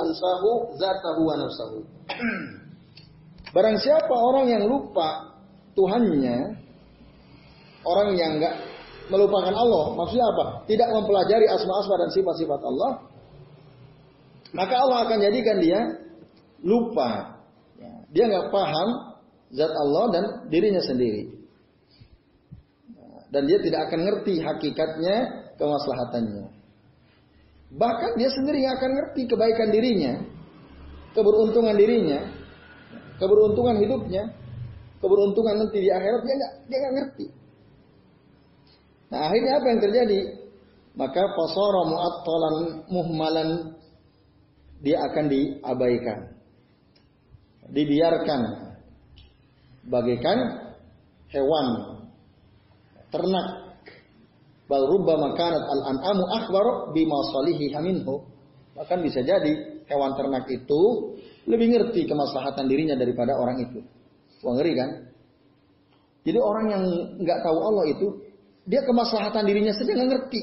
ansahu 0.00 0.50
zatahu. 0.80 1.84
Barang 3.54 3.76
siapa 3.80 4.12
orang 4.12 4.48
yang 4.48 4.64
lupa 4.64 5.36
Tuhannya, 5.76 6.56
orang 7.84 8.10
yang 8.16 8.40
enggak 8.40 8.54
melupakan 9.08 9.52
Allah, 9.52 9.84
maksudnya 9.96 10.26
apa? 10.28 10.44
Tidak 10.68 10.88
mempelajari 10.92 11.46
asma-asma 11.48 11.94
dan 12.06 12.10
sifat-sifat 12.12 12.60
Allah, 12.60 12.90
maka 14.56 14.74
Allah 14.80 14.98
akan 15.08 15.18
jadikan 15.20 15.56
dia 15.60 15.80
lupa. 16.64 17.40
Ya, 17.76 17.92
dia 18.12 18.24
nggak 18.28 18.48
paham 18.48 18.88
zat 19.52 19.72
Allah 19.72 20.04
dan 20.12 20.24
dirinya 20.48 20.80
sendiri. 20.80 21.36
Dan 23.28 23.44
dia 23.44 23.60
tidak 23.60 23.92
akan 23.92 24.00
ngerti 24.08 24.40
hakikatnya 24.40 25.16
kemaslahatannya. 25.60 26.48
Bahkan 27.68 28.10
dia 28.16 28.32
sendiri 28.32 28.64
yang 28.64 28.80
akan 28.80 28.90
ngerti 28.96 29.28
kebaikan 29.28 29.68
dirinya, 29.68 30.24
keberuntungan 31.12 31.76
dirinya, 31.76 32.24
keberuntungan 33.20 33.76
hidupnya, 33.84 34.32
keberuntungan 35.04 35.54
nanti 35.60 35.76
di 35.84 35.90
akhirat 35.92 36.20
dia 36.24 36.34
nggak 36.40 36.52
dia 36.64 36.78
nggak 36.80 36.94
ngerti. 36.96 37.26
Nah 39.08 39.18
akhirnya 39.28 39.52
apa 39.60 39.66
yang 39.72 39.80
terjadi? 39.80 40.20
Maka 40.98 41.22
fasara 41.32 41.82
mu'attalan 41.86 42.56
muhmalan 42.90 43.48
dia 44.82 44.98
akan 45.08 45.24
diabaikan. 45.30 46.18
Dibiarkan 47.68 48.40
bagaikan 49.88 50.38
hewan 51.28 51.66
ternak 53.08 53.68
Bal 54.68 54.84
rubbama 54.84 55.32
kanat 55.32 55.64
al-an'amu 55.64 56.24
akhbar 56.28 56.92
bima 56.92 57.18
salihi 57.32 57.72
haminhu. 57.72 58.20
Bahkan 58.76 59.00
bisa 59.00 59.24
jadi 59.24 59.80
hewan 59.88 60.12
ternak 60.12 60.44
itu 60.52 60.80
lebih 61.48 61.72
ngerti 61.72 62.04
kemaslahatan 62.04 62.68
dirinya 62.68 62.92
daripada 62.92 63.32
orang 63.32 63.64
itu. 63.64 63.80
Wah 64.44 64.52
ngeri 64.60 64.72
kan? 64.76 64.90
Jadi 66.28 66.36
orang 66.36 66.66
yang 66.68 66.84
nggak 67.16 67.40
tahu 67.40 67.58
Allah 67.64 67.84
itu, 67.88 68.06
dia 68.68 68.84
kemaslahatan 68.84 69.48
dirinya 69.48 69.72
saja 69.72 69.96
nggak 69.96 70.10
ngerti. 70.12 70.40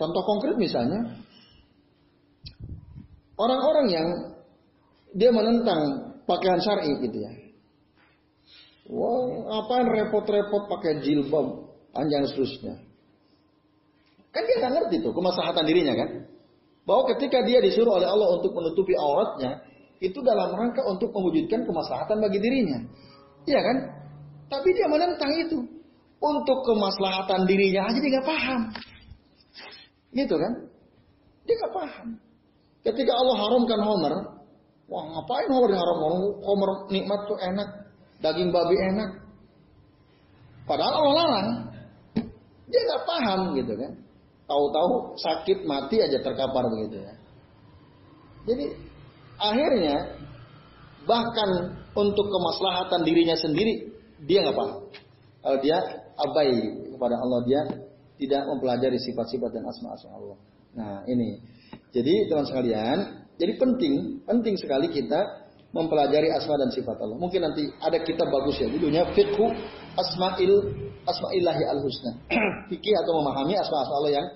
Contoh 0.00 0.22
konkret 0.24 0.56
misalnya, 0.56 1.20
orang-orang 3.36 3.86
yang 3.92 4.08
dia 5.12 5.28
menentang 5.28 6.14
pakaian 6.24 6.64
syar'i 6.64 6.96
gitu 7.04 7.18
ya. 7.20 7.32
Wah, 8.88 9.60
apa 9.60 9.72
yang 9.84 9.88
repot-repot 9.92 10.62
pakai 10.72 11.04
jilbab 11.04 11.76
panjang 11.92 12.24
seterusnya. 12.24 12.80
Kan 14.32 14.42
dia 14.48 14.56
nggak 14.64 14.72
ngerti 14.80 14.96
tuh 15.04 15.12
kemaslahatan 15.12 15.64
dirinya 15.68 15.92
kan. 15.92 16.24
Bahwa 16.88 17.04
ketika 17.12 17.44
dia 17.44 17.60
disuruh 17.60 18.00
oleh 18.00 18.08
Allah 18.08 18.40
untuk 18.40 18.56
menutupi 18.56 18.96
auratnya, 18.96 19.60
itu 20.00 20.24
dalam 20.24 20.56
rangka 20.56 20.80
untuk 20.88 21.12
mewujudkan 21.12 21.68
kemaslahatan 21.68 22.16
bagi 22.16 22.40
dirinya. 22.40 22.80
Iya 23.44 23.60
kan? 23.60 23.76
Tapi 24.48 24.68
dia 24.72 24.88
menentang 24.88 25.36
itu. 25.36 25.77
Untuk 26.18 26.58
kemaslahatan 26.66 27.46
dirinya 27.46 27.86
aja 27.90 27.98
dia 28.02 28.10
nggak 28.18 28.26
paham. 28.26 28.60
Gitu 30.10 30.34
kan? 30.34 30.52
Dia 31.46 31.54
nggak 31.62 31.74
paham. 31.74 32.08
Ketika 32.82 33.12
Allah 33.14 33.36
haramkan 33.38 33.80
Homer, 33.86 34.14
wah 34.90 35.04
ngapain 35.14 35.50
Homer 35.54 35.70
diharamkan? 35.70 36.12
Homer 36.42 36.70
nikmat 36.90 37.20
tuh 37.30 37.38
enak, 37.38 37.68
daging 38.18 38.50
babi 38.50 38.76
enak. 38.76 39.10
Padahal 40.66 40.94
Allah 41.00 41.14
larang. 41.14 41.48
Dia 42.68 42.80
nggak 42.84 43.04
paham 43.08 43.40
gitu 43.56 43.72
kan. 43.78 43.92
Tahu-tahu 44.48 44.92
sakit 45.20 45.58
mati 45.64 46.00
aja 46.00 46.18
terkapar 46.20 46.64
begitu 46.72 47.04
ya. 47.04 47.14
Jadi 48.48 48.66
akhirnya 49.36 49.96
bahkan 51.04 51.78
untuk 51.96 52.26
kemaslahatan 52.28 53.04
dirinya 53.04 53.36
sendiri 53.36 53.92
dia 54.24 54.44
nggak 54.44 54.56
paham. 54.56 54.78
Kalau 55.48 55.64
dia 55.64 55.80
abai 56.12 56.52
kepada 56.92 57.16
Allah 57.24 57.40
dia 57.48 57.60
tidak 58.20 58.44
mempelajari 58.52 59.00
sifat-sifat 59.00 59.48
dan 59.56 59.64
asma-asma 59.64 60.12
Allah. 60.12 60.36
Nah 60.76 61.08
ini 61.08 61.40
jadi 61.88 62.28
teman 62.28 62.44
sekalian, 62.44 63.24
jadi 63.40 63.56
penting 63.56 64.20
penting 64.28 64.60
sekali 64.60 64.92
kita 64.92 65.48
mempelajari 65.72 66.28
asma 66.36 66.52
dan 66.60 66.68
sifat 66.68 67.00
Allah. 67.00 67.16
Mungkin 67.16 67.40
nanti 67.40 67.64
ada 67.80 67.96
kitab 68.04 68.28
bagus 68.28 68.60
ya, 68.60 68.68
judulnya 68.68 69.08
Fiqhu 69.16 69.48
Asma'il 69.96 70.52
Asma'illahi 71.08 71.64
Al-Husna. 71.64 72.12
Fikih 72.68 72.92
atau 73.00 73.16
memahami 73.24 73.56
asma-asma 73.56 73.94
Allah 74.04 74.12
yang 74.12 74.26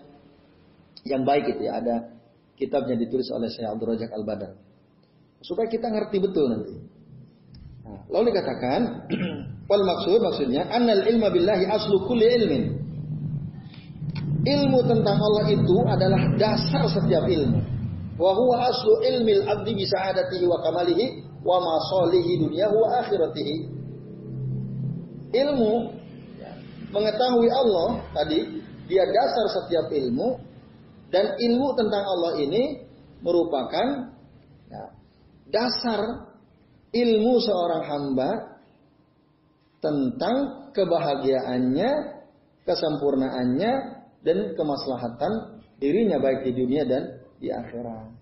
yang 1.04 1.22
baik 1.28 1.44
itu 1.44 1.68
ya. 1.68 1.76
Ada 1.76 2.08
kitabnya 2.56 2.96
ditulis 2.96 3.28
oleh 3.36 3.52
Syekh 3.52 3.68
Abdul 3.68 3.92
Rajak 3.92 4.16
Al-Badar. 4.16 4.56
Supaya 5.44 5.68
kita 5.68 5.92
ngerti 5.92 6.24
betul 6.24 6.48
nanti. 6.48 6.74
Nah, 7.84 8.00
lalu 8.08 8.32
dikatakan, 8.32 8.80
wal 9.70 9.84
maksud 9.86 10.20
maksudnya 10.20 10.66
annal 10.70 11.02
ilma 11.06 11.28
billahi 11.30 11.66
aslu 11.70 12.02
kulli 12.06 12.26
ilmin. 12.38 12.64
Ilmu 14.42 14.78
tentang 14.90 15.22
Allah 15.22 15.46
itu 15.54 15.76
adalah 15.86 16.22
dasar 16.34 16.82
setiap 16.90 17.30
ilmu. 17.30 17.62
Wa 18.18 18.34
huwa 18.34 18.66
aslu 18.68 18.92
ilmil 19.06 19.46
abdi 19.46 19.72
bi 19.78 19.84
sa'adatihi 19.86 20.44
wa 20.50 20.58
kamalihi 20.66 21.06
wa 21.46 21.62
masalihi 21.62 22.42
dunyahu 22.42 22.74
wa 22.74 22.88
akhiratihi. 23.06 23.54
Ilmu 25.32 25.72
mengetahui 26.92 27.48
Allah 27.48 28.02
tadi 28.12 28.60
dia 28.90 29.06
dasar 29.08 29.46
setiap 29.62 29.88
ilmu 29.88 30.36
dan 31.08 31.38
ilmu 31.38 31.68
tentang 31.78 32.04
Allah 32.04 32.36
ini 32.42 32.82
merupakan 33.22 34.12
ya, 34.68 34.84
dasar 35.48 36.28
ilmu 36.92 37.32
seorang 37.40 37.82
hamba 37.88 38.51
tentang 39.82 40.70
kebahagiaannya, 40.70 41.90
kesempurnaannya, 42.62 43.72
dan 44.22 44.38
kemaslahatan 44.54 45.32
dirinya 45.82 46.22
baik 46.22 46.46
di 46.46 46.52
dunia 46.54 46.86
dan 46.86 47.18
di 47.42 47.50
akhirat. 47.50 48.14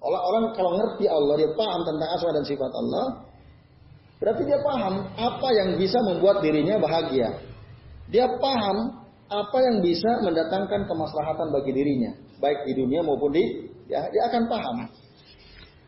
Orang-orang 0.00 0.44
kalau 0.52 0.72
ngerti 0.76 1.08
Allah, 1.08 1.34
dia 1.40 1.50
paham 1.56 1.80
tentang 1.88 2.08
asma 2.12 2.30
dan 2.36 2.44
sifat 2.44 2.72
Allah, 2.72 3.06
berarti 4.20 4.42
dia 4.44 4.60
paham 4.60 5.08
apa 5.16 5.48
yang 5.56 5.80
bisa 5.80 5.98
membuat 6.04 6.44
dirinya 6.44 6.76
bahagia. 6.76 7.40
Dia 8.12 8.28
paham 8.36 9.00
apa 9.30 9.58
yang 9.64 9.80
bisa 9.80 10.20
mendatangkan 10.20 10.84
kemaslahatan 10.84 11.48
bagi 11.54 11.72
dirinya, 11.72 12.12
baik 12.42 12.68
di 12.68 12.72
dunia 12.76 13.00
maupun 13.00 13.32
di 13.32 13.44
ya 13.88 14.04
dia 14.12 14.22
akan 14.28 14.42
paham. 14.50 14.76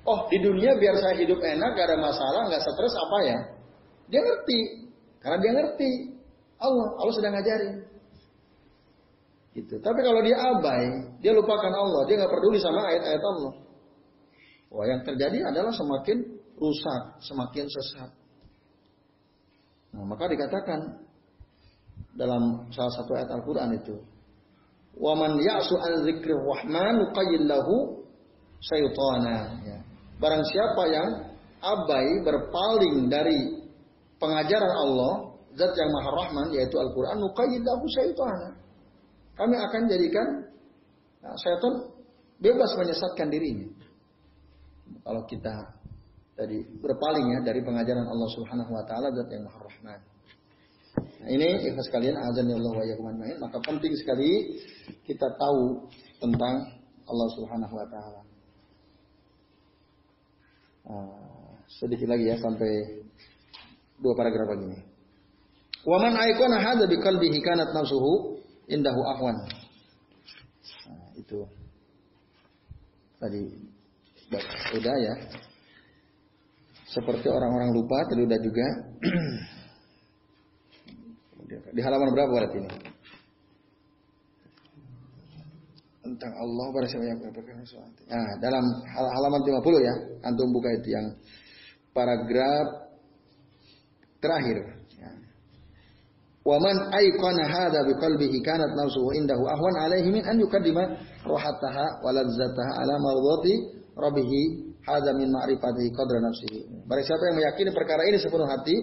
Oh 0.09 0.27
di 0.33 0.41
dunia 0.41 0.79
biar 0.81 0.97
saya 0.99 1.15
hidup 1.21 1.39
enak, 1.39 1.77
gak 1.77 1.87
ada 1.93 1.99
masalah, 2.01 2.49
gak 2.49 2.63
stres 2.65 2.95
apa 2.97 3.19
ya? 3.29 3.39
Dia 4.13 4.21
ngerti, 4.21 4.61
karena 5.25 5.39
dia 5.41 5.53
ngerti 5.57 5.91
Allah, 6.61 6.89
Allah 7.01 7.15
sedang 7.17 7.33
ngajarin. 7.33 7.75
Gitu. 9.53 9.75
Tapi 9.81 10.01
kalau 10.01 10.21
dia 10.21 10.37
abai, 10.37 10.85
dia 11.25 11.33
lupakan 11.33 11.73
Allah, 11.73 12.05
dia 12.09 12.21
nggak 12.21 12.33
peduli 12.33 12.61
sama 12.61 12.89
ayat-ayat 12.93 13.25
Allah. 13.25 13.53
Wah, 14.73 14.85
yang 14.89 15.01
terjadi 15.05 15.49
adalah 15.49 15.73
semakin 15.73 16.25
rusak, 16.57 17.03
semakin 17.25 17.65
sesat. 17.69 18.11
Nah, 19.93 20.05
maka 20.09 20.25
dikatakan 20.33 20.81
dalam 22.17 22.69
salah 22.73 22.93
satu 22.97 23.13
ayat 23.13 23.29
Al-Quran 23.29 23.77
itu, 23.77 23.97
"Waman 24.97 25.37
ya'su 25.41 25.77
an 25.77 26.05
zikri 26.09 26.33
rahman 26.33 27.13
lahu 27.45 28.01
sayutana." 28.65 29.61
Ya. 29.69 29.79
Barang 30.17 30.45
siapa 30.49 30.83
yang 30.89 31.09
abai 31.61 32.09
berpaling 32.25 33.13
dari 33.13 33.62
pengajaran 34.23 34.75
Allah, 34.87 35.35
zat 35.59 35.75
yang 35.75 35.91
maha 35.91 36.11
rahman, 36.15 36.47
yaitu 36.55 36.79
Al-Quran, 36.79 37.19
lahu 37.67 37.85
sayutana 37.91 38.63
kami 39.37 39.57
akan 39.57 39.83
jadikan 39.89 40.29
nah, 41.25 41.37
setan 41.41 41.75
bebas 42.39 42.71
menyesatkan 42.77 43.29
dirinya. 43.33 43.69
Kalau 45.03 45.23
kita 45.25 45.55
tadi 46.37 46.63
berpaling 46.79 47.27
ya 47.33 47.39
dari 47.41 47.61
pengajaran 47.65 48.07
Allah 48.07 48.29
Subhanahu 48.39 48.71
wa 48.71 48.85
taala 48.85 49.09
zat 49.11 49.29
yang 49.33 49.45
Maha 49.49 49.59
Rahman. 49.65 50.01
Nah, 50.93 51.29
ini 51.33 51.49
ikhlas 51.73 51.89
kalian 51.89 52.21
azan 52.21 52.53
ya 52.53 52.57
Allah 52.61 52.75
wa 52.77 52.85
yakum 52.85 53.09
maka 53.41 53.59
penting 53.65 53.97
sekali 53.97 54.61
kita 55.09 55.33
tahu 55.41 55.89
tentang 56.21 56.69
Allah 57.09 57.29
Subhanahu 57.35 57.75
wa 57.75 57.87
taala. 57.89 58.23
Nah, 60.83 61.57
sedikit 61.81 62.11
lagi 62.11 62.29
ya 62.29 62.37
sampai 62.37 63.01
dua 64.03 64.15
paragraf 64.19 64.51
lagi 64.51 64.67
ini. 64.67 64.79
Waman 65.87 66.15
aikona 66.15 66.59
hadza 66.63 66.87
biqalbihi 66.91 67.39
kanat 67.43 67.71
nafsuhu 67.75 68.39
indahu 68.71 69.01
ahwan. 69.15 69.37
Nah, 70.91 71.09
itu 71.19 71.39
tadi 73.23 73.43
udah 74.79 74.97
ya. 74.99 75.15
Seperti 76.93 77.27
orang-orang 77.31 77.73
lupa 77.73 78.05
tadi 78.11 78.23
udah 78.27 78.39
juga. 78.43 78.67
Di 81.73 81.81
halaman 81.81 82.13
berapa 82.13 82.33
berarti 82.33 82.57
ini? 82.65 82.71
Tentang 86.03 86.33
Allah 86.35 86.67
yang 87.01 87.19
Nah, 88.11 88.29
dalam 88.43 88.65
halaman 88.93 89.41
50 89.41 89.81
ya, 89.81 89.95
antum 90.27 90.49
buka 90.53 90.69
itu 90.81 90.89
yang 90.93 91.07
paragraf 91.97 92.92
terakhir. 94.23 94.83
Waman 96.43 96.91
aikana 96.91 97.47
hadha 97.47 97.87
biqalbihi 97.87 98.43
kanat 98.43 98.75
nafsuhu 98.75 99.15
indahu 99.15 99.47
ahwan 99.47 99.75
alaihi 99.87 100.11
min 100.11 100.27
an 100.27 100.43
yukaddima 100.43 100.99
rohataha 101.23 102.03
wa 102.03 102.11
ladzataha 102.11 102.83
ala 102.83 102.95
mardhati 102.99 103.55
rabbih 103.95 104.31
hadha 104.83 105.15
min 105.15 105.31
ma'rifatihi 105.31 105.95
qadra 105.95 106.19
nafsihi. 106.19 106.83
Barang 106.91 107.07
siapa 107.07 107.23
yang 107.31 107.37
meyakini 107.39 107.71
perkara 107.71 108.03
ini 108.11 108.19
sepenuh 108.19 108.49
hati, 108.51 108.75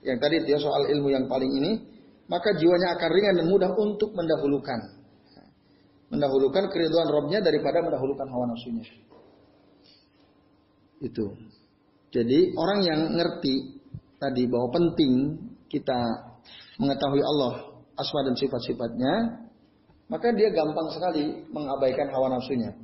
yang 0.00 0.16
tadi 0.16 0.48
dia 0.48 0.56
soal 0.56 0.88
ilmu 0.88 1.12
yang 1.12 1.28
paling 1.28 1.52
ini, 1.52 1.72
maka 2.24 2.56
jiwanya 2.56 2.96
akan 2.96 3.10
ringan 3.12 3.34
dan 3.36 3.46
mudah 3.52 3.70
untuk 3.76 4.16
mendahulukan. 4.16 4.80
Mendahulukan 6.08 6.72
keriduan 6.72 7.08
Robnya 7.12 7.44
daripada 7.44 7.84
mendahulukan 7.84 8.26
hawa 8.32 8.48
nafsunya. 8.48 8.84
Itu. 11.04 11.36
Jadi 12.16 12.56
orang 12.56 12.80
yang 12.80 13.00
ngerti 13.12 13.83
tadi 14.18 14.46
bahwa 14.48 14.68
penting 14.72 15.12
kita 15.70 15.98
mengetahui 16.78 17.22
Allah 17.22 17.74
asma 17.94 18.20
dan 18.26 18.34
sifat-sifatnya, 18.34 19.14
maka 20.10 20.34
dia 20.34 20.50
gampang 20.50 20.90
sekali 20.90 21.46
mengabaikan 21.50 22.10
hawa 22.10 22.34
nafsunya. 22.34 22.74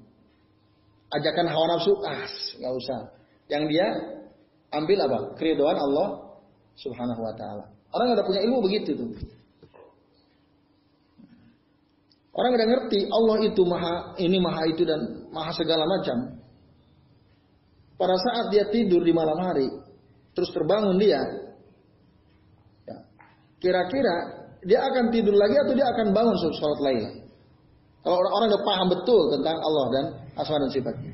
Ajakan 1.11 1.47
hawa 1.51 1.67
nafsu, 1.75 1.93
ah, 2.07 2.27
nggak 2.63 2.73
usah. 2.75 3.01
Yang 3.51 3.65
dia 3.75 3.87
ambil 4.71 4.99
apa? 5.11 5.19
Keridoan 5.35 5.75
Allah 5.75 6.39
Subhanahu 6.79 7.21
wa 7.21 7.35
taala. 7.35 7.67
Orang 7.91 8.15
yang 8.15 8.23
punya 8.23 8.41
ilmu 8.47 8.59
begitu 8.63 8.95
tuh. 8.95 9.11
Orang 12.31 12.55
udah 12.55 12.69
ngerti 12.71 13.11
Allah 13.11 13.37
itu 13.43 13.63
maha 13.67 14.15
ini 14.23 14.39
maha 14.39 14.63
itu 14.71 14.87
dan 14.87 15.27
maha 15.35 15.51
segala 15.51 15.85
macam. 15.85 16.39
pada 18.01 18.17
saat 18.17 18.49
dia 18.49 18.65
tidur 18.73 19.05
di 19.05 19.13
malam 19.13 19.37
hari, 19.37 19.69
terus 20.37 20.51
terbangun 20.55 20.97
dia, 20.97 21.21
ya, 22.87 22.97
kira-kira 23.59 24.17
dia 24.65 24.81
akan 24.85 25.11
tidur 25.11 25.35
lagi 25.35 25.57
atau 25.57 25.75
dia 25.75 25.87
akan 25.91 26.07
bangun 26.13 26.37
sholat 26.39 26.81
lain? 26.81 27.01
Kalau 28.01 28.17
orang-orang 28.17 28.49
udah 28.49 28.63
paham 28.65 28.87
betul 28.89 29.23
tentang 29.37 29.57
Allah 29.61 29.87
dan 29.93 30.05
asma 30.41 30.57
dan 30.57 30.71
sifatnya, 30.73 31.13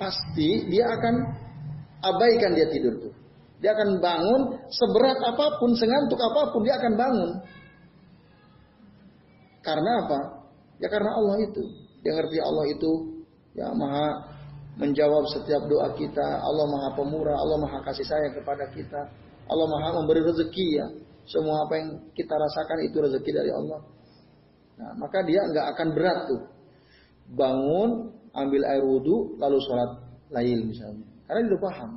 pasti 0.00 0.48
dia 0.72 0.84
akan 0.88 1.14
abaikan 2.02 2.56
dia 2.56 2.66
tidur 2.72 2.94
tuh. 3.02 3.14
Dia 3.58 3.74
akan 3.74 3.98
bangun 3.98 4.40
seberat 4.70 5.18
apa 5.18 5.58
pun, 5.58 5.74
sengantuk 5.74 6.20
apa 6.22 6.54
pun, 6.54 6.62
dia 6.62 6.78
akan 6.78 6.94
bangun. 6.94 7.30
Karena 9.66 9.92
apa? 10.06 10.20
Ya 10.78 10.88
karena 10.88 11.10
Allah 11.10 11.36
itu. 11.42 11.62
Dia 12.06 12.14
ngerti 12.14 12.38
Allah 12.38 12.64
itu 12.70 12.90
ya 13.58 13.74
maha 13.74 14.37
menjawab 14.78 15.26
setiap 15.34 15.62
doa 15.66 15.90
kita. 15.98 16.26
Allah 16.38 16.66
maha 16.70 16.88
pemurah, 16.94 17.34
Allah 17.34 17.58
maha 17.66 17.78
kasih 17.82 18.06
sayang 18.06 18.34
kepada 18.38 18.70
kita. 18.70 19.00
Allah 19.50 19.66
maha 19.66 19.98
memberi 19.98 20.22
rezeki 20.22 20.68
ya. 20.78 20.86
Semua 21.28 21.66
apa 21.68 21.74
yang 21.76 21.88
kita 22.16 22.32
rasakan 22.32 22.78
itu 22.88 22.96
rezeki 22.96 23.30
dari 23.34 23.50
Allah. 23.52 23.80
Nah, 24.78 24.92
maka 24.96 25.20
dia 25.26 25.42
nggak 25.44 25.66
akan 25.76 25.88
berat 25.92 26.18
tuh. 26.30 26.42
Bangun, 27.28 27.90
ambil 28.32 28.62
air 28.64 28.84
wudhu, 28.86 29.36
lalu 29.36 29.58
sholat 29.66 29.90
lail 30.32 30.60
misalnya. 30.64 31.04
Karena 31.28 31.44
dia 31.44 31.50
udah 31.52 31.62
paham. 31.62 31.90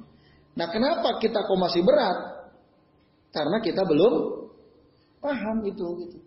Nah 0.51 0.67
kenapa 0.67 1.09
kita 1.23 1.39
kok 1.47 1.59
masih 1.59 1.81
berat? 1.87 2.17
Karena 3.31 3.57
kita 3.63 3.87
belum 3.87 4.13
paham 5.23 5.57
itu. 5.63 5.87
Gitu. 6.03 6.17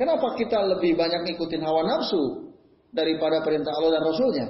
Kenapa 0.00 0.32
kita 0.40 0.64
lebih 0.64 0.96
banyak 0.96 1.28
ngikutin 1.28 1.60
hawa 1.60 1.84
nafsu 1.84 2.56
daripada 2.88 3.44
perintah 3.44 3.76
Allah 3.76 4.00
dan 4.00 4.04
Rasulnya? 4.08 4.46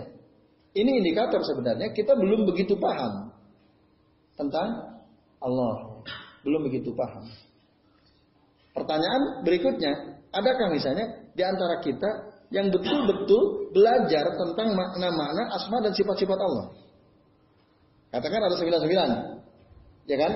Ini 0.71 0.91
indikator 1.03 1.43
sebenarnya 1.43 1.91
kita 1.91 2.15
belum 2.15 2.47
begitu 2.47 2.79
paham 2.79 3.35
tentang 4.39 4.69
Allah. 5.43 6.05
Belum 6.47 6.63
begitu 6.65 6.95
paham. 6.95 7.27
Pertanyaan 8.71 9.43
berikutnya, 9.43 10.23
adakah 10.31 10.71
misalnya 10.71 11.27
di 11.35 11.43
antara 11.43 11.83
kita 11.83 12.11
yang 12.55 12.71
betul-betul 12.71 13.75
belajar 13.75 14.25
tentang 14.39 14.73
makna-makna 14.79 15.43
asma 15.59 15.83
dan 15.83 15.93
sifat-sifat 15.93 16.39
Allah? 16.39 16.67
Katakan 18.15 18.41
ada 18.43 18.57
sembilan 18.59 18.81
sembilan, 18.81 19.09
ya 20.07 20.17
kan? 20.19 20.33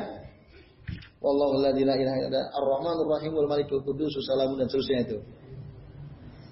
Wallahu 1.22 1.62
la 1.62 1.72
ilaha 1.72 2.20
illa 2.20 2.42
ar-rahmanur 2.52 3.08
rahim 3.16 3.32
wal 3.32 3.48
malikul 3.48 3.80
dan 3.80 4.66
seterusnya 4.68 4.98
itu. 5.08 5.16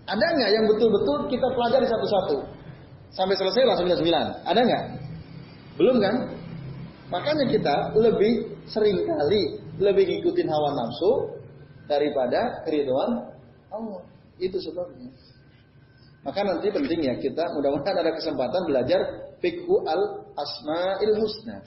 Ada 0.09 0.27
nggak 0.39 0.51
yang 0.51 0.65
betul-betul 0.71 1.19
kita 1.29 1.47
pelajari 1.51 1.87
satu-satu? 1.87 2.62
Sampai 3.13 3.37
selesai 3.37 3.77
sembilan 3.77 3.99
sembilan. 4.01 4.27
Ada 4.49 4.61
nggak? 4.65 4.85
Belum 5.77 5.97
kan? 6.01 6.17
Makanya 7.13 7.45
kita 7.45 7.93
lebih 8.01 8.65
sering 8.65 9.05
kali 9.05 9.61
lebih 9.77 10.05
ngikutin 10.09 10.49
hawa 10.49 10.69
nafsu 10.73 11.37
daripada 11.85 12.65
keriduan 12.65 13.37
Allah. 13.69 14.03
Itu 14.41 14.57
sebabnya. 14.65 15.13
Maka 16.23 16.41
nanti 16.47 16.71
penting 16.73 17.01
ya 17.03 17.15
kita 17.19 17.53
mudah-mudahan 17.53 17.99
ada 18.01 18.15
kesempatan 18.15 18.63
belajar 18.65 19.01
fikhu 19.45 19.85
al 19.85 20.25
asmail 20.39 21.13
husna. 21.21 21.61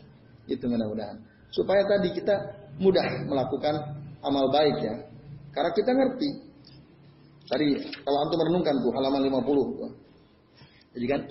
Itu 0.49 0.65
mudah-mudahan. 0.65 1.21
Supaya 1.53 1.85
tadi 1.85 2.09
kita 2.15 2.35
mudah 2.81 3.05
melakukan 3.29 4.01
amal 4.25 4.49
baik 4.49 4.81
ya. 4.81 4.95
Karena 5.53 5.71
kita 5.77 5.91
ngerti. 5.93 6.29
Tadi 7.45 7.67
kalau 8.01 8.17
antum 8.25 8.37
merenungkan 8.41 8.81
tuh 8.81 8.91
halaman 8.97 9.21
50 9.29 9.77
tuh. 9.77 10.04
Jadi 10.95 11.05
kan 11.11 11.21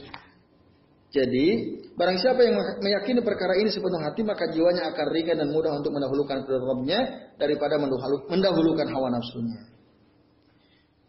jadi 1.15 1.47
barang 1.95 2.19
siapa 2.19 2.43
yang 2.43 2.59
meyakini 2.83 3.23
perkara 3.23 3.55
ini 3.55 3.71
sepenuh 3.71 4.03
hati 4.03 4.27
maka 4.27 4.51
jiwanya 4.51 4.91
akan 4.91 5.07
ringan 5.15 5.39
dan 5.41 5.49
mudah 5.55 5.73
untuk 5.79 5.95
mendahulukan 5.95 6.43
Rabbnya 6.43 7.01
daripada 7.39 7.79
mendahulukan 8.29 8.87
hawa 8.91 9.09
nafsunya. 9.15 9.62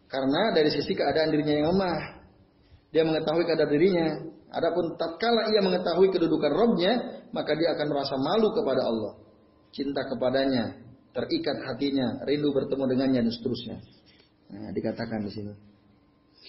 Karena 0.06 0.54
dari 0.54 0.70
sisi 0.70 0.94
keadaan 0.94 1.34
dirinya 1.34 1.54
yang 1.58 1.68
lemah, 1.74 1.98
dia 2.94 3.02
mengetahui 3.02 3.44
keadaan 3.44 3.70
dirinya. 3.74 4.08
Adapun 4.54 4.94
tatkala 4.94 5.50
ia 5.50 5.58
mengetahui 5.58 6.08
kedudukan 6.14 6.54
Rabbnya, 6.54 6.92
maka 7.34 7.58
dia 7.58 7.74
akan 7.74 7.86
merasa 7.90 8.14
malu 8.14 8.54
kepada 8.54 8.86
Allah 8.86 9.26
cinta 9.76 10.08
kepadanya, 10.08 10.72
terikat 11.12 11.60
hatinya, 11.68 12.24
rindu 12.24 12.48
bertemu 12.56 12.84
dengannya 12.96 13.20
dan 13.28 13.32
seterusnya. 13.32 13.76
Nah, 14.56 14.72
dikatakan 14.72 15.20
di 15.20 15.30
sini. 15.36 15.52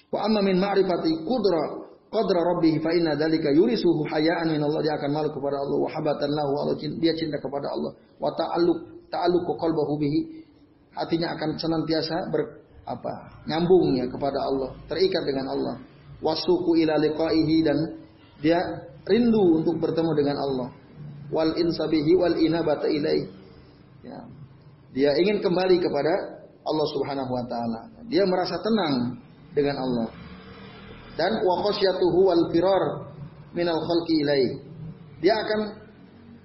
Wa 0.08 0.24
amma 0.24 0.39
min 0.39 0.55
ma'rifati 0.55 1.12
qudra 1.28 1.86
qadra 2.08 2.39
rabbih 2.55 2.80
fa 2.80 2.91
inna 2.95 3.16
dzalika 3.16 3.51
yurisuhu 3.51 4.08
hayaan 4.08 4.47
min 4.51 4.62
Allah 4.64 4.82
dia 4.84 4.93
akan 4.95 5.12
malu 5.12 5.30
kepada 5.32 5.58
Allah 5.60 5.78
wa 5.78 5.89
habatan 5.91 6.30
lahu 6.32 6.51
Allah 6.64 6.76
dia 6.80 7.14
cinta 7.16 7.38
kepada 7.39 7.68
Allah 7.72 7.91
wa 8.20 8.32
ta'alluq 8.32 8.80
ta'alluq 9.12 9.47
qalbahu 9.60 9.93
bihi 9.99 10.20
hatinya 10.95 11.36
akan 11.36 11.60
senantiasa 11.60 12.32
ber 12.32 12.64
apa 12.88 13.43
nyambung 13.43 13.99
ya 13.99 14.08
kepada 14.08 14.39
Allah 14.39 14.72
terikat 14.88 15.24
dengan 15.28 15.51
Allah 15.51 15.76
wasuku 16.24 16.80
ila 16.88 16.95
liqaihi 16.97 17.58
dan 17.68 17.78
dia 18.39 18.60
rindu 19.08 19.60
untuk 19.60 19.76
bertemu 19.84 20.12
dengan 20.16 20.38
Allah 20.39 20.68
wal 21.32 21.51
insabihi 21.55 22.12
wal 22.16 22.36
inabata 22.39 22.88
ilai. 22.88 23.28
Ya. 24.03 24.20
Dia 24.95 25.12
ingin 25.20 25.43
kembali 25.43 25.78
kepada 25.84 26.14
Allah 26.64 26.88
Subhanahu 26.95 27.32
wa 27.32 27.43
taala. 27.47 27.80
Dia 28.08 28.24
merasa 28.24 28.55
tenang 28.64 29.20
dengan 29.51 29.76
Allah. 29.84 30.08
Dan 31.18 31.41
wa 31.41 31.65
khasyatuhu 31.65 32.20
wal 32.30 32.43
firar 32.53 32.84
minal 33.57 33.82
khalqi 33.82 34.22
ilai. 34.22 34.61
Dia 35.18 35.34
akan 35.41 35.59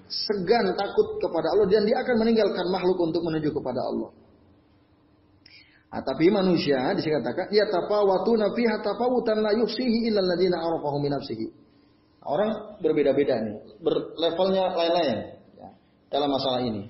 segan 0.08 0.72
takut 0.76 1.20
kepada 1.20 1.52
Allah 1.52 1.68
dan 1.68 1.84
dia 1.84 2.00
akan 2.00 2.16
meninggalkan 2.24 2.66
makhluk 2.72 2.98
untuk 3.00 3.20
menuju 3.24 3.52
kepada 3.52 3.80
Allah. 3.84 4.10
Nah, 5.92 6.00
tapi 6.00 6.32
manusia 6.32 6.80
dikatakan 6.96 7.52
ya 7.52 7.68
tafawatuna 7.68 8.56
fiha 8.56 8.80
tafawutan 8.80 9.44
la 9.44 9.52
yusihi 9.52 10.08
illa 10.08 10.24
alladziina 10.24 10.56
arafahu 10.56 10.96
min 11.04 11.12
nafsihi. 11.12 11.46
Orang 12.24 12.80
berbeda-beda 12.80 13.44
nih, 13.44 13.56
berlevelnya 13.82 14.72
lain-lain 14.72 15.18
ya, 15.58 15.68
dalam 16.08 16.32
masalah 16.32 16.64
ini. 16.64 16.88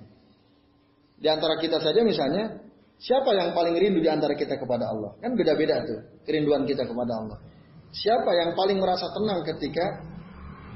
Di 1.18 1.26
antara 1.26 1.58
kita 1.58 1.82
saja 1.82 2.04
misalnya, 2.04 2.62
siapa 3.00 3.32
yang 3.34 3.56
paling 3.56 3.74
rindu 3.74 3.98
di 4.04 4.10
antara 4.12 4.38
kita 4.38 4.54
kepada 4.60 4.92
Allah? 4.92 5.16
Kan 5.18 5.34
beda-beda 5.34 5.82
tuh 5.82 5.98
kerinduan 6.22 6.62
kita 6.68 6.86
kepada 6.86 7.12
Allah. 7.16 7.38
Siapa 7.92 8.30
yang 8.32 8.56
paling 8.56 8.80
merasa 8.80 9.04
tenang 9.12 9.44
ketika 9.44 9.84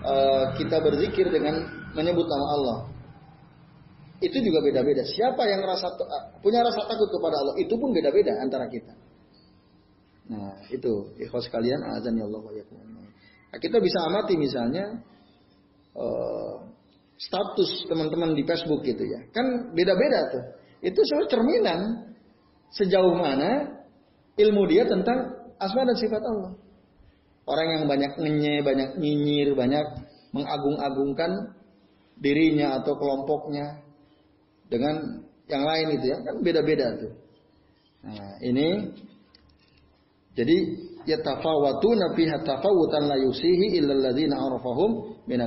uh, 0.05 0.45
kita 0.61 0.85
berzikir 0.85 1.33
dengan 1.33 1.65
menyebut 1.97 2.29
nama 2.29 2.47
Allah? 2.61 2.79
Itu 4.21 4.37
juga 4.41 4.61
beda-beda. 4.61 5.01
Siapa 5.05 5.45
yang 5.49 5.65
rasa 5.65 5.97
punya 6.45 6.61
rasa 6.61 6.85
takut 6.85 7.09
kepada 7.09 7.37
Allah? 7.41 7.55
Itu 7.57 7.81
pun 7.81 7.93
beda-beda 7.97 8.37
antara 8.41 8.69
kita. 8.69 8.93
Nah, 10.27 10.61
itu 10.69 11.17
ikhwas 11.21 11.49
kalian 11.49 11.81
azan 11.97 12.21
ya 12.21 12.25
Allah. 12.29 12.41
Nah, 13.53 13.59
kita 13.61 13.81
bisa 13.81 14.05
amati 14.05 14.35
misalnya 14.37 15.01
uh, 15.97 16.55
status 17.17 17.89
teman-teman 17.89 18.37
di 18.37 18.45
Facebook 18.45 18.85
gitu 18.85 19.05
ya. 19.05 19.25
Kan 19.33 19.73
beda-beda 19.73 20.21
tuh. 20.33 20.45
Itu 20.85 21.01
sebenarnya 21.01 21.33
cerminan 21.33 21.81
sejauh 22.77 23.15
mana 23.17 23.81
ilmu 24.37 24.69
dia 24.69 24.85
tentang 24.85 25.33
asma 25.57 25.89
dan 25.89 25.97
sifat 25.97 26.21
Allah. 26.21 26.66
Orang 27.47 27.69
yang 27.71 27.85
banyak 27.87 28.19
ngenye, 28.19 28.55
banyak 28.67 28.99
nyinyir, 28.99 29.55
banyak 29.55 29.87
mengagung-agungkan 30.35 31.55
dirinya 32.19 32.83
atau 32.83 32.99
kelompoknya 32.99 33.87
dengan 34.67 35.23
yang 35.47 35.63
lain 35.63 35.87
itu 35.95 36.11
ya 36.11 36.19
kan 36.27 36.43
beda-beda 36.43 36.87
tuh. 36.99 37.13
Nah, 38.03 38.35
ini 38.43 38.91
jadi 40.35 40.57
yatafawatuna 41.07 42.19
fiha 42.19 42.43
tafawutan 42.43 43.07
la 43.07 43.17
yusihi 43.23 43.79
illa 43.79 43.95
alladziina 43.95 44.37
arafahum 44.37 45.23
min 45.31 45.39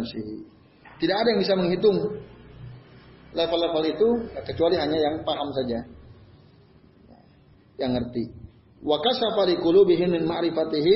Tidak 1.00 1.16
ada 1.16 1.28
yang 1.36 1.39
bisa 1.43 1.54
menghitung 1.60 2.00
level-level 3.36 3.84
itu 3.86 4.08
kecuali 4.47 4.76
hanya 4.80 4.97
yang 4.97 5.16
paham 5.28 5.52
saja. 5.52 5.80
Yang 7.76 7.91
ngerti. 8.00 8.24
Wa 8.84 9.04
kasafa 9.04 9.52
liqulubihim 9.52 10.16
min 10.16 10.24
ma'rifatihi 10.24 10.95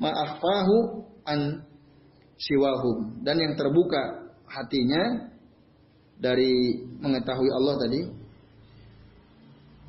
ma 0.00 0.10
akhfahu 0.10 1.04
an 1.28 1.62
siwahum 2.40 3.20
dan 3.20 3.36
yang 3.36 3.52
terbuka 3.54 4.32
hatinya 4.48 5.30
dari 6.20 6.80
mengetahui 7.00 7.48
Allah 7.52 7.74
tadi 7.80 8.00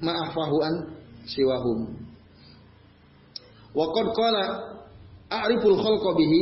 ma'afahu 0.01 0.57
an 0.63 0.73
siwahum 1.27 1.79
Wa 3.71 3.87
qad 3.95 4.07
qala 4.11 4.43
a'riful 5.31 5.79
khalqa 5.79 6.11
bihi 6.19 6.41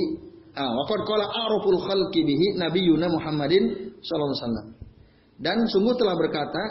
ah 0.58 0.74
wa 0.74 0.84
qala 0.90 1.26
a'riful 1.30 1.78
khalqi 1.86 2.26
bihi 2.26 2.58
nabiyuna 2.58 3.06
Muhammadin 3.06 3.94
sallallahu 4.02 4.34
alaihi 4.34 4.42
wasallam. 4.42 4.68
Dan 5.38 5.58
sungguh 5.70 5.94
telah 5.94 6.18
berkata 6.18 6.62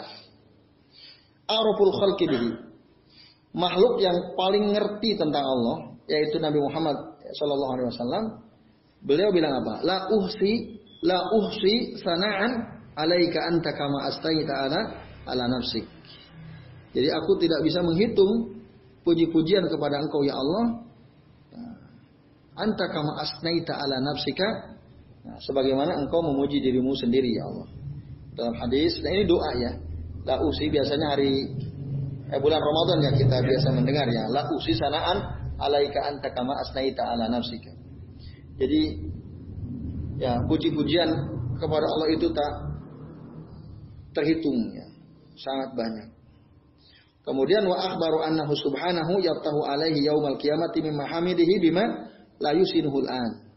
a'riful 1.47 1.95
khalqi 1.95 2.25
bihi 2.27 2.49
makhluk 3.55 4.03
yang 4.03 4.35
paling 4.35 4.75
ngerti 4.75 5.15
tentang 5.15 5.47
Allah 5.47 5.95
yaitu 6.09 6.41
Nabi 6.41 6.59
Muhammad 6.59 6.97
sallallahu 7.37 7.71
alaihi 7.77 7.89
wasallam 7.93 8.23
Beliau 8.99 9.31
bilang 9.31 9.63
apa? 9.63 9.79
La 9.87 10.11
uhsi 10.11 10.75
la 11.07 11.23
uhsi 11.31 11.95
sana'an 12.03 12.51
alaika 12.99 13.47
anta 13.47 13.71
kama 13.71 14.11
astaita 14.11 14.53
ala 14.67 14.79
ala 15.23 15.43
nafsik. 15.47 15.87
Jadi 16.91 17.07
aku 17.07 17.39
tidak 17.39 17.63
bisa 17.63 17.79
menghitung 17.79 18.59
puji-pujian 19.07 19.63
kepada 19.71 20.03
engkau 20.03 20.19
ya 20.27 20.35
Allah. 20.35 20.83
Anta 22.59 22.85
kama 22.91 23.23
asnaita 23.23 23.79
ala 23.79 24.03
nafsika. 24.03 24.75
Nah, 25.23 25.39
sebagaimana 25.47 25.95
engkau 25.95 26.19
memuji 26.19 26.59
dirimu 26.59 26.91
sendiri 26.99 27.39
ya 27.39 27.47
Allah. 27.47 27.67
Dalam 28.35 28.55
hadis, 28.59 28.99
nah 28.99 29.15
ini 29.15 29.23
doa 29.23 29.51
ya. 29.55 29.71
La 30.27 30.35
usi 30.43 30.67
biasanya 30.67 31.15
hari 31.15 31.55
eh, 32.35 32.39
bulan 32.39 32.59
Ramadan 32.59 32.99
ya 33.07 33.11
kita 33.15 33.39
biasa 33.39 33.71
mendengar 33.71 34.11
ya. 34.11 34.27
La 34.27 34.43
usi 34.51 34.75
sanaan 34.75 35.38
alaika 35.59 35.99
anta 36.07 36.31
kama 36.31 36.55
asnaita 36.63 37.03
ala 37.03 37.27
nafsika. 37.27 37.71
Jadi 38.59 38.81
ya 40.19 40.39
puji-pujian 40.47 41.09
kepada 41.59 41.85
Allah 41.87 42.07
itu 42.15 42.27
tak 42.31 42.51
terhitung 44.15 44.59
ya. 44.75 44.87
Sangat 45.39 45.71
banyak. 45.75 46.07
Kemudian 47.23 47.63
wa 47.67 47.77
akhbaru 47.77 48.25
annahu 48.25 48.57
subhanahu 48.57 49.21
yaftahu 49.21 49.59
alaihi 49.67 50.07
yaumal 50.07 50.35
qiyamati 50.39 50.81
mimma 50.81 51.05
hamidihi 51.07 51.61
bima 51.61 51.85
la 52.39 52.51
yusinuhul 52.55 53.05
an. 53.07 53.49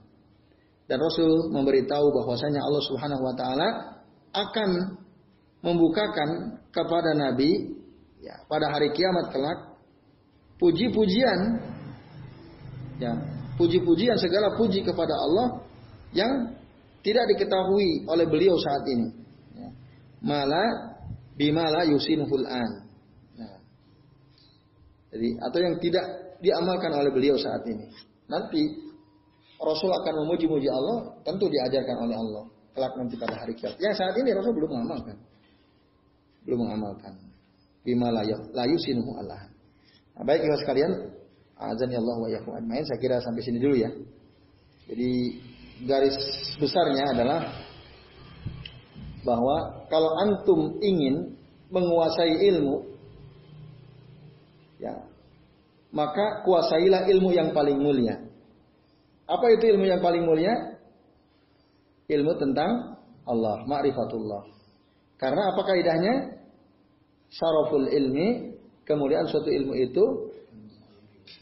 Dan 0.91 1.01
Rasul 1.01 1.49
memberitahu 1.55 2.13
bahwasanya 2.13 2.61
Allah 2.61 2.83
Subhanahu 2.85 3.23
wa 3.23 3.35
taala 3.39 3.69
akan 4.35 4.71
membukakan 5.65 6.59
kepada 6.69 7.17
Nabi 7.17 7.81
ya, 8.21 8.45
pada 8.51 8.69
hari 8.69 8.93
kiamat 8.93 9.31
kelak 9.33 9.79
puji-pujian 10.61 11.72
ya, 12.99 13.13
puji-pujian 13.57 14.17
segala 14.19 14.57
puji 14.57 14.83
kepada 14.83 15.15
Allah 15.15 15.47
yang 16.13 16.53
tidak 17.03 17.25
diketahui 17.35 18.07
oleh 18.07 18.27
beliau 18.29 18.55
saat 18.59 18.85
ini. 18.87 19.09
Ya. 19.59 19.69
Mala 20.23 20.65
bimala 21.35 21.83
yusinuhul 21.89 22.47
an. 22.47 22.71
Nah. 23.37 23.59
Jadi 25.13 25.29
atau 25.41 25.59
yang 25.61 25.75
tidak 25.83 26.05
diamalkan 26.43 26.91
oleh 26.95 27.11
beliau 27.11 27.39
saat 27.39 27.63
ini. 27.67 27.87
Nanti 28.31 28.63
Rasul 29.63 29.91
akan 29.95 30.27
memuji-muji 30.27 30.67
Allah, 30.67 31.23
tentu 31.23 31.47
diajarkan 31.47 31.97
oleh 32.03 32.17
Allah. 32.19 32.45
Kelak 32.73 32.93
nanti 32.99 33.15
pada 33.21 33.37
hari 33.37 33.55
kiamat. 33.55 33.79
Yang 33.79 33.95
saat 34.01 34.15
ini 34.19 34.33
Rasul 34.35 34.53
belum 34.57 34.71
mengamalkan. 34.75 35.17
Belum 36.43 36.67
mengamalkan. 36.67 37.13
Bima 37.87 38.11
la 38.11 38.65
yusinuhu 38.67 39.11
Allah. 39.23 39.53
Nah, 40.19 40.23
baik 40.27 40.45
ibu 40.45 40.57
sekalian, 40.61 40.93
azan 41.71 41.95
ya 41.95 42.03
Allah 42.03 42.17
wa 42.19 42.29
ajmain. 42.59 42.83
Saya 42.83 42.99
kira 42.99 43.23
sampai 43.23 43.43
sini 43.47 43.63
dulu 43.63 43.77
ya. 43.79 43.91
Jadi 44.91 45.11
garis 45.87 46.17
besarnya 46.59 47.15
adalah 47.15 47.41
bahwa 49.23 49.87
kalau 49.87 50.11
antum 50.19 50.83
ingin 50.83 51.39
menguasai 51.71 52.43
ilmu 52.51 52.91
ya 54.83 55.13
maka 55.93 56.43
kuasailah 56.43 57.07
ilmu 57.07 57.31
yang 57.37 57.53
paling 57.53 57.79
mulia. 57.79 58.19
Apa 59.29 59.47
itu 59.55 59.77
ilmu 59.77 59.85
yang 59.87 60.01
paling 60.01 60.25
mulia? 60.25 60.81
Ilmu 62.09 62.33
tentang 62.41 62.99
Allah, 63.29 63.63
ma'rifatullah. 63.69 64.43
Karena 65.21 65.55
apa 65.55 65.63
kaidahnya? 65.63 66.15
Syaraful 67.33 67.89
ilmi, 67.89 68.57
kemuliaan 68.85 69.25
suatu 69.29 69.49
ilmu 69.49 69.73
itu 69.79 70.05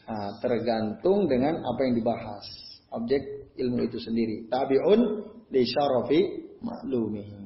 nah, 0.07 0.39
tergantung 0.41 1.26
dengan 1.31 1.61
apa 1.62 1.81
yang 1.87 1.95
dibahas. 1.97 2.45
Objek 2.91 3.55
ilmu 3.55 3.87
itu 3.87 3.99
sendiri. 4.03 4.51
Tabi'un 4.51 5.01
li 5.51 5.62
syarafi 5.62 6.20
maklumihi. 6.61 7.39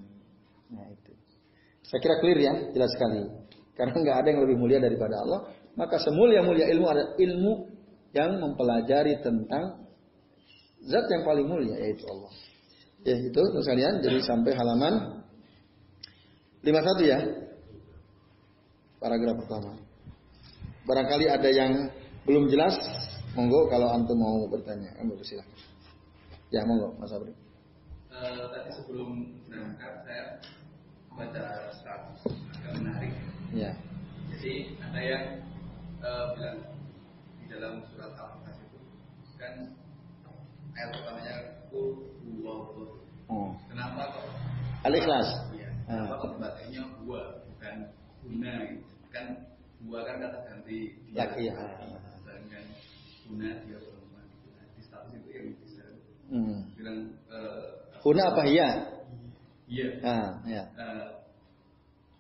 Nah 0.72 0.86
itu. 0.88 1.12
Saya 1.84 2.00
kira 2.00 2.16
clear 2.20 2.38
ya, 2.40 2.52
jelas 2.72 2.90
sekali. 2.96 3.22
Karena 3.74 3.94
nggak 3.94 4.16
ada 4.24 4.28
yang 4.30 4.40
lebih 4.46 4.56
mulia 4.56 4.78
daripada 4.80 5.20
Allah. 5.20 5.40
Maka 5.74 5.98
semulia-mulia 5.98 6.70
ilmu 6.70 6.86
ada 6.86 7.04
ilmu 7.18 7.52
yang 8.14 8.38
mempelajari 8.38 9.18
tentang 9.20 9.84
zat 10.86 11.06
yang 11.10 11.26
paling 11.26 11.50
mulia 11.50 11.74
yaitu 11.82 12.06
Allah. 12.06 12.32
Ya 13.04 13.18
itu 13.18 13.42
sekalian. 13.60 14.00
Jadi 14.00 14.22
sampai 14.22 14.54
halaman 14.54 15.24
51 16.64 17.04
ya. 17.04 17.18
Paragraf 19.02 19.36
pertama. 19.44 19.76
Barangkali 20.88 21.26
ada 21.28 21.50
yang 21.52 21.72
belum 22.24 22.48
jelas, 22.48 22.74
monggo 23.36 23.68
kalau 23.68 23.92
antum 23.92 24.16
mau 24.16 24.48
bertanya, 24.48 24.90
monggo 25.00 25.20
silakan. 25.24 25.58
Ya 26.54 26.62
monggo 26.68 26.94
Mas 27.02 27.10
Abri. 27.10 27.34
Uh, 28.14 28.46
tadi 28.54 28.70
sebelum 28.78 29.26
berangkat 29.50 29.94
saya 30.06 30.24
baca 31.18 31.44
status 31.74 32.20
agak 32.62 32.72
menarik. 32.78 33.12
Ya. 33.50 33.74
Jadi 34.30 34.78
ada 34.78 35.00
yang 35.02 35.24
uh, 35.98 36.24
bilang 36.38 36.58
di 37.42 37.44
dalam 37.50 37.82
surat 37.90 38.14
Al-Fatihah 38.14 38.54
itu 38.70 38.78
kan 39.34 39.54
ayat 40.78 40.88
pertamanya 40.94 41.34
kul 41.74 42.06
huwallahu. 42.22 43.02
Oh. 43.26 43.50
Kenapa 43.66 44.14
kok? 44.14 44.26
Al-Ikhlas. 44.86 45.28
Iya. 45.58 45.70
Ah. 45.90 46.06
Kenapa 46.06 46.14
kok 46.22 46.32
bacanya 46.38 46.82
huwa 47.02 47.20
bukan 47.50 47.74
guna 48.22 48.52
gitu? 48.70 48.86
Kan 49.10 49.26
huwa 49.82 49.98
kan 50.06 50.22
kata 50.22 50.38
ganti. 50.46 50.78
Laki 51.10 51.50
ya. 51.50 51.54
Sedangkan 52.22 52.64
guna 53.26 53.48
dia 53.66 53.78
perempuan 53.82 54.22
gitu. 54.30 54.48
Nah, 54.54 54.66
di 54.70 54.82
status 54.86 55.12
itu 55.18 55.30
yang 55.34 55.48
bisa 55.58 55.82
Hmm. 56.24 56.72
bilang 56.72 57.20
uh, 57.28 57.84
Huna 58.04 58.22
apa 58.36 58.42
iya? 58.44 58.68
Iya. 59.64 59.86
Ah, 60.04 60.28
ya. 60.44 60.62
Eh, 60.76 61.06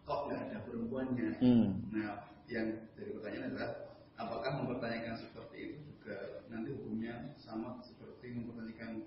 kok 0.08 0.20
nggak 0.26 0.40
ada 0.48 0.58
perempuannya? 0.64 1.28
Hmm. 1.44 1.66
Nah, 1.92 2.24
yang 2.48 2.88
jadi 2.96 3.10
pertanyaan 3.20 3.52
adalah 3.52 3.70
apakah 4.16 4.50
mempertanyakan 4.64 5.20
seperti 5.20 5.56
itu 5.60 5.76
juga 5.92 6.16
nanti 6.48 6.72
hukumnya 6.72 7.36
sama 7.36 7.84
seperti 7.84 8.32
mempertanyakan 8.32 9.04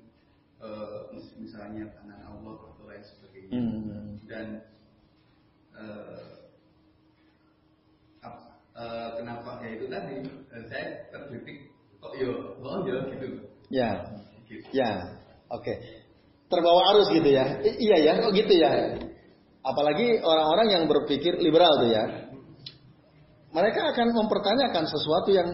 eh, 0.61 0.99
misalnya 1.41 1.85
tangan 1.97 2.21
Allah 2.29 2.53
atau 2.73 2.85
lain 2.85 3.03
sebagainya 3.05 3.57
Hmm. 3.57 4.17
dan 4.29 4.47
eh, 5.77 6.29
ap- 8.21 8.53
eh, 8.73 9.09
kenapa 9.17 9.61
ya 9.65 9.69
itu 9.77 9.85
tadi 9.89 10.15
saya 10.69 10.85
terdidik 11.09 11.69
kok 11.97 12.13
yo 12.17 12.57
oh 12.61 12.85
yo 12.85 13.01
gitu 13.13 13.27
Ya. 13.73 14.13
gitu 14.49 14.65
Ya. 14.73 15.17
Oke. 15.49 15.73
Terbawa 16.47 16.95
arus 16.95 17.11
gitu 17.11 17.27
ya. 17.27 17.59
I- 17.59 17.79
iya 17.79 17.97
ya, 18.07 18.11
kok 18.23 18.31
gitu 18.31 18.53
ya. 18.55 18.95
Apalagi 19.63 20.23
orang-orang 20.23 20.67
yang 20.71 20.83
berpikir 20.87 21.35
liberal 21.43 21.83
tuh 21.83 21.91
ya. 21.91 22.03
Mereka 23.51 23.81
akan 23.95 24.07
mempertanyakan 24.15 24.85
sesuatu 24.87 25.29
yang 25.31 25.49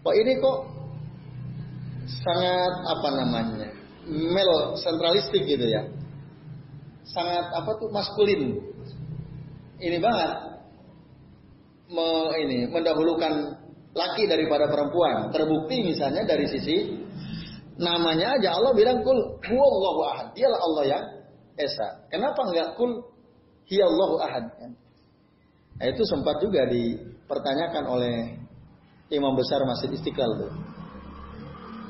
kok 0.00 0.14
ini 0.16 0.32
kok 0.40 0.58
sangat 2.24 2.72
apa 2.86 3.08
namanya? 3.12 3.68
male 4.06 4.78
sentralistik 4.78 5.42
gitu 5.44 5.66
ya. 5.66 5.82
Sangat 7.10 7.50
apa 7.50 7.70
tuh 7.78 7.90
maskulin. 7.90 8.54
Ini 9.82 9.98
banget 9.98 10.32
me, 11.90 12.06
ini 12.46 12.70
mendahulukan 12.70 13.32
laki 13.92 14.24
daripada 14.30 14.70
perempuan. 14.70 15.30
Terbukti 15.34 15.82
misalnya 15.86 16.22
dari 16.26 16.46
sisi 16.50 17.05
namanya 17.76 18.40
aja 18.40 18.56
Allah 18.56 18.72
bilang 18.72 19.04
kul 19.04 19.16
huwallahu 19.44 20.00
ahad. 20.12 20.26
Dialah 20.32 20.60
Allah 20.60 20.84
yang 20.88 21.04
esa. 21.56 22.08
Kenapa 22.12 22.40
enggak 22.48 22.76
kul 22.76 23.04
hiyallahu 23.68 24.16
ahad? 24.20 24.44
Nah, 25.76 25.86
itu 25.88 26.02
sempat 26.08 26.40
juga 26.40 26.64
dipertanyakan 26.68 27.84
oleh 27.84 28.16
imam 29.12 29.36
besar 29.36 29.60
Masjid 29.64 29.92
Istiqlal 29.92 30.32
tuh. 30.40 30.52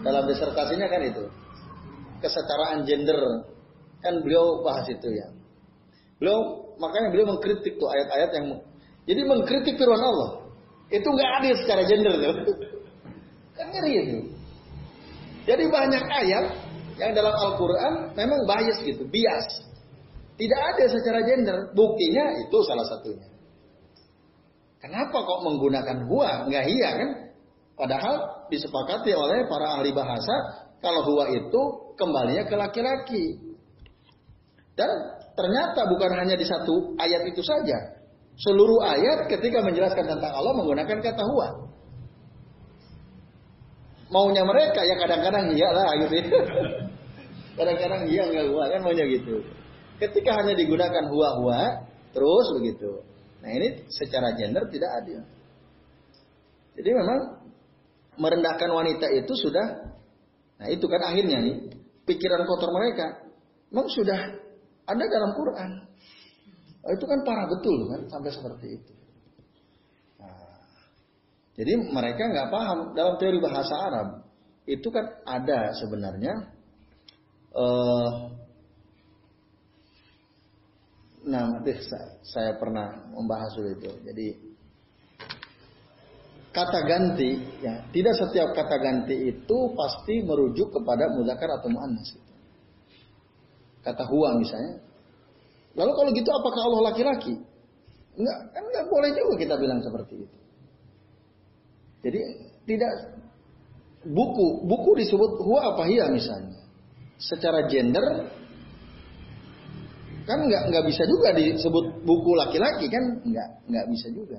Dalam 0.02 0.26
disertasinya 0.26 0.86
kan 0.86 1.02
itu 1.02 1.24
kesetaraan 2.22 2.86
gender 2.86 3.18
kan 4.02 4.22
beliau 4.22 4.62
bahas 4.62 4.86
itu 4.86 5.08
ya. 5.10 5.26
Beliau 6.18 6.38
makanya 6.78 7.08
beliau 7.12 7.26
mengkritik 7.36 7.78
tuh 7.78 7.88
ayat-ayat 7.90 8.30
yang 8.38 8.46
jadi 9.06 9.22
mengkritik 9.22 9.74
firman 9.78 10.02
Allah. 10.02 10.30
Itu 10.90 11.06
nggak 11.06 11.30
adil 11.42 11.54
secara 11.62 11.82
gender 11.86 12.14
tuh. 12.22 12.34
Kan 13.54 13.66
ngeri 13.74 13.92
itu. 14.02 14.35
Jadi 15.46 15.64
banyak 15.70 16.04
ayat 16.10 16.44
yang 16.98 17.12
dalam 17.14 17.30
Al-Quran 17.32 18.18
memang 18.18 18.40
bias 18.44 18.82
gitu, 18.82 19.06
bias. 19.06 19.62
Tidak 20.36 20.60
ada 20.60 20.84
secara 20.90 21.22
gender. 21.24 21.72
Buktinya 21.72 22.34
itu 22.44 22.58
salah 22.66 22.84
satunya. 22.84 23.28
Kenapa 24.82 25.16
kok 25.16 25.40
menggunakan 25.46 26.04
huwa? 26.10 26.44
Nggak 26.50 26.64
iya 26.68 26.90
kan? 26.92 27.10
Padahal 27.76 28.46
disepakati 28.52 29.12
oleh 29.16 29.48
para 29.48 29.80
ahli 29.80 29.92
bahasa 29.92 30.66
kalau 30.84 31.04
huwa 31.08 31.32
itu 31.32 31.62
kembalinya 31.96 32.44
ke 32.44 32.54
laki-laki. 32.56 33.24
Dan 34.76 34.90
ternyata 35.32 35.88
bukan 35.88 36.10
hanya 36.20 36.36
di 36.36 36.44
satu 36.44 36.96
ayat 37.00 37.24
itu 37.24 37.40
saja. 37.40 37.96
Seluruh 38.36 38.84
ayat 38.84 39.32
ketika 39.32 39.64
menjelaskan 39.64 40.04
tentang 40.04 40.32
Allah 40.36 40.52
menggunakan 40.52 41.00
kata 41.00 41.22
huwa. 41.24 41.48
Maunya 44.06 44.42
mereka 44.46 44.80
ya 44.86 44.94
kadang-kadang 45.02 45.50
iya 45.50 45.68
lah 45.74 45.90
gitu. 45.98 46.14
Kadang-kadang 47.58 48.06
iya 48.06 48.22
nggak 48.28 48.46
huwa 48.52 48.64
kan 48.68 48.80
maunya 48.84 49.04
gitu. 49.08 49.40
Ketika 49.96 50.36
hanya 50.36 50.52
digunakan 50.52 51.08
huwa-huwa 51.08 51.88
terus 52.12 52.46
begitu. 52.60 53.00
Nah 53.40 53.50
ini 53.50 53.88
secara 53.88 54.36
gender 54.36 54.68
tidak 54.68 54.90
adil. 55.02 55.20
Jadi 56.76 56.90
memang 56.92 57.20
merendahkan 58.20 58.68
wanita 58.68 59.08
itu 59.16 59.32
sudah, 59.32 59.96
nah 60.60 60.68
itu 60.68 60.84
kan 60.84 61.00
akhirnya 61.00 61.40
nih 61.40 61.56
pikiran 62.04 62.44
kotor 62.44 62.68
mereka 62.72 63.24
memang 63.72 63.88
sudah 63.88 64.20
ada 64.84 65.04
dalam 65.08 65.32
Quran. 65.32 65.70
Oh, 66.86 66.92
itu 66.94 67.04
kan 67.08 67.18
parah 67.26 67.50
betul 67.50 67.78
kan 67.90 68.00
sampai 68.12 68.30
seperti 68.30 68.66
itu. 68.78 68.92
Jadi 71.56 71.72
mereka 71.88 72.28
nggak 72.28 72.48
paham 72.52 72.78
dalam 72.92 73.16
teori 73.16 73.40
bahasa 73.40 73.74
Arab 73.88 74.08
itu 74.68 74.88
kan 74.92 75.08
ada 75.24 75.72
sebenarnya 75.78 76.34
uh, 77.54 78.10
nah 81.26 81.42
nanti 81.58 81.72
saya, 81.80 82.08
saya 82.22 82.52
pernah 82.60 83.08
membahas 83.10 83.56
itu. 83.56 83.90
Jadi 84.04 84.26
kata 86.52 86.80
ganti 86.84 87.30
ya 87.64 87.84
tidak 87.88 88.14
setiap 88.20 88.52
kata 88.52 88.76
ganti 88.76 89.16
itu 89.32 89.58
pasti 89.72 90.22
merujuk 90.22 90.68
kepada 90.76 91.08
muzakkar 91.16 91.56
atau 91.56 91.72
muannas. 91.72 92.10
Kata 93.80 94.02
huwa 94.06 94.36
misalnya. 94.36 94.82
Lalu 95.76 95.92
kalau 95.92 96.10
gitu 96.10 96.30
apakah 96.32 96.62
Allah 96.68 96.82
laki-laki? 96.90 97.34
Enggak, 98.16 98.38
kan 98.50 98.62
enggak 98.64 98.86
boleh 98.88 99.10
juga 99.12 99.34
kita 99.36 99.54
bilang 99.60 99.80
seperti 99.84 100.24
itu. 100.24 100.45
Jadi 102.04 102.20
tidak 102.66 102.92
buku 104.06 104.46
buku 104.66 104.90
disebut 105.00 105.30
huwa 105.42 105.74
apa 105.74 105.82
hiya 105.88 106.10
misalnya. 106.10 106.58
Secara 107.16 107.64
gender 107.70 108.28
kan 110.26 110.42
nggak 110.42 110.62
nggak 110.74 110.84
bisa 110.90 111.06
juga 111.06 111.30
disebut 111.32 112.02
buku 112.02 112.30
laki-laki 112.34 112.90
kan 112.90 113.22
nggak 113.22 113.48
nggak 113.70 113.86
bisa 113.90 114.06
juga. 114.10 114.38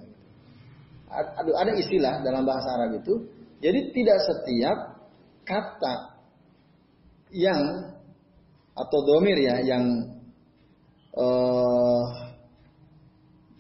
Aduh 1.08 1.56
ada 1.56 1.72
istilah 1.80 2.20
dalam 2.22 2.44
bahasa 2.44 2.76
Arab 2.76 3.00
itu. 3.00 3.14
Jadi 3.58 3.90
tidak 3.96 4.20
setiap 4.22 4.78
kata 5.48 5.96
yang 7.34 7.96
atau 8.78 9.00
domir 9.02 9.42
ya 9.42 9.58
yang 9.66 10.14
uh, 11.18 12.06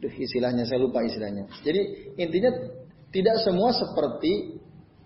istilahnya 0.05 0.67
saya 0.69 0.83
lupa 0.83 1.01
istilahnya. 1.01 1.49
Jadi 1.65 2.13
intinya 2.21 2.51
tidak 3.11 3.39
semua 3.43 3.71
seperti 3.71 4.59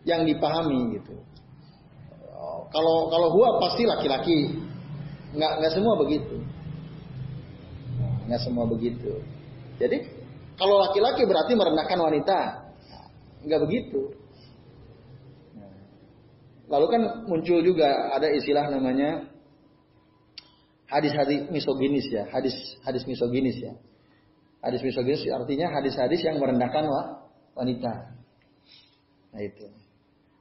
yang 0.08 0.26
dipahami 0.26 0.97
gitu. 0.97 1.16
Kalau 2.72 3.12
kalau 3.12 3.28
gua 3.36 3.60
pasti 3.62 3.84
laki-laki, 3.84 4.58
nggak 5.36 5.52
nggak 5.60 5.74
semua 5.76 5.93
begitu, 5.99 6.38
nggak 8.26 8.41
semua 8.41 8.66
begitu. 8.66 9.22
Jadi 9.78 9.97
kalau 10.56 10.80
laki-laki 10.80 11.28
berarti 11.28 11.54
merendahkan 11.54 11.99
wanita, 11.99 12.39
nggak 13.45 13.62
begitu. 13.68 14.02
Lalu 16.72 16.86
kan 16.88 17.02
muncul 17.28 17.60
juga 17.60 18.16
ada 18.16 18.32
istilah 18.32 18.72
namanya 18.72 19.28
hadis-hadis 20.88 21.52
misoginis 21.52 22.08
ya, 22.08 22.32
hadis 22.32 22.56
hadis 22.88 23.04
misoginis 23.04 23.60
ya. 23.60 23.76
Hadis 24.62 24.80
misoginis 24.86 25.26
artinya 25.28 25.74
hadis-hadis 25.74 26.22
yang 26.22 26.38
merendahkan 26.39 26.86
wanita. 27.56 27.93
Nah 29.32 29.41
itu. 29.41 29.66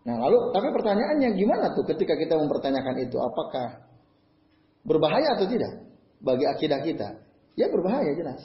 Nah 0.06 0.16
lalu 0.16 0.50
tapi 0.56 0.68
pertanyaannya 0.72 1.28
gimana 1.36 1.76
tuh 1.76 1.84
ketika 1.86 2.16
kita 2.16 2.34
mempertanyakan 2.40 2.96
itu 3.04 3.16
apakah 3.20 3.84
berbahaya 4.82 5.36
atau 5.36 5.46
tidak 5.46 5.72
bagi 6.24 6.44
akidah 6.48 6.80
kita? 6.82 7.08
Ya 7.54 7.68
berbahaya 7.68 8.10
jelas. 8.16 8.40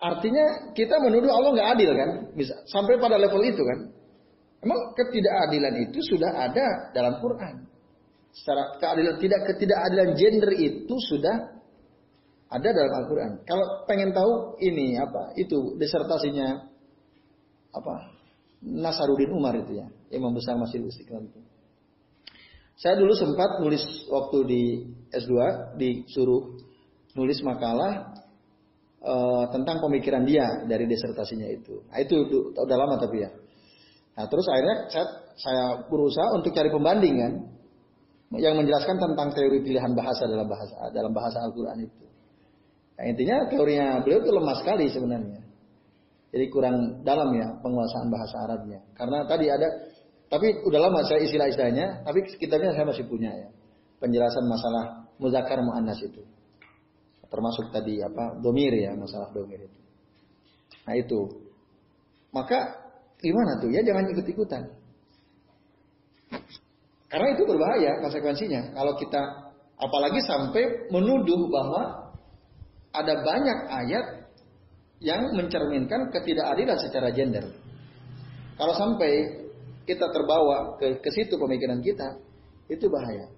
Artinya 0.00 0.76
kita 0.76 1.00
menuduh 1.00 1.32
Allah 1.32 1.50
nggak 1.56 1.70
adil 1.80 1.90
kan? 1.96 2.10
Bisa 2.36 2.54
sampai 2.68 3.00
pada 3.00 3.16
level 3.16 3.40
itu 3.40 3.62
kan? 3.64 3.78
Emang 4.64 4.96
ketidakadilan 4.96 5.74
itu 5.88 5.98
sudah 6.08 6.30
ada 6.48 6.92
dalam 6.96 7.20
Quran 7.20 7.68
secara 8.34 8.74
keadilan 8.82 9.16
tidak 9.22 9.40
ketidakadilan 9.46 10.10
gender 10.18 10.50
itu 10.58 10.94
sudah 11.06 11.53
ada 12.54 12.68
dalam 12.70 12.92
Al-Qur'an. 13.02 13.42
Kalau 13.42 13.82
pengen 13.90 14.14
tahu 14.14 14.54
ini 14.62 14.94
apa? 14.94 15.34
Itu 15.34 15.74
disertasinya 15.74 16.62
apa? 17.74 18.14
Nasaruddin 18.64 19.34
Umar 19.34 19.58
itu 19.58 19.76
ya, 19.76 19.86
Imam 20.14 20.32
besar 20.32 20.54
masih 20.56 20.86
Istiqlal 20.86 21.26
itu. 21.26 21.40
Saya 22.78 22.98
dulu 22.98 23.12
sempat 23.14 23.58
nulis 23.62 23.82
waktu 24.08 24.38
di 24.46 24.62
S2 25.14 25.34
disuruh 25.78 26.58
nulis 27.14 27.38
makalah 27.46 28.18
uh, 29.04 29.44
tentang 29.52 29.78
pemikiran 29.78 30.26
dia 30.26 30.64
dari 30.66 30.88
disertasinya 30.88 31.46
itu. 31.50 31.84
Nah, 31.86 31.98
itu 32.02 32.24
udah 32.54 32.76
lama 32.78 32.98
tapi 32.98 33.22
ya. 33.22 33.30
Nah, 34.14 34.26
terus 34.30 34.46
akhirnya 34.46 34.76
saya, 34.90 35.06
saya 35.38 35.64
berusaha 35.86 36.34
untuk 36.34 36.54
cari 36.54 36.70
pembanding 36.70 37.14
kan 37.18 37.32
yang 38.38 38.58
menjelaskan 38.58 38.98
tentang 38.98 39.30
teori 39.30 39.62
pilihan 39.62 39.94
bahasa 39.94 40.26
dalam 40.26 40.46
bahasa 40.46 40.74
dalam 40.90 41.12
bahasa 41.14 41.38
Al-Qur'an 41.46 41.78
itu. 41.78 42.13
Nah, 42.94 43.04
intinya 43.10 43.36
teorinya 43.50 43.86
beliau 44.06 44.22
itu 44.22 44.30
lemah 44.30 44.56
sekali 44.62 44.86
sebenarnya. 44.86 45.42
Jadi 46.34 46.44
kurang 46.50 47.02
dalam 47.06 47.30
ya 47.34 47.58
penguasaan 47.62 48.10
bahasa 48.10 48.42
Arabnya. 48.42 48.82
Karena 48.94 49.22
tadi 49.26 49.46
ada 49.50 49.68
tapi 50.30 50.50
udah 50.66 50.80
lama 50.82 51.06
saya 51.06 51.22
istilah-istilahnya, 51.22 52.02
tapi 52.02 52.26
kitabnya 52.38 52.74
saya 52.74 52.90
masih 52.90 53.06
punya 53.06 53.30
ya. 53.30 53.48
Penjelasan 54.02 54.46
masalah 54.50 55.06
muzakkar 55.22 55.62
muannas 55.62 56.02
itu. 56.02 56.22
Termasuk 57.30 57.70
tadi 57.70 58.02
apa? 58.02 58.38
domir 58.38 58.74
ya, 58.74 58.94
masalah 58.94 59.30
domir 59.30 59.62
itu. 59.62 59.78
Nah, 60.86 60.94
itu. 60.98 61.20
Maka 62.34 62.58
gimana 63.22 63.62
tuh? 63.62 63.70
Ya 63.70 63.82
jangan 63.86 64.10
ikut-ikutan. 64.10 64.62
Karena 67.06 67.26
itu 67.30 67.42
berbahaya 67.46 68.02
konsekuensinya. 68.02 68.74
Kalau 68.74 68.98
kita 68.98 69.22
apalagi 69.78 70.18
sampai 70.26 70.90
menuduh 70.90 71.46
bahwa 71.46 72.03
ada 72.94 73.14
banyak 73.20 73.58
ayat 73.68 74.06
yang 75.02 75.34
mencerminkan 75.34 76.14
ketidakadilan 76.14 76.78
secara 76.78 77.10
gender. 77.10 77.44
Kalau 78.54 78.74
sampai 78.78 79.44
kita 79.84 80.06
terbawa 80.14 80.78
ke, 80.78 81.02
ke 81.02 81.10
situ 81.10 81.34
pemikiran 81.34 81.82
kita, 81.82 82.22
itu 82.70 82.86
bahaya. 82.88 83.28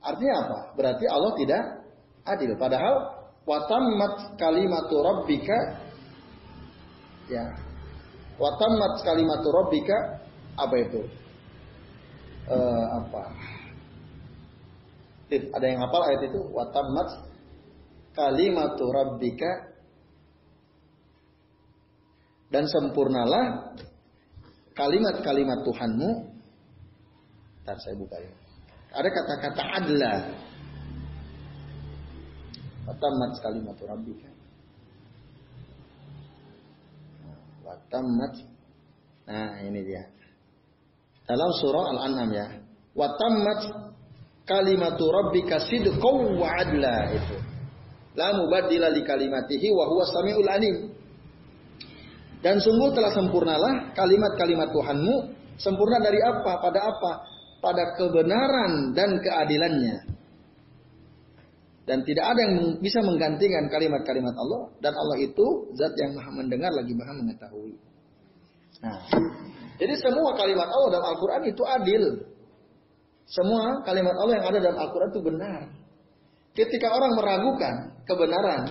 Artinya 0.00 0.34
apa? 0.46 0.58
Berarti 0.78 1.04
Allah 1.10 1.32
tidak 1.34 1.62
adil. 2.24 2.50
Padahal 2.56 2.94
watammat 3.44 4.38
kalimatu 4.38 4.96
rabbika 5.02 5.58
ya. 7.28 7.44
Watammat 8.38 9.02
kalimatu 9.04 9.48
rabbika 9.50 9.96
apa 10.54 10.76
itu? 10.80 11.02
uh, 12.48 12.84
apa? 13.00 13.22
Ada 15.34 15.66
yang 15.66 15.80
hafal 15.82 16.02
ayat 16.04 16.22
itu? 16.30 16.40
Watamat 16.52 17.08
kalimatu 18.14 18.84
rabbika 18.88 19.74
dan 22.54 22.64
sempurnalah 22.70 23.74
kalimat-kalimat 24.78 25.66
Tuhanmu. 25.66 26.10
Ntar 27.66 27.76
saya 27.82 27.98
buka 27.98 28.16
ya. 28.22 28.32
Ada 28.94 29.08
kata-kata 29.10 29.62
adla. 29.82 30.14
Watamat 32.86 33.32
kalimatu 33.42 33.82
rabbika. 33.90 34.30
Watamat. 37.66 38.34
Nah 39.24 39.56
ini 39.64 39.80
dia 39.82 40.04
dalam 41.24 41.50
surah 41.60 41.84
Al-An'am 41.96 42.30
ya. 42.30 42.46
Wa 42.94 43.08
tammat 43.18 43.60
kalimatu 44.44 45.08
rabbika 45.08 45.58
sidqan 45.66 46.36
wa 46.38 46.48
adla 46.52 46.96
itu. 47.16 47.36
La 48.14 48.30
mubaddila 48.30 48.94
li 48.94 49.02
kalimatihi 49.02 49.68
wa 49.74 49.84
huwa 49.90 50.04
samiul 50.06 50.48
alim. 50.50 50.76
Dan 52.44 52.60
sungguh 52.60 52.92
telah 52.92 53.10
sempurnalah 53.10 53.96
kalimat-kalimat 53.96 54.68
Tuhanmu. 54.70 55.16
Sempurna 55.58 55.98
dari 55.98 56.20
apa? 56.20 56.60
Pada 56.60 56.80
apa? 56.84 57.12
Pada 57.58 57.96
kebenaran 57.96 58.92
dan 58.92 59.18
keadilannya. 59.18 59.96
Dan 61.84 62.00
tidak 62.04 62.24
ada 62.32 62.40
yang 62.44 62.54
bisa 62.80 63.00
menggantikan 63.00 63.68
kalimat-kalimat 63.72 64.36
Allah. 64.36 64.62
Dan 64.80 64.92
Allah 64.92 65.18
itu 65.20 65.72
zat 65.76 65.92
yang 66.00 66.16
maha 66.16 66.30
mendengar 66.32 66.72
lagi 66.72 66.92
maha 66.92 67.12
mengetahui. 67.16 67.74
Nah, 68.84 69.00
jadi 69.80 69.94
semua 69.96 70.36
kalimat 70.36 70.68
Allah 70.68 70.88
dalam 71.00 71.06
Al-Quran 71.16 71.42
itu 71.48 71.62
adil. 71.64 72.04
Semua 73.24 73.80
kalimat 73.88 74.14
Allah 74.20 74.34
yang 74.36 74.46
ada 74.52 74.58
dalam 74.60 74.78
Al-Quran 74.84 75.08
itu 75.16 75.22
benar. 75.24 75.60
Ketika 76.54 76.86
orang 76.94 77.18
meragukan 77.18 77.74
kebenaran 78.06 78.62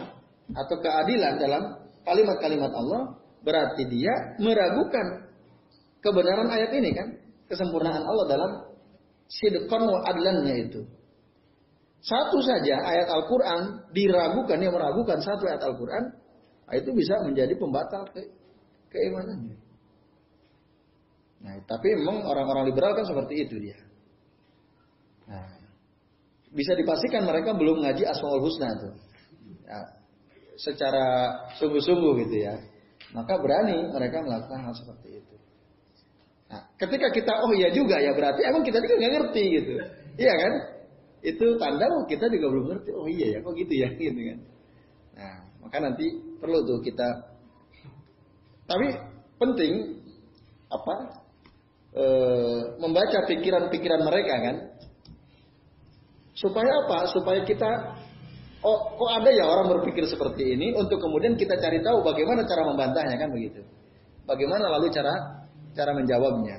atau 0.56 0.76
keadilan 0.80 1.36
dalam 1.36 1.64
kalimat-kalimat 2.08 2.72
Allah, 2.72 3.20
berarti 3.44 3.84
dia 3.92 4.40
meragukan 4.40 5.28
kebenaran 6.00 6.48
ayat 6.48 6.72
ini 6.80 6.96
kan, 6.96 7.08
kesempurnaan 7.52 8.04
Allah 8.08 8.26
dalam 8.32 8.52
sidqan 9.28 9.84
wa 9.84 10.00
adlannya 10.08 10.56
itu. 10.64 10.82
Satu 12.04 12.44
saja 12.44 12.84
ayat 12.84 13.08
Al-Quran 13.08 13.92
diragukan, 13.96 14.60
yang 14.60 14.76
meragukan 14.76 15.24
satu 15.24 15.48
ayat 15.48 15.64
Al-Quran, 15.64 16.04
nah, 16.68 16.76
itu 16.76 16.92
bisa 16.92 17.20
menjadi 17.24 17.56
pembatal 17.56 18.08
ke, 18.12 18.28
keimanannya. 18.92 19.56
Nah, 21.44 21.56
tapi 21.68 22.00
memang 22.00 22.28
orang-orang 22.28 22.72
liberal 22.72 22.96
kan 22.96 23.08
seperti 23.08 23.48
itu 23.48 23.56
dia. 23.60 23.80
Nah, 25.32 25.62
bisa 26.54 26.78
dipastikan 26.78 27.26
mereka 27.26 27.58
belum 27.58 27.82
ngaji 27.82 28.06
Asmaul 28.06 28.41
Husna 28.45 28.70
itu. 28.78 28.89
Ya, 29.66 29.80
secara 30.62 31.06
sungguh-sungguh 31.58 32.14
gitu 32.28 32.36
ya. 32.45 32.56
Maka 33.14 33.38
berani 33.41 33.89
mereka 33.89 34.22
melakukan 34.22 34.70
hal 34.70 34.74
seperti 34.78 35.22
itu. 35.22 35.36
Nah, 36.49 36.62
ketika 36.78 37.10
kita 37.10 37.34
oh 37.41 37.51
iya 37.58 37.74
juga 37.74 37.97
ya 37.97 38.14
berarti 38.14 38.45
emang 38.45 38.62
kita 38.62 38.78
juga 38.78 38.93
nggak 39.01 39.14
ngerti 39.18 39.43
gitu. 39.58 39.72
Iya 40.22 40.34
kan? 40.38 40.54
itu 41.24 41.45
tanda 41.56 41.88
oh, 41.88 42.04
kita 42.04 42.28
juga 42.28 42.51
belum 42.51 42.66
ngerti. 42.76 42.89
Oh 42.91 43.08
iya 43.08 43.28
ya, 43.34 43.38
kok 43.39 43.56
gitu 43.56 43.74
ya, 43.74 43.89
gitu 44.12 44.20
kan. 44.20 44.39
Nah, 45.16 45.36
maka 45.64 45.78
nanti 45.80 46.06
perlu 46.38 46.68
tuh 46.68 46.84
kita. 46.84 47.08
Tapi 48.68 48.88
penting 49.39 50.04
apa? 50.68 50.95
E, 51.93 52.06
membaca 52.84 53.24
pikiran-pikiran 53.24 54.01
mereka 54.04 54.36
kan. 54.43 54.56
Supaya 56.34 56.72
apa? 56.86 57.10
Supaya 57.14 57.46
kita 57.46 57.70
oh 58.64 58.78
kok 58.98 59.12
ada 59.22 59.30
ya 59.30 59.46
orang 59.46 59.70
berpikir 59.80 60.08
seperti 60.10 60.58
ini 60.58 60.74
untuk 60.74 60.98
kemudian 60.98 61.38
kita 61.38 61.60
cari 61.60 61.84
tahu 61.84 62.02
bagaimana 62.02 62.46
cara 62.48 62.66
membantahnya 62.66 63.16
kan 63.18 63.30
begitu. 63.30 63.62
Bagaimana 64.26 64.72
lalu 64.80 64.90
cara 64.90 65.14
cara 65.78 65.92
menjawabnya. 65.94 66.58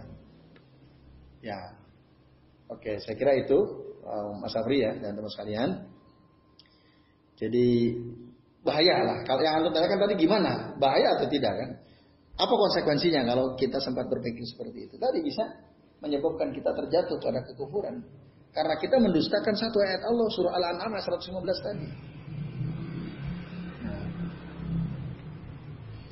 Ya. 1.43 1.59
Oke, 2.71 2.97
saya 3.03 3.15
kira 3.19 3.37
itu 3.37 3.59
Mas 4.41 4.55
Afri 4.57 4.85
ya 4.85 4.97
dan 4.99 5.17
teman 5.17 5.31
sekalian. 5.33 5.71
Jadi 7.35 7.99
bahaya 8.63 9.05
lah. 9.05 9.19
Kalau 9.27 9.43
yang 9.43 9.61
anda 9.61 9.71
tanyakan 9.75 10.09
tadi 10.09 10.15
gimana? 10.17 10.53
Bahaya 10.79 11.19
atau 11.19 11.27
tidak 11.29 11.53
kan? 11.53 11.71
Apa 12.35 12.51
konsekuensinya 12.51 13.23
kalau 13.27 13.55
kita 13.55 13.79
sempat 13.79 14.11
berpikir 14.11 14.43
seperti 14.49 14.91
itu? 14.91 14.95
Tadi 14.99 15.19
bisa 15.23 15.45
menyebabkan 16.03 16.51
kita 16.51 16.73
terjatuh 16.75 17.17
pada 17.23 17.43
kekufuran. 17.47 18.03
Karena 18.55 18.75
kita 18.79 18.97
mendustakan 19.03 19.55
satu 19.59 19.83
ayat 19.83 20.07
Allah 20.07 20.27
surah 20.31 20.55
Al-An'am 20.55 20.95
115 20.95 21.67
tadi. 21.67 21.89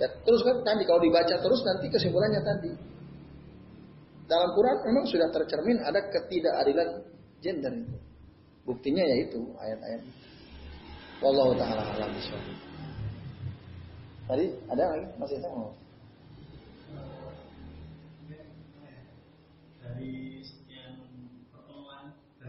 Ya, 0.02 0.10
terus 0.26 0.42
kan 0.42 0.58
tadi 0.66 0.82
kalau 0.82 0.98
dibaca 0.98 1.38
terus 1.38 1.62
nanti 1.62 1.86
kesimpulannya 1.86 2.42
tadi. 2.42 2.74
Dalam 4.26 4.50
Quran 4.58 4.82
memang 4.90 5.04
sudah 5.06 5.30
tercermin 5.30 5.78
ada 5.86 6.02
ketidakadilan 6.10 6.88
gender 7.38 7.70
itu. 7.86 7.96
Buktinya 8.66 9.06
yaitu 9.06 9.38
ayat-ayat. 9.62 10.02
Wallahu 11.22 11.54
taala 11.54 11.86
alam. 11.94 12.10
Tadi 14.26 14.46
ada 14.66 14.82
lagi 14.90 15.06
masih 15.22 15.38
saya 15.38 15.54
mau. 15.54 15.70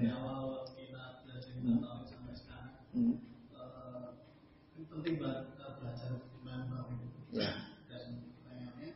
Dari 0.03 0.11
awal 0.19 0.67
kita 0.75 1.23
belajar 1.23 1.55
hmm. 1.63 1.79
sampai 2.03 2.35
sekarang, 2.35 2.75
hmm. 2.91 3.23
uh, 3.55 4.19
penting 4.75 5.15
banget 5.15 5.47
belajar. 5.79 6.11
Ya. 7.31 7.71
Dan 7.87 8.19
pertanyaannya, 8.35 8.89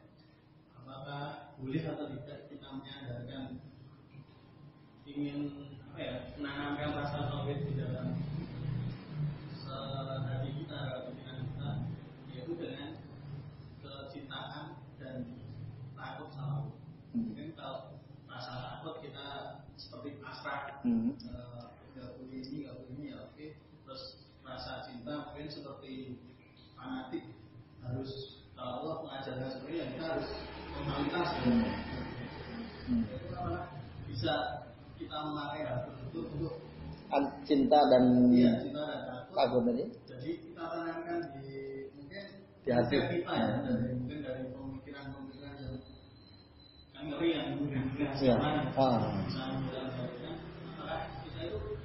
apakah 0.75 1.55
boleh 1.63 1.79
atau 1.87 2.11
tidak 2.11 2.51
kita 2.51 2.67
menyadarkan 2.75 3.43
ingin 5.07 5.39
apa 5.87 5.99
ya 6.03 6.15
menanamkan 6.35 6.91
rasa 6.99 7.31
tauhid 7.31 7.71
di 7.71 7.73
dalam 7.79 8.19
hati 10.27 10.49
kita 10.59 11.07
pikiran 11.07 11.39
kita 11.39 11.71
yaitu 12.35 12.51
dengan 12.59 12.99
kecintaan 13.79 14.75
dan 14.99 15.23
takut 15.95 16.29
sama 16.35 16.67
hmm. 17.15 17.31
mungkin 17.31 17.55
kalau 17.55 17.95
rasa 18.27 18.83
takut 18.83 18.99
kita 18.99 19.57
seperti 19.77 20.17
pasrah 20.21 20.76
hmm. 20.87 21.11
uh, 21.27 21.67
gak 21.99 22.09
boleh 22.15 22.39
ini 22.39 22.57
gak 22.63 22.75
boleh 22.79 22.93
ini 22.95 23.05
ya 23.11 23.17
oke 23.27 23.45
terus 23.83 24.03
rasa 24.47 24.87
cinta 24.87 25.27
mungkin 25.27 25.51
seperti 25.51 26.15
fanatik 26.79 27.23
harus 27.83 28.11
kalau 28.55 28.71
Allah 28.81 28.95
mengajarkan 29.03 29.47
seperti 29.51 29.71
ini 29.75 29.79
ya 29.83 29.85
kita 29.91 30.05
harus 30.15 30.29
totalitas 30.71 31.29
hmm. 31.43 31.63
hmm. 32.87 33.03
itu 33.03 33.35
bisa 34.07 34.33
kita 34.97 35.17
memakai 35.29 35.61
hal 35.67 35.79
tersebut 35.85 36.25
untuk 36.39 36.55
cinta 37.47 37.79
dan 37.87 38.03
iya, 38.35 38.51
cinta 38.59 38.81
dan 38.83 38.99
takut 39.31 39.61
tadi. 39.63 39.85
Jadi 40.09 40.29
kita 40.43 40.63
tanamkan 40.67 41.19
di 41.39 41.47
mungkin 41.95 42.23
di 42.65 42.69
hati 42.73 42.95
kita 42.99 43.31
ya, 43.31 43.47
dari 43.63 43.93
mungkin 43.95 44.17
dari 44.25 44.43
pemikiran-pemikiran 44.51 45.53
yang 46.91 47.05
ngeri 47.13 47.29
yang 47.31 47.45
kemudian 47.55 47.85
ya. 48.19 48.35
ah. 48.75 49.56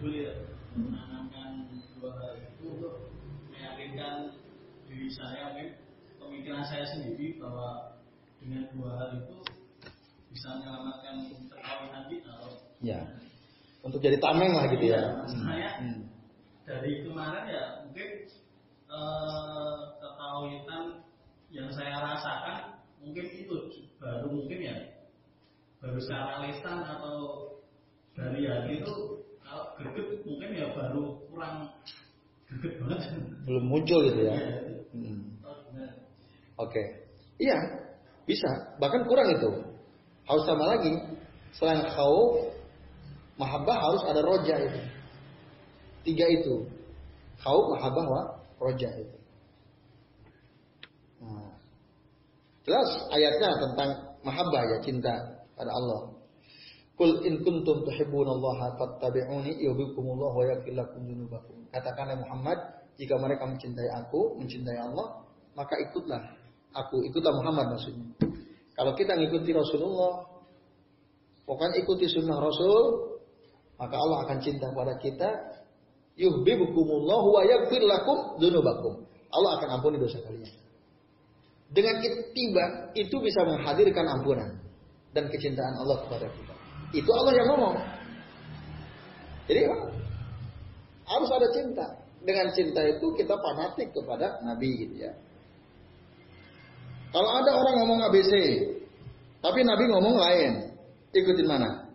Boleh 0.03 0.35
menanamkan 0.75 1.71
dua 1.95 2.11
hal 2.19 2.35
itu 2.43 2.75
meyakinkan 3.55 4.35
diri 4.91 5.07
saya 5.15 5.55
pemikiran 6.19 6.67
saya 6.67 6.83
sendiri 6.91 7.39
bahwa 7.39 7.95
dengan 8.43 8.67
dua 8.75 8.91
hal 8.99 9.09
itu 9.23 9.39
bisa 10.35 10.59
menyelamatkan 10.59 11.15
perkawinan 11.47 12.05
kita 12.11 12.35
Ya. 12.83 12.99
Untuk 13.87 14.03
jadi 14.03 14.19
tameng 14.19 14.59
lah 14.59 14.67
gitu 14.75 14.91
ya. 14.91 14.99
Iya, 14.99 15.27
saya 15.31 15.71
hmm. 15.79 16.03
dari 16.67 17.07
kemarin 17.07 17.45
ya 17.47 17.65
mungkin 17.87 18.09
eh, 18.91 19.79
ketahuan 20.03 20.99
yang 21.55 21.71
saya 21.71 22.03
rasakan 22.03 22.83
mungkin 22.99 23.27
itu 23.31 23.55
baru 24.03 24.27
mungkin 24.35 24.59
ya 24.67 24.77
baru 25.79 25.99
secara 26.03 26.43
lisan 26.43 26.83
atau 26.83 27.19
dari 28.19 28.51
hati 28.51 28.83
itu 28.83 29.22
kalau 29.53 29.65
greget 29.77 30.25
mungkin 30.25 30.49
ya 30.57 30.67
baru 30.73 31.05
kurang 31.29 31.55
greget 32.49 32.75
banget 32.81 33.01
belum 33.45 33.65
muncul 33.69 34.01
gitu 34.09 34.21
ya, 34.25 34.33
ya 34.33 34.41
hmm. 34.97 35.21
oke 36.57 36.73
okay. 36.73 36.87
iya 37.37 37.59
bisa 38.25 38.49
bahkan 38.81 39.05
kurang 39.05 39.29
itu 39.29 39.51
harus 40.25 40.45
sama 40.49 40.65
lagi 40.73 40.97
selain 41.53 41.85
kau 41.93 42.49
Mahabbah 43.43 43.75
harus 43.75 44.03
ada 44.07 44.21
roja 44.21 44.55
itu. 44.61 44.81
Tiga 46.07 46.27
itu. 46.29 46.55
Kau 47.43 47.75
mahabbah 47.75 48.05
wa 48.07 48.23
roja 48.63 48.87
itu. 48.95 49.19
Nah, 51.23 51.51
jelas 52.63 52.91
ayatnya 53.11 53.51
tentang 53.59 53.91
mahabbah 54.23 54.63
ya 54.63 54.79
cinta 54.85 55.15
pada 55.59 55.71
Allah. 55.75 56.22
Kul 57.03 57.19
in 57.27 57.43
kuntum 57.43 57.83
tuhibbunallaha 57.83 58.79
fattabi'uni 58.79 59.59
yuhibbukumullah 59.59 60.39
wa 60.39 60.45
yaghfir 60.55 60.71
lakum 60.71 61.03
dzunubakum. 61.03 61.67
Katakanlah 61.75 62.15
Muhammad, 62.15 62.55
jika 62.95 63.19
mereka 63.19 63.43
mencintai 63.43 63.91
aku, 63.91 64.39
mencintai 64.39 64.79
Allah, 64.79 65.27
maka 65.59 65.83
ikutlah 65.83 66.23
aku, 66.71 67.03
ikutlah 67.11 67.35
Muhammad 67.43 67.75
maksudnya. 67.75 68.07
Kalau 68.79 68.95
kita 68.95 69.19
ngikuti 69.19 69.51
Rasulullah, 69.51 70.31
pokoknya 71.43 71.83
ikuti 71.83 72.07
sunnah 72.07 72.39
Rasul, 72.39 73.19
maka 73.83 73.99
Allah 73.99 74.19
akan 74.23 74.39
cinta 74.39 74.71
pada 74.71 74.95
kita. 75.03 75.31
Yuhibbukumullahu 76.15 77.27
wa 77.35 77.43
yaghfir 77.43 77.83
lakum 77.83 78.39
dzunubakum. 78.39 79.11
Allah 79.35 79.59
akan 79.59 79.69
ampuni 79.83 79.99
dosa 79.99 80.23
kalian. 80.23 80.55
Dengan 81.67 81.99
tiba 82.31 82.95
itu 82.95 83.19
bisa 83.19 83.43
menghadirkan 83.43 84.07
ampunan 84.07 84.55
dan 85.11 85.27
kecintaan 85.27 85.83
Allah 85.83 85.99
kepada 86.07 86.31
kita. 86.31 86.52
Itu 86.93 87.11
Allah 87.13 87.33
yang 87.33 87.49
ngomong. 87.57 87.77
Jadi 89.49 89.61
harus 91.09 91.31
ada 91.33 91.49
cinta. 91.53 91.87
Dengan 92.23 92.55
cinta 92.55 92.81
itu 92.87 93.07
kita 93.19 93.35
fanatik 93.35 93.91
kepada 93.91 94.39
Nabi 94.47 94.87
gitu 94.87 94.95
ya. 95.03 95.13
Kalau 97.13 97.29
ada 97.29 97.51
orang 97.53 97.75
ngomong 97.83 98.01
ABC, 98.09 98.33
tapi 99.43 99.61
Nabi 99.67 99.85
ngomong 99.91 100.17
lain, 100.17 100.53
ikutin 101.13 101.49
mana? 101.51 101.93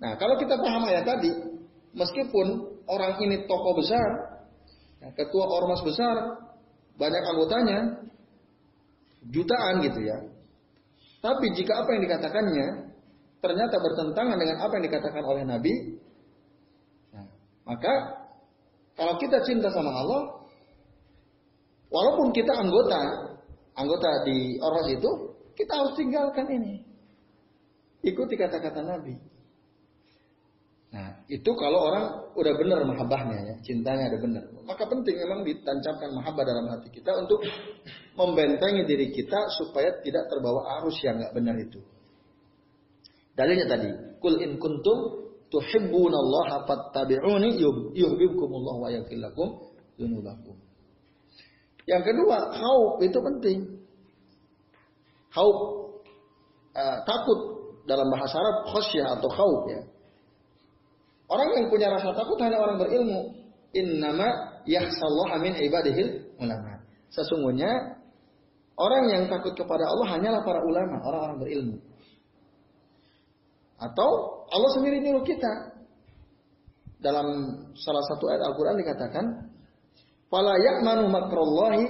Nah, 0.00 0.18
kalau 0.18 0.34
kita 0.40 0.58
paham 0.58 0.82
ayat 0.90 1.06
tadi, 1.06 1.30
meskipun 1.94 2.74
orang 2.90 3.20
ini 3.22 3.46
tokoh 3.46 3.78
besar, 3.78 4.40
ya, 4.98 5.08
ketua 5.14 5.44
ormas 5.54 5.86
besar, 5.86 6.40
banyak 6.98 7.22
anggotanya, 7.30 7.78
jutaan 9.30 9.84
gitu 9.86 10.00
ya. 10.02 10.18
Tapi 11.24 11.46
jika 11.56 11.72
apa 11.80 11.88
yang 11.96 12.02
dikatakannya 12.04 12.68
ternyata 13.40 13.76
bertentangan 13.80 14.36
dengan 14.36 14.60
apa 14.60 14.72
yang 14.76 14.84
dikatakan 14.92 15.24
oleh 15.24 15.42
Nabi, 15.48 15.74
nah, 17.16 17.24
maka 17.64 17.94
kalau 18.92 19.16
kita 19.16 19.40
cinta 19.48 19.72
sama 19.72 19.88
Allah, 19.88 20.44
walaupun 21.88 22.28
kita 22.36 22.52
anggota, 22.52 23.00
anggota 23.72 24.10
di 24.28 24.60
ormas 24.60 24.88
itu, 24.92 25.10
kita 25.56 25.72
harus 25.72 25.96
tinggalkan 25.96 26.44
ini. 26.52 26.84
ikuti 28.04 28.36
kata-kata 28.36 28.84
Nabi. 28.84 29.16
Nah, 30.94 31.10
itu 31.26 31.50
kalau 31.58 31.90
orang 31.90 32.06
udah 32.38 32.54
benar 32.54 32.86
mahabbahnya 32.86 33.38
ya, 33.50 33.54
cintanya 33.66 34.14
ada 34.14 34.18
benar. 34.22 34.46
Maka 34.62 34.86
penting 34.86 35.18
memang 35.26 35.42
ditancapkan 35.42 36.14
mahabbah 36.14 36.46
dalam 36.46 36.70
hati 36.70 36.86
kita 36.94 37.10
untuk 37.18 37.42
membentengi 38.14 38.86
diri 38.86 39.10
kita 39.10 39.50
supaya 39.58 39.90
tidak 40.06 40.30
terbawa 40.30 40.78
arus 40.78 40.94
yang 41.02 41.18
nggak 41.18 41.34
benar 41.34 41.58
itu. 41.58 41.82
Dalilnya 43.34 43.66
tadi, 43.66 43.90
kul 44.22 44.38
in 44.38 44.54
kuntum 44.62 45.26
tuhibbunallaha 45.50 46.62
fattabi'uni 46.62 47.58
yuhibbukumullah 47.98 48.74
wa 48.78 48.88
yaghfir 48.94 49.18
lakum 49.18 49.74
dzunubakum. 49.98 50.54
Yang 51.90 52.02
kedua, 52.14 52.54
khauf 52.54 53.02
itu 53.02 53.18
penting. 53.18 53.58
Khauf 55.34 55.56
uh, 56.78 56.98
takut 57.02 57.38
dalam 57.82 58.06
bahasa 58.14 58.38
Arab 58.38 58.56
khosyah 58.70 59.18
atau 59.18 59.26
khauf 59.26 59.62
ya. 59.74 59.82
Orang 61.24 61.48
yang 61.56 61.66
punya 61.72 61.88
rasa 61.88 62.12
takut 62.12 62.36
hanya 62.40 62.60
orang 62.60 62.76
berilmu. 62.76 63.32
Innama 63.74 64.60
yahsallahu 64.68 65.40
min 65.40 65.56
ibadihil 65.56 66.36
ulama. 66.38 66.84
Sesungguhnya 67.10 67.98
orang 68.76 69.04
yang 69.10 69.22
takut 69.26 69.56
kepada 69.56 69.88
Allah 69.88 70.06
hanyalah 70.14 70.40
para 70.44 70.60
ulama, 70.62 71.00
orang-orang 71.02 71.38
berilmu. 71.40 71.76
Atau 73.80 74.10
Allah 74.52 74.70
sendiri 74.76 75.02
nyuruh 75.02 75.24
kita. 75.26 75.74
Dalam 77.02 77.26
salah 77.76 78.04
satu 78.08 78.32
ayat 78.32 78.42
Al-Quran 78.48 78.76
dikatakan, 78.80 79.24
Fala 80.32 80.56
ya'manu 80.56 81.12
makrallahi 81.12 81.84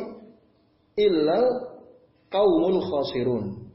illal 0.99 1.47
kaumul 2.31 2.83
khasirun. 2.83 3.71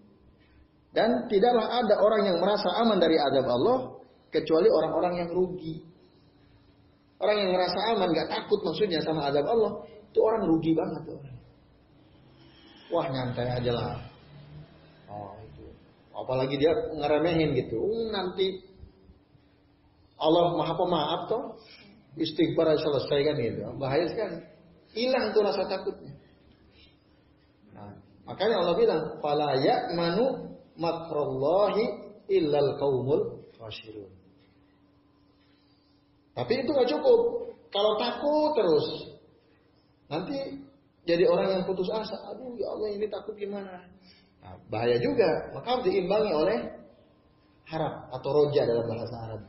Dan 0.89 1.29
tidaklah 1.29 1.79
ada 1.79 1.95
orang 2.01 2.27
yang 2.27 2.37
merasa 2.41 2.69
aman 2.81 2.97
dari 2.97 3.15
adab 3.15 3.45
Allah 3.45 3.98
kecuali 4.29 4.67
orang-orang 4.69 5.25
yang 5.25 5.29
rugi. 5.33 5.81
Orang 7.19 7.35
yang 7.35 7.51
merasa 7.51 7.79
aman, 7.93 8.15
gak 8.15 8.31
takut 8.31 8.63
maksudnya 8.63 9.03
sama 9.03 9.27
adab 9.27 9.43
Allah, 9.43 9.71
itu 10.09 10.19
orang 10.23 10.47
rugi 10.47 10.71
banget 10.71 11.03
tuh. 11.03 11.19
Wah 12.89 13.05
nyantai 13.05 13.45
aja 13.45 13.71
lah. 13.73 14.01
Oh 15.05 15.37
itu. 15.45 15.65
Apalagi 16.13 16.57
dia 16.57 16.73
ngeremehin 16.73 17.53
gitu. 17.53 17.77
Uh, 17.77 18.09
nanti 18.09 18.65
Allah 20.17 20.57
maha 20.57 20.73
pemaaf 20.73 21.21
toh. 21.29 21.43
Istighfar 22.17 22.73
selesai 22.73 23.19
kan 23.21 23.35
gitu. 23.37 23.61
Bahaya 23.77 24.09
sekali. 24.09 24.41
Hilang 24.97 25.29
tuh 25.37 25.45
rasa 25.45 25.69
takutnya. 25.69 26.17
Nah, 27.77 27.93
makanya 28.25 28.65
Allah 28.65 28.75
bilang, 28.75 29.01
"Fala 29.21 29.53
ya'manu 29.61 30.57
makrallahi 30.73 31.85
illal 32.33 32.73
qaumul 32.81 33.45
khasirun." 33.61 34.18
Tapi 36.39 36.63
itu 36.63 36.71
nggak 36.71 36.87
cukup. 36.87 37.19
Kalau 37.69 37.99
takut 37.99 38.55
terus, 38.55 38.85
nanti 40.07 40.63
jadi 41.03 41.27
orang 41.27 41.59
yang 41.59 41.63
putus 41.67 41.91
asa. 41.91 42.15
Aduh, 42.31 42.55
ya 42.55 42.71
Allah 42.71 42.95
ini 42.95 43.05
takut 43.11 43.35
gimana? 43.35 43.83
Nah, 44.39 44.55
bahaya 44.71 44.95
juga. 45.03 45.27
Maka 45.51 45.83
diimbangi 45.83 46.31
oleh 46.31 46.57
harap 47.67 48.07
atau 48.15 48.29
roja 48.31 48.63
dalam 48.63 48.87
bahasa 48.87 49.15
Arab. 49.27 49.41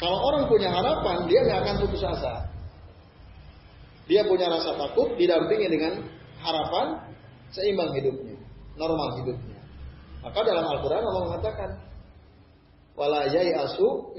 Kalau 0.00 0.18
orang 0.32 0.48
punya 0.48 0.72
harapan, 0.72 1.28
dia 1.28 1.40
nggak 1.44 1.60
akan 1.60 1.76
putus 1.84 2.02
asa. 2.06 2.48
Dia 4.08 4.24
punya 4.24 4.48
rasa 4.48 4.78
takut, 4.78 5.12
didampingi 5.18 5.68
dengan 5.68 6.06
harapan, 6.40 7.04
seimbang 7.52 7.92
hidupnya, 7.92 8.38
normal 8.80 9.20
hidupnya. 9.20 9.60
Maka 10.24 10.40
dalam 10.40 10.64
Al-Quran 10.64 11.04
Allah 11.04 11.24
mengatakan, 11.28 11.70
wala 12.98 13.26
asu 13.30 14.14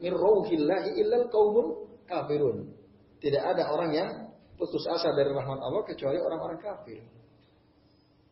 mirrohillahi 0.00 0.90
illal 1.00 1.26
kaumul 1.28 1.88
kafirun. 2.08 2.72
Tidak 3.20 3.42
ada 3.42 3.68
orang 3.68 3.90
yang 3.92 4.10
putus 4.56 4.84
asa 4.88 5.12
dari 5.12 5.32
rahmat 5.32 5.60
Allah 5.60 5.82
kecuali 5.84 6.18
orang-orang 6.20 6.60
kafir. 6.60 7.04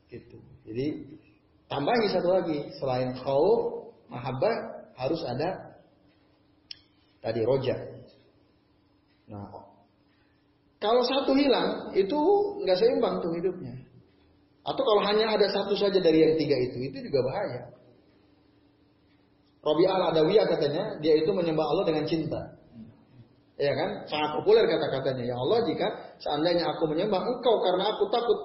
Gitu. 0.09 0.41
Jadi 0.65 0.87
tambahi 1.69 2.09
satu 2.09 2.29
lagi 2.33 2.59
selain 2.81 3.13
khauf, 3.21 3.93
mahabbah 4.09 4.89
harus 4.97 5.21
ada 5.29 5.69
Tadi 7.19 7.43
roja. 7.43 7.75
Nah, 9.29 9.51
kalau 10.79 11.03
satu 11.03 11.35
hilang, 11.35 11.91
itu 11.93 12.19
nggak 12.63 12.79
seimbang 12.79 13.19
tuh 13.19 13.35
hidupnya. 13.35 13.75
Atau 14.63 14.83
kalau 14.87 15.03
hanya 15.03 15.35
ada 15.35 15.51
satu 15.51 15.75
saja 15.75 15.99
dari 15.99 16.23
yang 16.23 16.35
tiga 16.39 16.55
itu, 16.55 16.79
itu 16.93 16.99
juga 17.11 17.21
bahaya. 17.27 17.61
Robi 19.69 19.85
al 19.85 20.03
Adawiyah 20.17 20.49
katanya, 20.49 20.97
dia 21.05 21.21
itu 21.21 21.29
menyembah 21.29 21.67
Allah 21.69 21.85
dengan 21.85 22.05
cinta. 22.09 22.41
Ya 23.61 23.75
kan? 23.77 24.09
Sangat 24.09 24.41
populer 24.41 24.65
kata-katanya. 24.65 25.29
Ya 25.29 25.37
Allah, 25.37 25.61
jika 25.69 25.87
seandainya 26.25 26.65
aku 26.73 26.89
menyembah 26.89 27.21
engkau 27.21 27.61
karena 27.61 27.85
aku 27.93 28.09
takut 28.09 28.39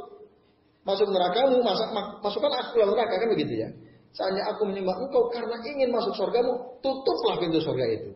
masuk 0.84 1.08
nerakamu, 1.08 1.64
masuk, 1.64 1.88
masukkan 2.20 2.52
aku 2.60 2.76
ke 2.76 2.86
neraka, 2.92 3.16
kan 3.16 3.30
begitu 3.32 3.54
ya. 3.56 3.70
Seandainya 4.12 4.52
aku 4.52 4.68
menyembah 4.68 5.00
engkau 5.00 5.32
karena 5.32 5.56
ingin 5.64 5.96
masuk 5.96 6.12
surgamu, 6.20 6.52
tutuplah 6.84 7.40
pintu 7.40 7.64
surga 7.64 7.86
itu 7.88 8.10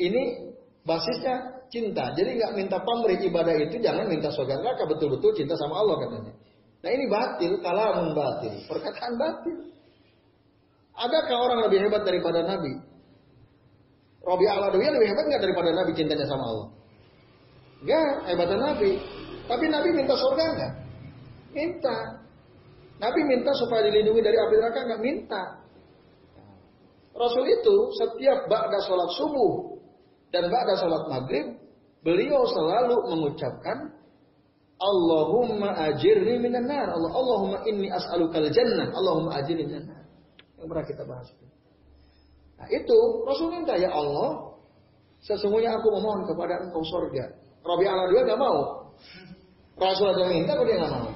ini 0.00 0.22
basisnya 0.82 1.60
cinta. 1.68 2.10
Jadi 2.16 2.40
nggak 2.40 2.52
minta 2.56 2.80
pamrih 2.80 3.20
ibadah 3.20 3.54
itu 3.60 3.76
jangan 3.78 4.08
minta 4.08 4.32
surga 4.32 4.58
neraka 4.58 4.88
betul-betul 4.88 5.36
cinta 5.36 5.54
sama 5.60 5.76
Allah 5.84 5.96
katanya. 6.08 6.32
Nah 6.80 6.90
ini 6.90 7.04
batil, 7.06 7.52
kalamun 7.60 8.16
batil, 8.16 8.54
perkataan 8.64 9.14
batil. 9.20 9.56
Adakah 11.00 11.36
orang 11.40 11.60
lebih 11.64 11.88
hebat 11.88 12.04
daripada 12.04 12.44
Nabi? 12.44 12.76
Robi 14.20 14.44
al 14.44 14.68
lebih 14.68 15.08
hebat 15.08 15.24
nggak 15.32 15.42
daripada 15.42 15.72
Nabi 15.72 15.90
cintanya 15.96 16.28
sama 16.28 16.44
Allah? 16.44 16.68
Enggak, 17.80 18.12
hebatnya 18.28 18.58
Nabi. 18.60 18.90
Tapi 19.48 19.64
Nabi 19.72 19.88
minta 19.96 20.14
surga 20.14 20.44
enggak? 20.44 20.72
Minta. 21.56 21.96
Nabi 23.00 23.20
minta 23.24 23.50
supaya 23.56 23.88
dilindungi 23.88 24.20
dari 24.20 24.36
api 24.36 24.54
neraka 24.60 24.80
enggak 24.84 25.00
minta. 25.00 25.42
Rasul 27.16 27.48
itu 27.48 27.76
setiap 27.96 28.46
ba'da 28.46 28.78
sholat 28.84 29.10
subuh 29.16 29.80
dan 30.30 30.46
pada 30.46 30.78
salat 30.78 31.04
maghrib, 31.10 31.46
beliau 32.06 32.46
selalu 32.46 32.96
mengucapkan 33.10 33.98
Allahumma 34.80 35.76
ajirni 35.90 36.40
minan 36.40 36.64
nar. 36.70 36.88
Allah, 36.88 37.12
Allahumma 37.12 37.58
inni 37.68 37.92
as'alukal 37.92 38.48
jannah. 38.48 38.88
Allahumma 38.94 39.36
ajirni 39.42 39.66
minan 39.68 39.84
nar. 39.90 40.02
Yang 40.60 40.68
pernah 40.68 40.86
kita 40.86 41.02
bahas 41.08 41.26
itu. 41.32 41.46
Nah 42.60 42.68
itu 42.68 42.98
Rasul 43.24 43.48
minta 43.48 43.72
ya 43.80 43.88
Allah, 43.88 44.52
sesungguhnya 45.24 45.80
aku 45.80 45.88
memohon 45.96 46.28
kepada 46.28 46.60
engkau 46.60 46.84
surga. 46.84 47.24
Rabi 47.64 47.84
Allah 47.88 48.06
juga 48.12 48.22
nggak 48.28 48.40
mau. 48.40 48.58
Rasul 49.80 50.12
ada 50.12 50.28
minta, 50.28 50.52
kok 50.52 50.68
dia 50.68 50.76
nggak 50.76 50.92
mau. 50.92 51.08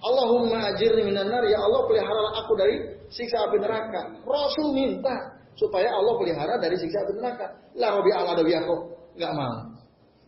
Allahumma 0.00 0.72
ajirni 0.72 1.02
minan 1.08 1.28
nar. 1.28 1.44
Ya 1.44 1.60
Allah 1.60 1.84
peliharalah 1.84 2.32
aku 2.44 2.52
dari 2.56 2.76
siksa 3.12 3.48
api 3.48 3.60
neraka. 3.60 4.16
Rasul 4.24 4.72
minta 4.72 5.36
supaya 5.56 5.88
Allah 5.92 6.14
pelihara 6.20 6.54
dari 6.60 6.76
siksa 6.80 7.04
api 7.04 7.12
neraka. 7.20 7.46
Lah 7.76 7.96
Robi 7.96 8.10
Allah 8.12 8.36
ada 8.36 8.44
kok 8.44 8.80
nggak 9.16 9.32
mau. 9.36 9.56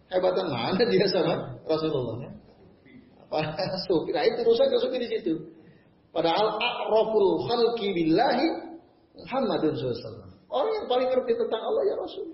Hebatan 0.09 0.47
mana 0.49 0.83
dia 0.89 1.05
sama 1.13 1.37
Rasulullah? 1.69 2.33
Para 3.29 3.53
sufi. 3.89 4.11
Nah 4.13 4.25
itu 4.25 4.41
rusak 4.41 4.73
sufi 4.81 4.97
di 4.97 5.09
situ. 5.09 5.35
Padahal 6.19 6.59
a'raful 6.59 7.47
khalqi 7.47 7.95
billahi 7.95 8.47
Muhammadun 9.23 9.71
SAW. 9.79 10.27
Orang 10.51 10.73
yang 10.75 10.87
paling 10.91 11.07
ngerti 11.15 11.33
tentang 11.39 11.63
Allah 11.63 11.83
ya 11.87 11.95
Rasul. 11.95 12.27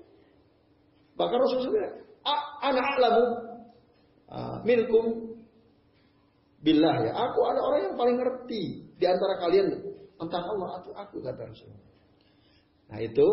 Bahkan 1.21 1.37
Rasul 1.37 1.61
sendiri, 1.69 1.93
anak 2.65 2.87
alamu 2.97 3.25
minkum 4.65 5.37
billah 6.65 6.97
ya. 7.05 7.13
Aku 7.13 7.45
ada 7.45 7.61
orang 7.61 7.81
yang 7.93 7.97
paling 8.01 8.17
ngerti 8.17 8.63
di 8.97 9.05
antara 9.05 9.37
kalian 9.37 9.69
tentang 10.17 10.43
Allah. 10.49 10.81
Aku, 10.81 10.89
aku 10.97 11.17
kata 11.21 11.45
Rasul. 11.45 11.69
Nah 12.89 12.99
itu 13.05 13.27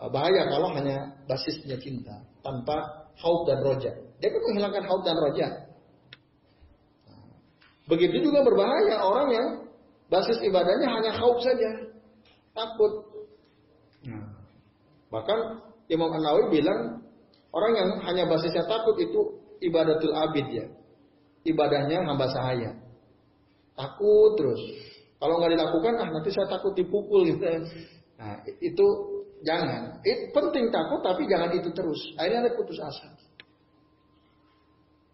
uh, 0.00 0.08
bahaya 0.08 0.48
kalau 0.48 0.72
hanya 0.72 1.12
basisnya 1.28 1.76
cinta 1.76 2.24
tanpa 2.40 3.08
haud 3.20 3.44
dan 3.44 3.60
roja. 3.60 3.92
Dia 4.16 4.28
kan 4.32 4.40
menghilangkan 4.48 4.84
haud 4.88 5.02
dan 5.04 5.16
roja. 5.20 5.46
Begitu 7.86 8.18
juga 8.18 8.42
berbahaya 8.42 8.98
orang 8.98 9.28
yang 9.30 9.48
basis 10.10 10.42
ibadahnya 10.42 10.90
hanya 10.90 11.12
haud 11.14 11.38
saja, 11.38 11.70
takut. 12.50 12.92
Nah, 14.06 14.26
bahkan 15.10 15.62
Imam 15.86 16.10
An 16.10 16.22
Nawawi 16.22 16.62
bilang 16.62 17.02
orang 17.54 17.72
yang 17.78 17.90
hanya 18.06 18.24
basisnya 18.26 18.66
takut 18.66 18.98
itu 18.98 19.38
ibadatul 19.62 20.14
abid 20.14 20.46
ya, 20.50 20.66
ibadahnya 21.46 22.02
hamba 22.02 22.26
sahaya. 22.30 22.74
Takut 23.78 24.34
terus. 24.34 24.62
Kalau 25.16 25.40
nggak 25.40 25.52
dilakukan, 25.54 25.94
ah 26.00 26.08
nanti 26.10 26.30
saya 26.32 26.48
takut 26.50 26.74
dipukul 26.74 27.24
gitu. 27.28 27.44
Nah, 28.18 28.40
itu 28.60 28.86
jangan. 29.44 30.00
Itu 30.02 30.32
penting 30.32 30.72
takut 30.72 31.00
tapi 31.04 31.28
jangan 31.28 31.54
itu 31.54 31.70
terus. 31.70 32.00
Akhirnya 32.16 32.48
ada 32.48 32.52
putus 32.56 32.78
asa. 32.80 33.08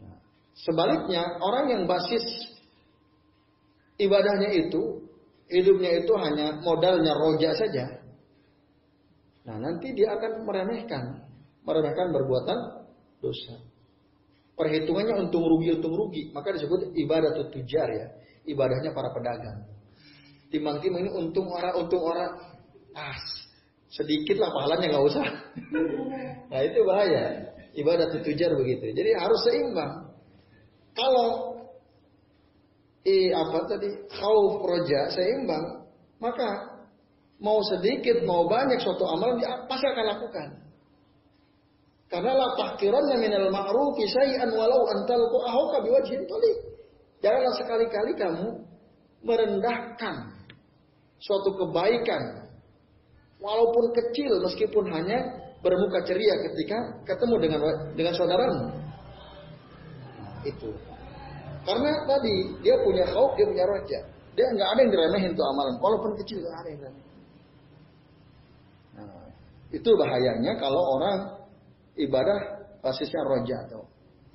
Nah, 0.03 0.17
sebaliknya, 0.55 1.39
orang 1.43 1.65
yang 1.71 1.83
basis 1.91 2.52
ibadahnya 4.03 4.51
itu, 4.55 5.07
hidupnya 5.49 6.03
itu 6.03 6.13
hanya 6.19 6.59
modalnya 6.61 7.13
roja 7.15 7.55
saja. 7.55 8.03
Nah 9.43 9.57
nanti 9.59 9.91
dia 9.95 10.15
akan 10.15 10.47
meremehkan, 10.47 11.27
meremehkan 11.67 12.15
perbuatan 12.15 12.59
dosa. 13.19 13.59
Perhitungannya 14.53 15.27
untung 15.27 15.49
rugi 15.49 15.75
untung 15.75 15.95
rugi, 15.97 16.31
maka 16.31 16.55
disebut 16.55 16.95
ibadah 16.95 17.35
tujar 17.51 17.89
ya, 17.91 18.07
ibadahnya 18.47 18.95
para 18.95 19.11
pedagang. 19.11 19.67
Timang-timang 20.53 21.09
ini 21.09 21.11
untung 21.17 21.49
orang 21.49 21.75
untung 21.81 22.05
orang, 22.05 22.31
pas 22.93 23.23
sedikit 23.93 24.41
lah 24.41 24.53
pahalanya 24.53 24.87
nggak 24.93 25.07
usah. 25.09 25.27
nah 26.53 26.61
itu 26.61 26.81
bahaya. 26.85 27.25
Ibadah 27.73 28.13
tujar 28.21 28.53
begitu. 28.53 28.93
Jadi 28.93 29.11
harus 29.17 29.41
seimbang. 29.49 30.13
Kalau 30.93 31.52
i 33.03 33.35
apa 33.35 33.59
tadi 33.67 33.91
khauf 34.11 34.63
roja 34.63 35.11
seimbang, 35.11 35.87
maka 36.23 36.73
mau 37.43 37.59
sedikit 37.67 38.23
mau 38.23 38.47
banyak 38.47 38.79
suatu 38.79 39.03
amalan 39.03 39.43
dia 39.43 39.51
pasti 39.67 39.87
akan 39.91 40.07
lakukan. 40.07 40.49
Karena 42.07 42.37
la 42.37 42.49
tahkirannya 42.61 43.17
minal 43.19 43.49
ma'rufi 43.49 44.05
syai'an 44.05 44.53
walau 44.53 44.85
antal 44.93 45.23
ahauka 45.49 45.81
biwajhin 45.81 46.23
tali. 46.29 46.53
Janganlah 47.25 47.55
sekali-kali 47.57 48.13
kamu 48.21 48.49
merendahkan 49.25 50.17
suatu 51.23 51.51
kebaikan 51.57 52.53
walaupun 53.41 53.95
kecil 53.97 54.43
meskipun 54.45 54.85
hanya 54.93 55.19
bermuka 55.63 56.03
ceria 56.05 56.35
ketika 56.51 56.79
ketemu 57.09 57.35
dengan 57.41 57.61
dengan 57.97 58.15
saudaramu. 58.15 58.63
Itu. 60.45 60.92
Karena 61.63 61.91
tadi 62.11 62.35
dia 62.63 62.75
punya 62.83 63.07
khauf, 63.07 63.39
dia 63.39 63.47
punya 63.47 63.65
roja. 63.67 63.99
Dia 64.35 64.47
nggak 64.51 64.69
ada 64.75 64.81
yang 64.83 64.93
diremehin 64.93 65.33
tuh 65.37 65.45
amalan, 65.47 65.75
walaupun 65.79 66.19
kecil 66.19 66.43
nggak 66.43 66.57
ada 66.59 66.69
yang 66.69 66.79
diremehin. 66.83 67.11
Nah, 68.99 69.27
itu 69.71 69.91
bahayanya 69.95 70.53
kalau 70.59 70.83
orang 70.99 71.19
ibadah 71.95 72.39
basisnya 72.83 73.23
roja 73.23 73.57
atau 73.69 73.87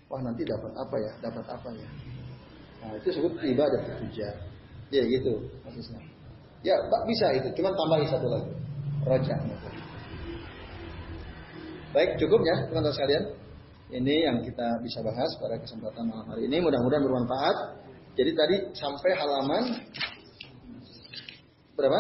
wah 0.08 0.22
nanti 0.24 0.48
dapat 0.48 0.72
apa 0.72 0.96
ya, 1.04 1.12
dapat 1.20 1.46
apa 1.52 1.70
ya. 1.76 1.90
Nah, 2.86 2.92
itu 2.96 3.10
sebut 3.12 3.34
ibadah 3.44 3.82
tujuan. 4.08 4.36
Ya 4.88 5.04
gitu 5.04 5.34
basisnya. 5.68 6.00
Ya 6.64 6.80
bisa 7.04 7.28
itu, 7.36 7.48
cuman 7.60 7.76
tambahin 7.76 8.08
satu 8.08 8.28
lagi. 8.32 8.54
Roja. 9.04 9.36
Baik, 11.92 12.20
cukup 12.20 12.40
ya 12.44 12.56
teman-teman 12.72 12.96
sekalian. 12.96 13.24
Ini 13.88 14.28
yang 14.28 14.44
kita 14.44 14.84
bisa 14.84 15.00
bahas 15.00 15.32
pada 15.40 15.56
kesempatan 15.64 16.12
malam 16.12 16.28
hari 16.28 16.52
ini. 16.52 16.60
Mudah-mudahan 16.60 17.08
bermanfaat. 17.08 17.56
Jadi 18.20 18.32
tadi 18.36 18.56
sampai 18.76 19.16
halaman 19.16 19.64
berapa? 21.80 22.00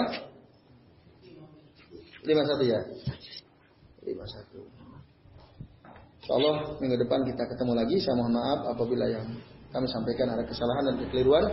51 2.27 2.67
ya. 2.67 2.81
51. 4.03 4.11
Insya 6.27 6.31
Allah 6.35 6.75
minggu 6.83 6.99
depan 7.07 7.23
kita 7.23 7.47
ketemu 7.55 7.73
lagi. 7.79 8.03
Saya 8.03 8.19
mohon 8.19 8.35
maaf 8.35 8.67
apabila 8.67 9.07
yang 9.07 9.23
kami 9.71 9.87
sampaikan 9.87 10.27
ada 10.35 10.43
kesalahan 10.43 10.91
dan 10.91 10.95
kekeliruan. 11.07 11.47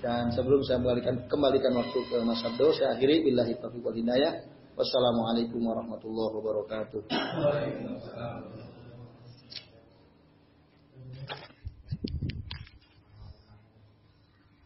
Dan 0.00 0.32
sebelum 0.32 0.64
saya 0.64 0.80
kembalikan, 0.80 1.28
kembalikan 1.28 1.76
waktu 1.76 1.98
ke 2.08 2.16
Mas 2.24 2.40
Abdo, 2.40 2.72
saya 2.72 2.96
akhiri 2.96 3.20
billahi 3.20 3.52
taufiq 3.60 3.84
wal. 3.84 4.00
Wassalamualaikum 4.76 5.60
warahmatullahi 5.60 6.32
wabarakatuh. 6.40 7.00